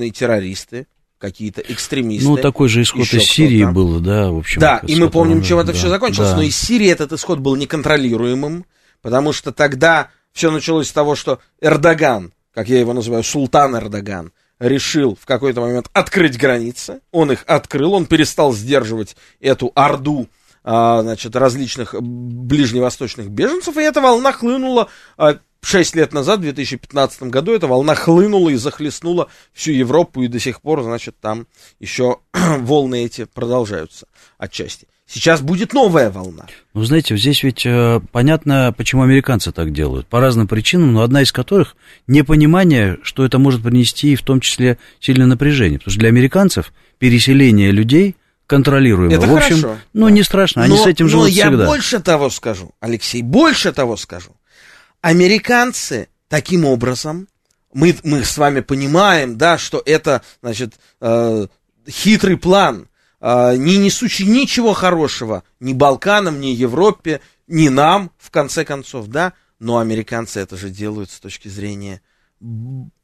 и 0.04 0.12
террористы, 0.12 0.88
какие-то 1.24 1.62
экстремисты. 1.62 2.28
Ну, 2.28 2.36
такой 2.36 2.68
же 2.68 2.82
исход 2.82 3.04
из 3.14 3.24
Сирии 3.24 3.64
был, 3.64 4.02
да, 4.02 4.30
в 4.30 4.40
общем. 4.40 4.60
Да, 4.60 4.82
и 4.86 4.98
мы 4.98 5.10
помним, 5.10 5.42
чем 5.42 5.58
это 5.58 5.72
да, 5.72 5.74
все 5.74 5.88
закончилось. 5.88 6.32
Да. 6.32 6.36
Но 6.36 6.42
из 6.42 6.58
Сирии 6.58 6.90
этот 6.90 7.14
исход 7.14 7.40
был 7.40 7.56
неконтролируемым. 7.56 8.66
Потому 9.02 9.32
что 9.32 9.54
тогда 9.54 10.10
все 10.34 10.52
началось 10.52 10.90
с 10.90 10.92
того, 10.92 11.16
что 11.16 11.40
Эрдоган, 11.62 12.34
как 12.54 12.68
я 12.68 12.78
его 12.78 12.92
называю, 12.92 13.24
султан 13.24 13.78
Эрдоган, 13.78 14.34
решил 14.60 15.18
в 15.20 15.26
какой-то 15.26 15.62
момент 15.62 15.88
открыть 15.94 16.38
границы. 16.38 17.00
Он 17.14 17.32
их 17.32 17.46
открыл, 17.48 17.94
он 17.94 18.06
перестал 18.06 18.54
сдерживать 18.54 19.16
эту 19.40 19.72
орду 19.76 20.28
а, 20.66 21.04
значит, 21.04 21.38
различных 21.38 21.96
ближневосточных 22.02 23.30
беженцев, 23.30 23.78
и 23.78 23.82
эта 23.82 24.02
волна 24.02 24.34
хлынула 24.34 24.90
а, 25.18 25.38
6 25.66 25.96
лет 25.96 26.14
назад, 26.14 26.40
в 26.40 26.44
2015 26.44 27.24
году, 27.24 27.54
эта 27.54 27.68
волна 27.68 27.96
хлынула 27.96 28.50
и 28.50 28.56
захлестнула 28.56 29.30
всю 29.54 29.72
Европу, 29.72 30.22
и 30.22 30.28
до 30.28 30.40
сих 30.40 30.62
пор, 30.62 30.84
значит, 30.84 31.16
там 31.20 31.48
еще 31.80 32.18
волны 32.34 33.06
эти 33.06 33.26
продолжаются 33.26 34.08
отчасти. 34.38 34.88
Сейчас 35.06 35.42
будет 35.42 35.74
новая 35.74 36.10
волна. 36.10 36.46
Ну, 36.74 36.84
знаете, 36.84 37.16
здесь 37.18 37.44
ведь 37.44 37.66
э, 37.66 38.00
понятно, 38.12 38.74
почему 38.76 39.04
американцы 39.04 39.52
так 39.52 39.72
делают. 39.72 40.08
По 40.08 40.20
разным 40.20 40.48
причинам, 40.48 40.94
но 40.94 41.02
одна 41.02 41.22
из 41.22 41.32
которых 41.32 41.76
непонимание, 42.08 42.98
что 43.04 43.26
это 43.26 43.38
может 43.38 43.62
принести 43.62 44.16
в 44.16 44.24
том 44.24 44.40
числе 44.40 44.78
сильное 45.00 45.28
напряжение. 45.28 45.78
Потому 45.78 45.92
что 45.92 46.00
для 46.00 46.10
американцев 46.10 46.74
переселение 47.00 47.72
людей 47.72 48.16
контролируемо. 48.48 49.14
Это 49.14 49.28
в 49.28 49.36
общем, 49.36 49.62
хорошо. 49.62 49.78
ну, 49.94 50.10
не 50.10 50.24
страшно, 50.24 50.64
они 50.64 50.78
но, 50.78 50.84
с 50.84 50.88
этим 50.88 51.08
живут 51.10 51.26
но 51.26 51.30
я 51.30 51.48
всегда. 51.48 51.66
больше 51.66 52.00
того 52.00 52.30
скажу, 52.30 52.72
Алексей, 52.80 53.22
больше 53.22 53.72
того 53.72 53.98
скажу. 53.98 54.32
Американцы 55.04 56.10
таким 56.28 56.66
образом, 56.66 57.28
мы, 57.74 57.96
мы 58.04 58.24
с 58.24 58.40
вами 58.40 58.62
понимаем, 58.62 59.38
да, 59.38 59.60
что 59.60 59.84
это, 59.86 60.24
значит, 60.42 60.74
э, 61.00 61.48
хитрый 61.88 62.38
план– 62.38 62.88
а, 63.26 63.56
не 63.56 63.78
несущий 63.78 64.26
ничего 64.26 64.74
хорошего 64.74 65.46
ни 65.62 65.72
Балканам, 65.72 66.42
ни 66.42 66.48
Европе, 66.48 67.22
ни 67.48 67.70
нам, 67.70 68.12
в 68.18 68.30
конце 68.32 68.66
концов, 68.66 69.08
да, 69.08 69.32
но 69.60 69.78
американцы 69.78 70.42
это 70.42 70.58
же 70.58 70.70
делают 70.70 71.10
с 71.10 71.22
точки 71.22 71.48
зрения 71.48 72.02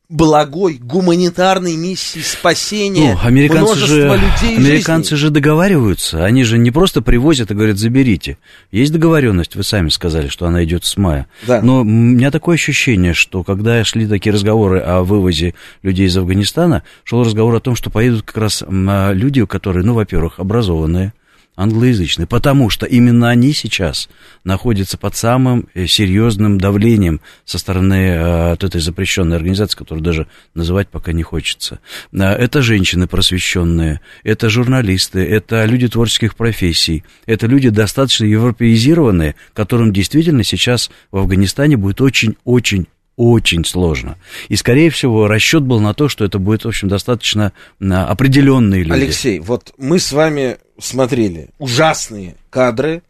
благой 0.10 0.80
гуманитарной 0.82 1.76
миссии 1.76 2.20
спасения 2.20 3.14
ну, 3.14 3.28
американцы 3.28 3.76
же, 3.76 4.02
людей 4.08 4.58
Американцы 4.58 5.12
жизней. 5.12 5.28
же 5.28 5.30
договариваются, 5.30 6.26
они 6.26 6.44
же 6.44 6.58
не 6.58 6.72
просто 6.72 7.04
привозят 7.04 7.52
и 7.52 7.54
говорят, 7.54 7.78
заберите. 7.78 8.40
Есть 8.72 8.92
договоренность, 8.92 9.56
вы 9.56 9.64
сами 9.64 9.90
сказали, 9.90 10.28
что 10.28 10.48
она 10.48 10.64
идет 10.64 10.84
с 10.84 10.98
мая. 10.98 11.28
Да. 11.46 11.62
Но 11.62 11.82
у 11.82 11.84
меня 11.84 12.32
такое 12.32 12.56
ощущение, 12.56 13.14
что 13.14 13.44
когда 13.44 13.84
шли 13.84 14.08
такие 14.08 14.34
разговоры 14.34 14.80
о 14.80 15.04
вывозе 15.04 15.54
людей 15.84 16.08
из 16.08 16.18
Афганистана, 16.18 16.84
шел 17.04 17.24
разговор 17.24 17.54
о 17.56 17.60
том, 17.60 17.76
что 17.76 17.92
поедут 17.92 18.24
как 18.24 18.38
раз 18.38 18.64
люди, 18.68 19.46
которые, 19.46 19.86
ну, 19.86 19.94
во-первых, 19.94 20.40
образованные, 20.40 21.14
англоязычные, 21.60 22.26
потому 22.26 22.70
что 22.70 22.86
именно 22.86 23.30
они 23.30 23.52
сейчас 23.52 24.10
находятся 24.46 24.98
под 24.98 25.16
самым 25.16 25.68
э, 25.74 25.88
серьезным 25.88 26.58
давлением 26.58 27.20
со 27.44 27.60
стороны 27.60 27.94
э, 27.96 28.52
от 28.54 28.64
этой 28.64 28.80
запрещенной 28.80 29.36
организации, 29.36 29.78
которую 29.78 30.02
даже 30.02 30.28
называть 30.54 30.88
пока 30.88 31.12
не 31.12 31.22
хочется. 31.22 31.80
Э, 32.14 32.24
это 32.24 32.62
женщины 32.62 33.08
просвещенные, 33.08 34.00
это 34.24 34.50
журналисты, 34.50 35.20
это 35.20 35.66
люди 35.66 35.90
творческих 35.90 36.36
профессий, 36.36 37.04
это 37.26 37.46
люди 37.46 37.70
достаточно 37.70 38.24
европеизированные, 38.24 39.36
которым 39.54 39.92
действительно 39.92 40.46
сейчас 40.46 40.90
в 41.12 41.18
Афганистане 41.18 41.76
будет 41.76 42.00
очень-очень 42.00 42.88
очень 43.20 43.66
сложно. 43.66 44.18
И, 44.48 44.56
скорее 44.56 44.90
всего, 44.90 45.28
расчет 45.28 45.64
был 45.64 45.82
на 45.82 45.94
то, 45.94 46.08
что 46.08 46.24
это 46.24 46.40
будет, 46.40 46.64
в 46.64 46.70
общем, 46.70 46.88
достаточно 46.88 47.52
определенные 47.82 48.84
люди. 48.84 48.94
Алексей, 48.94 49.40
вот 49.40 49.74
мы 49.78 50.00
с 50.00 50.14
вами 50.14 50.56
смотрели 50.80 51.50
ужасные 51.60 52.38
кадры 52.50 53.04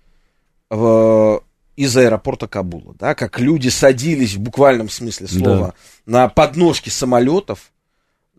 в, 0.72 1.43
из 1.76 1.95
аэропорта 1.95 2.47
Кабула, 2.47 2.95
да, 2.97 3.14
как 3.14 3.39
люди 3.39 3.70
садились 3.70 4.34
в 4.34 4.39
буквальном 4.39 4.89
смысле 4.89 5.28
слова 5.28 5.76
да. 6.07 6.24
на 6.24 6.28
подножки 6.28 6.89
самолетов. 6.89 7.72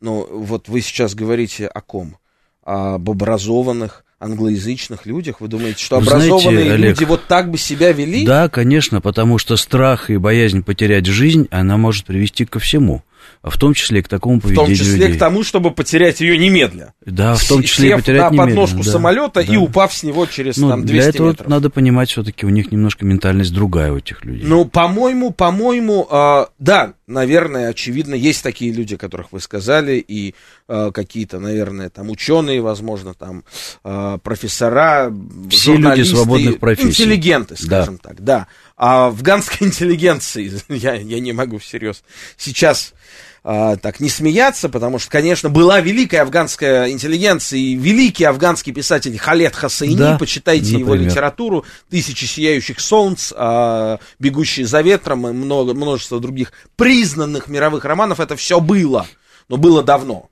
Ну, 0.01 0.27
вот 0.29 0.69
вы 0.69 0.81
сейчас 0.81 1.15
говорите 1.15 1.69
о 1.69 1.81
ком? 1.83 2.17
Об 2.65 3.09
образованных, 3.09 4.05
англоязычных 4.21 5.07
людях? 5.07 5.41
Вы 5.41 5.49
думаете, 5.49 5.83
что 5.83 5.97
образованные 5.97 6.65
Знаете, 6.65 6.77
люди 6.77 7.05
вот 7.05 7.27
так 7.27 7.51
бы 7.51 7.59
себя 7.59 7.93
вели? 7.93 8.25
Да, 8.25 8.49
конечно, 8.49 9.01
потому 9.01 9.39
что 9.39 9.57
страх 9.57 10.11
и 10.11 10.17
боязнь 10.19 10.63
потерять 10.63 11.07
жизнь, 11.07 11.49
она 11.51 11.77
может 11.77 12.05
привести 12.05 12.45
ко 12.45 12.59
всему 12.59 13.03
в 13.43 13.57
том 13.57 13.73
числе 13.73 14.01
и 14.01 14.03
к 14.03 14.09
такому 14.09 14.41
поведению 14.41 14.67
В 14.67 14.69
том 14.69 14.77
числе 14.77 14.99
людей. 14.99 15.17
к 15.17 15.19
тому, 15.19 15.43
чтобы 15.43 15.71
потерять 15.71 16.21
ее 16.21 16.37
немедля. 16.37 16.93
Да, 17.05 17.35
в 17.35 17.49
том 17.49 17.63
числе 17.63 17.89
Сев 17.89 17.99
и 17.99 18.01
потерять 18.03 18.33
на 18.33 18.45
подножку 18.45 18.79
да, 18.79 18.91
самолета 18.91 19.45
да. 19.45 19.53
и 19.53 19.57
упав 19.57 19.95
с 19.95 20.03
него 20.03 20.27
через 20.27 20.59
ну, 20.59 20.69
там, 20.69 20.85
200 20.85 20.93
для 20.93 21.09
этого 21.09 21.29
метров. 21.29 21.49
надо 21.49 21.71
понимать, 21.71 22.11
все-таки 22.11 22.45
у 22.45 22.51
них 22.51 22.71
немножко 22.71 23.05
ментальность 23.05 23.55
другая 23.55 23.93
у 23.93 23.97
этих 23.97 24.25
людей. 24.25 24.47
Ну, 24.47 24.67
по-моему, 24.67 25.31
по-моему, 25.31 26.07
э, 26.11 26.47
да, 26.59 26.93
наверное, 27.07 27.71
очевидно, 27.71 28.15
есть 28.15 28.43
такие 28.43 28.73
люди, 28.73 28.97
которых 28.97 29.33
вы 29.33 29.41
сказали, 29.41 30.05
и 30.07 30.35
э, 30.69 30.91
какие-то, 30.93 31.39
наверное, 31.39 31.89
там 31.89 32.11
ученые, 32.11 32.61
возможно, 32.61 33.15
там 33.15 33.45
э, 33.85 34.10
профессора, 34.19 35.13
Все 35.51 35.77
люди 35.77 36.03
свободных 36.03 36.59
профессий. 36.59 36.89
Интеллигенты, 36.89 37.57
скажем 37.57 37.99
да. 38.03 38.09
так, 38.09 38.25
да. 38.25 38.47
А 38.77 39.07
афганской 39.07 39.59
интеллигенции, 39.67 40.53
я, 40.69 40.95
я 40.95 41.21
не 41.21 41.33
могу 41.33 41.59
всерьез 41.59 42.03
сейчас 42.37 42.95
а, 43.43 43.77
так 43.77 44.01
не 44.01 44.09
смеяться, 44.09 44.69
потому 44.69 44.99
что, 44.99 45.11
конечно, 45.11 45.49
была 45.49 45.81
великая 45.81 46.23
афганская 46.23 46.91
интеллигенция 46.91 47.59
и 47.59 47.75
великий 47.75 48.25
афганский 48.25 48.73
писатель 48.73 49.17
Халет 49.19 49.57
Хасейни, 49.57 49.97
да, 49.97 50.19
почитайте 50.19 50.73
например. 50.73 50.81
его 50.81 50.95
литературу, 50.95 51.65
«Тысячи 51.89 52.27
сияющих 52.27 52.81
солнц», 52.81 53.33
а, 53.35 53.99
«Бегущие 54.19 54.67
за 54.67 54.83
ветром» 54.83 55.27
и 55.27 55.33
много, 55.33 55.73
множество 55.73 56.21
других 56.21 56.53
признанных 56.77 57.49
мировых 57.49 57.85
романов, 57.85 58.21
это 58.21 58.37
все 58.37 58.61
было, 58.61 59.07
но 59.49 59.57
было 59.57 59.83
давно. 59.83 60.30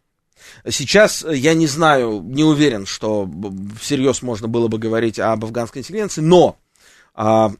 Сейчас 0.68 1.24
я 1.28 1.54
не 1.54 1.66
знаю, 1.66 2.22
не 2.24 2.44
уверен, 2.44 2.86
что 2.86 3.30
всерьез 3.80 4.22
можно 4.22 4.48
было 4.48 4.68
бы 4.68 4.78
говорить 4.78 5.18
об 5.18 5.44
афганской 5.44 5.82
интеллигенции, 5.82 6.20
но 6.20 6.58
а, 7.14 7.52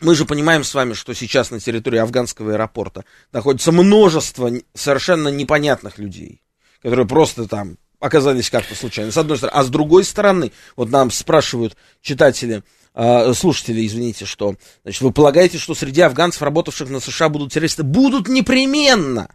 мы 0.00 0.14
же 0.14 0.24
понимаем 0.24 0.64
с 0.64 0.74
вами, 0.74 0.92
что 0.92 1.12
сейчас 1.14 1.50
на 1.50 1.60
территории 1.60 1.98
афганского 1.98 2.52
аэропорта 2.52 3.04
находится 3.32 3.72
множество 3.72 4.50
совершенно 4.74 5.28
непонятных 5.28 5.98
людей, 5.98 6.42
которые 6.82 7.06
просто 7.06 7.48
там 7.48 7.78
оказались 8.00 8.50
как-то 8.50 8.74
случайно, 8.74 9.10
с 9.10 9.16
одной 9.16 9.38
стороны. 9.38 9.58
А 9.58 9.64
с 9.64 9.70
другой 9.70 10.04
стороны, 10.04 10.52
вот 10.76 10.90
нам 10.90 11.10
спрашивают 11.10 11.76
читатели, 12.00 12.62
э, 12.94 13.34
слушатели, 13.34 13.84
извините, 13.84 14.24
что, 14.24 14.54
значит, 14.84 15.02
вы 15.02 15.12
полагаете, 15.12 15.58
что 15.58 15.74
среди 15.74 16.00
афганцев, 16.00 16.42
работавших 16.42 16.88
на 16.90 17.00
США, 17.00 17.28
будут 17.28 17.52
террористы? 17.52 17.82
Будут 17.82 18.28
непременно. 18.28 19.34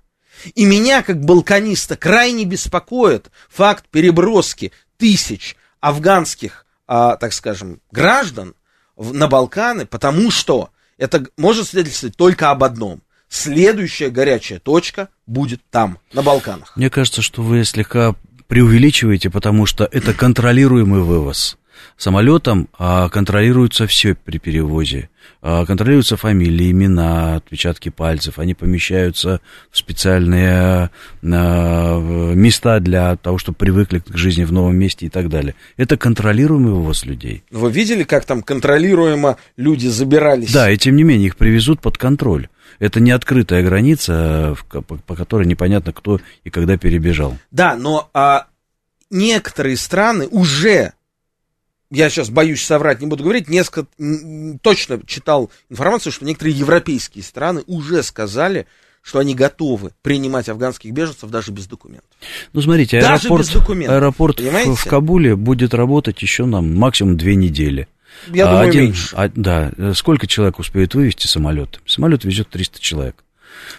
И 0.56 0.66
меня, 0.66 1.04
как 1.04 1.24
балканиста, 1.24 1.96
крайне 1.96 2.46
беспокоит 2.46 3.30
факт 3.50 3.86
переброски 3.90 4.72
тысяч 4.98 5.56
афганских, 5.80 6.66
э, 6.88 7.18
так 7.20 7.34
скажем, 7.34 7.82
граждан 7.92 8.56
в, 8.96 9.14
на 9.14 9.28
Балканы, 9.28 9.86
потому 9.86 10.32
что 10.32 10.70
это 10.98 11.26
может 11.38 11.68
свидетельствовать 11.68 12.16
только 12.16 12.52
об 12.52 12.64
одном. 12.64 13.02
Следующая 13.28 14.10
горячая 14.10 14.60
точка 14.60 15.10
будет 15.26 15.62
там, 15.72 15.98
на 16.14 16.22
Балканах. 16.22 16.76
Мне 16.76 16.90
кажется, 16.90 17.22
что 17.22 17.42
вы 17.42 17.66
слегка 17.66 18.16
преувеличиваете, 18.48 19.30
потому 19.30 19.66
что 19.66 19.86
это 19.92 20.14
контролируемый 20.14 21.02
вывоз. 21.02 21.58
Самолетом 21.98 22.70
а, 22.78 23.10
контролируется 23.10 23.88
все 23.88 24.16
при 24.16 24.38
перевозе. 24.38 25.10
А, 25.42 25.66
контролируются 25.66 26.18
фамилии, 26.18 26.72
имена, 26.72 27.36
отпечатки 27.36 27.90
пальцев. 27.90 28.40
Они 28.40 28.54
помещаются 28.54 29.42
в 29.72 29.78
специальные 29.78 30.90
а, 31.22 32.34
места 32.34 32.80
для 32.80 33.16
того, 33.18 33.38
чтобы 33.38 33.58
привыкли 33.58 34.00
к 34.00 34.16
жизни 34.16 34.44
в 34.44 34.52
новом 34.52 34.76
месте 34.76 35.06
и 35.06 35.10
так 35.10 35.30
далее. 35.30 35.56
Это 35.78 35.98
контролируемый 35.98 36.74
вывоз 36.74 37.06
людей. 37.06 37.44
Вы 37.52 37.72
видели, 37.72 38.04
как 38.04 38.26
там 38.26 38.42
контролируемо 38.42 39.38
люди 39.58 39.88
забирались? 39.88 40.52
Да, 40.52 40.70
и 40.72 40.78
тем 40.78 40.96
не 40.96 41.04
менее 41.04 41.28
их 41.28 41.36
привезут 41.36 41.82
под 41.82 41.98
контроль. 41.98 42.48
Это 42.80 43.00
не 43.00 43.12
открытая 43.12 43.64
граница, 43.64 44.56
по, 44.70 45.16
которой 45.16 45.46
непонятно 45.46 45.94
кто 45.94 46.20
и 46.44 46.50
когда 46.50 46.78
перебежал. 46.78 47.38
Да, 47.52 47.76
но 47.76 48.10
а, 48.14 48.48
некоторые 49.10 49.78
страны 49.78 50.28
уже 50.28 50.94
я 51.94 52.10
сейчас 52.10 52.30
боюсь 52.30 52.64
соврать, 52.64 53.02
не 53.02 53.08
буду 53.08 53.24
говорить, 53.24 53.48
несколько, 53.48 53.88
точно 54.62 55.00
читал 55.06 55.52
информацию, 55.70 56.12
что 56.12 56.26
некоторые 56.26 56.58
европейские 56.58 57.24
страны 57.24 57.64
уже 57.68 58.02
сказали, 58.04 58.66
что 59.02 59.20
они 59.20 59.36
готовы 59.36 59.91
принимать 60.02 60.50
афганских 60.50 60.91
беженцев 60.91 61.30
даже 61.30 61.52
без 61.52 61.68
документов. 61.68 62.10
Ну, 62.54 62.62
смотрите, 62.62 63.00
даже 63.00 63.28
аэропорт, 63.28 63.70
аэропорт 63.70 64.39
в, 64.39 64.76
в 64.76 64.86
Кабуле 64.86 65.36
будет 65.36 65.74
работать 65.74 66.22
еще 66.22 66.46
нам 66.46 66.76
максимум 66.76 67.18
две 67.18 67.36
недели. 67.36 67.88
Я 68.32 68.46
а 68.46 68.52
думаю, 68.52 68.70
один, 68.70 68.84
меньше. 68.86 69.16
А, 69.16 69.30
да, 69.36 69.72
сколько 69.94 70.28
человек 70.28 70.60
успеет 70.60 70.96
вывести 70.96 71.28
самолет? 71.28 71.82
Самолет 71.86 72.24
везет 72.24 72.50
300 72.50 72.80
человек. 72.80 73.24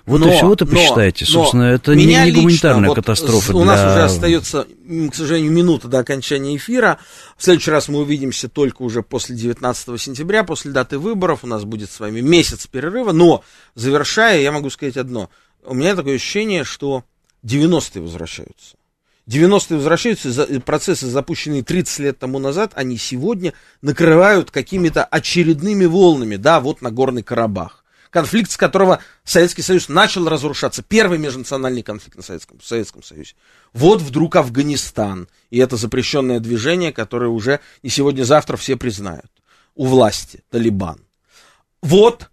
Вот 0.06 0.20
но, 0.20 0.32
и 0.32 0.36
всего-то 0.36 0.66
посчитайте. 0.66 1.24
Но, 1.28 1.32
Собственно, 1.32 1.64
но 1.64 1.72
это 1.72 1.94
не, 1.94 2.06
не 2.06 2.32
гуманитарная 2.32 2.88
лично, 2.90 2.94
катастрофа. 2.94 3.52
Вот, 3.52 3.62
для... 3.62 3.72
У 3.72 3.76
нас 3.76 3.92
уже 3.92 4.02
остается, 4.02 4.66
к 5.10 5.14
сожалению, 5.14 5.52
минута 5.52 5.88
до 5.88 5.98
окончания 5.98 6.56
эфира. 6.56 6.98
В 7.36 7.44
следующий 7.44 7.70
раз 7.70 7.88
мы 7.88 8.00
увидимся 8.00 8.48
только 8.48 8.82
уже 8.82 9.02
после 9.02 9.36
19 9.36 10.00
сентября, 10.00 10.44
после 10.44 10.72
даты 10.72 10.98
выборов. 10.98 11.40
У 11.42 11.46
нас 11.46 11.64
будет 11.64 11.90
с 11.90 12.00
вами 12.00 12.20
месяц 12.20 12.66
перерыва. 12.66 13.12
Но, 13.12 13.44
завершая, 13.74 14.40
я 14.40 14.52
могу 14.52 14.70
сказать 14.70 14.96
одно. 14.96 15.30
У 15.64 15.74
меня 15.74 15.94
такое 15.96 16.16
ощущение, 16.16 16.64
что 16.64 17.04
90-е 17.44 18.02
возвращаются. 18.02 18.76
90-е 19.26 19.76
возвращаются, 19.76 20.60
процессы, 20.60 21.06
запущенные 21.06 21.62
30 21.62 21.98
лет 22.00 22.18
тому 22.18 22.38
назад, 22.38 22.72
они 22.74 22.98
сегодня 22.98 23.54
накрывают 23.80 24.50
какими-то 24.50 25.02
очередными 25.02 25.86
волнами, 25.86 26.36
да, 26.36 26.60
вот 26.60 26.82
на 26.82 26.90
Горный 26.90 27.22
Карабах 27.22 27.83
конфликт, 28.14 28.52
с 28.52 28.56
которого 28.56 29.00
Советский 29.24 29.62
Союз 29.62 29.88
начал 29.88 30.28
разрушаться. 30.28 30.84
Первый 30.84 31.18
межнациональный 31.18 31.82
конфликт 31.82 32.16
на 32.16 32.22
Советском, 32.22 32.60
в 32.60 32.64
Советском 32.64 33.02
Союзе. 33.02 33.34
Вот 33.72 34.00
вдруг 34.00 34.36
Афганистан. 34.36 35.28
И 35.50 35.58
это 35.58 35.76
запрещенное 35.76 36.38
движение, 36.38 36.92
которое 36.92 37.28
уже 37.28 37.58
не 37.82 37.90
сегодня-завтра 37.90 38.56
все 38.56 38.76
признают. 38.76 39.26
У 39.74 39.86
власти, 39.86 40.44
Талибан. 40.50 41.00
Вот 41.82 42.30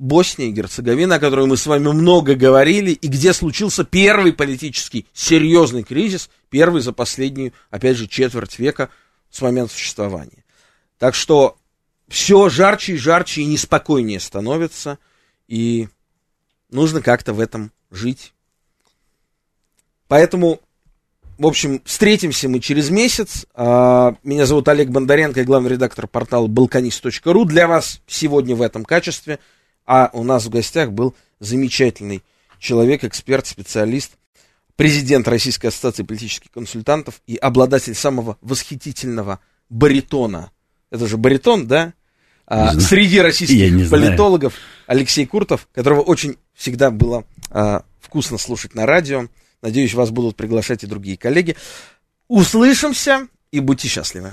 Босния 0.00 0.48
и 0.48 0.52
Герцеговина, 0.52 1.14
о 1.14 1.20
которой 1.20 1.46
мы 1.46 1.56
с 1.56 1.66
вами 1.66 1.86
много 1.86 2.34
говорили, 2.34 2.90
и 2.90 3.06
где 3.06 3.32
случился 3.32 3.84
первый 3.84 4.32
политический 4.32 5.06
серьезный 5.12 5.84
кризис, 5.84 6.30
первый 6.48 6.82
за 6.82 6.92
последнюю, 6.92 7.52
опять 7.70 7.96
же, 7.96 8.08
четверть 8.08 8.58
века 8.58 8.90
с 9.30 9.40
момента 9.40 9.72
существования. 9.72 10.44
Так 10.98 11.14
что 11.14 11.59
все 12.10 12.48
жарче 12.48 12.94
и 12.94 12.96
жарче 12.96 13.42
и 13.42 13.46
неспокойнее 13.46 14.18
становится, 14.18 14.98
и 15.46 15.88
нужно 16.68 17.00
как-то 17.00 17.32
в 17.32 17.40
этом 17.40 17.72
жить. 17.90 18.34
Поэтому, 20.08 20.60
в 21.38 21.46
общем, 21.46 21.80
встретимся 21.84 22.48
мы 22.48 22.58
через 22.58 22.90
месяц. 22.90 23.46
А, 23.54 24.16
меня 24.24 24.44
зовут 24.44 24.66
Олег 24.66 24.88
Бондаренко, 24.88 25.38
я 25.38 25.46
главный 25.46 25.70
редактор 25.70 26.08
портала 26.08 26.48
balkanist.ru. 26.48 27.44
Для 27.44 27.68
вас 27.68 28.02
сегодня 28.08 28.56
в 28.56 28.62
этом 28.62 28.84
качестве. 28.84 29.38
А 29.86 30.10
у 30.12 30.24
нас 30.24 30.46
в 30.46 30.50
гостях 30.50 30.90
был 30.90 31.14
замечательный 31.38 32.24
человек, 32.58 33.04
эксперт, 33.04 33.46
специалист, 33.46 34.16
президент 34.74 35.28
Российской 35.28 35.68
ассоциации 35.68 36.02
политических 36.02 36.50
консультантов 36.50 37.22
и 37.28 37.36
обладатель 37.36 37.94
самого 37.94 38.36
восхитительного 38.40 39.38
баритона. 39.68 40.50
Это 40.90 41.06
же 41.06 41.16
баритон, 41.16 41.68
да? 41.68 41.94
А, 42.50 42.78
среди 42.80 43.20
российских 43.20 43.88
политологов 43.88 44.54
Алексей 44.88 45.24
Куртов, 45.24 45.68
которого 45.72 46.00
очень 46.00 46.36
всегда 46.52 46.90
было 46.90 47.24
а, 47.50 47.84
вкусно 48.00 48.38
слушать 48.38 48.74
на 48.74 48.86
радио. 48.86 49.28
Надеюсь, 49.62 49.94
вас 49.94 50.10
будут 50.10 50.36
приглашать 50.36 50.82
и 50.82 50.88
другие 50.88 51.16
коллеги. 51.16 51.56
Услышимся 52.26 53.28
и 53.52 53.60
будьте 53.60 53.86
счастливы. 53.86 54.32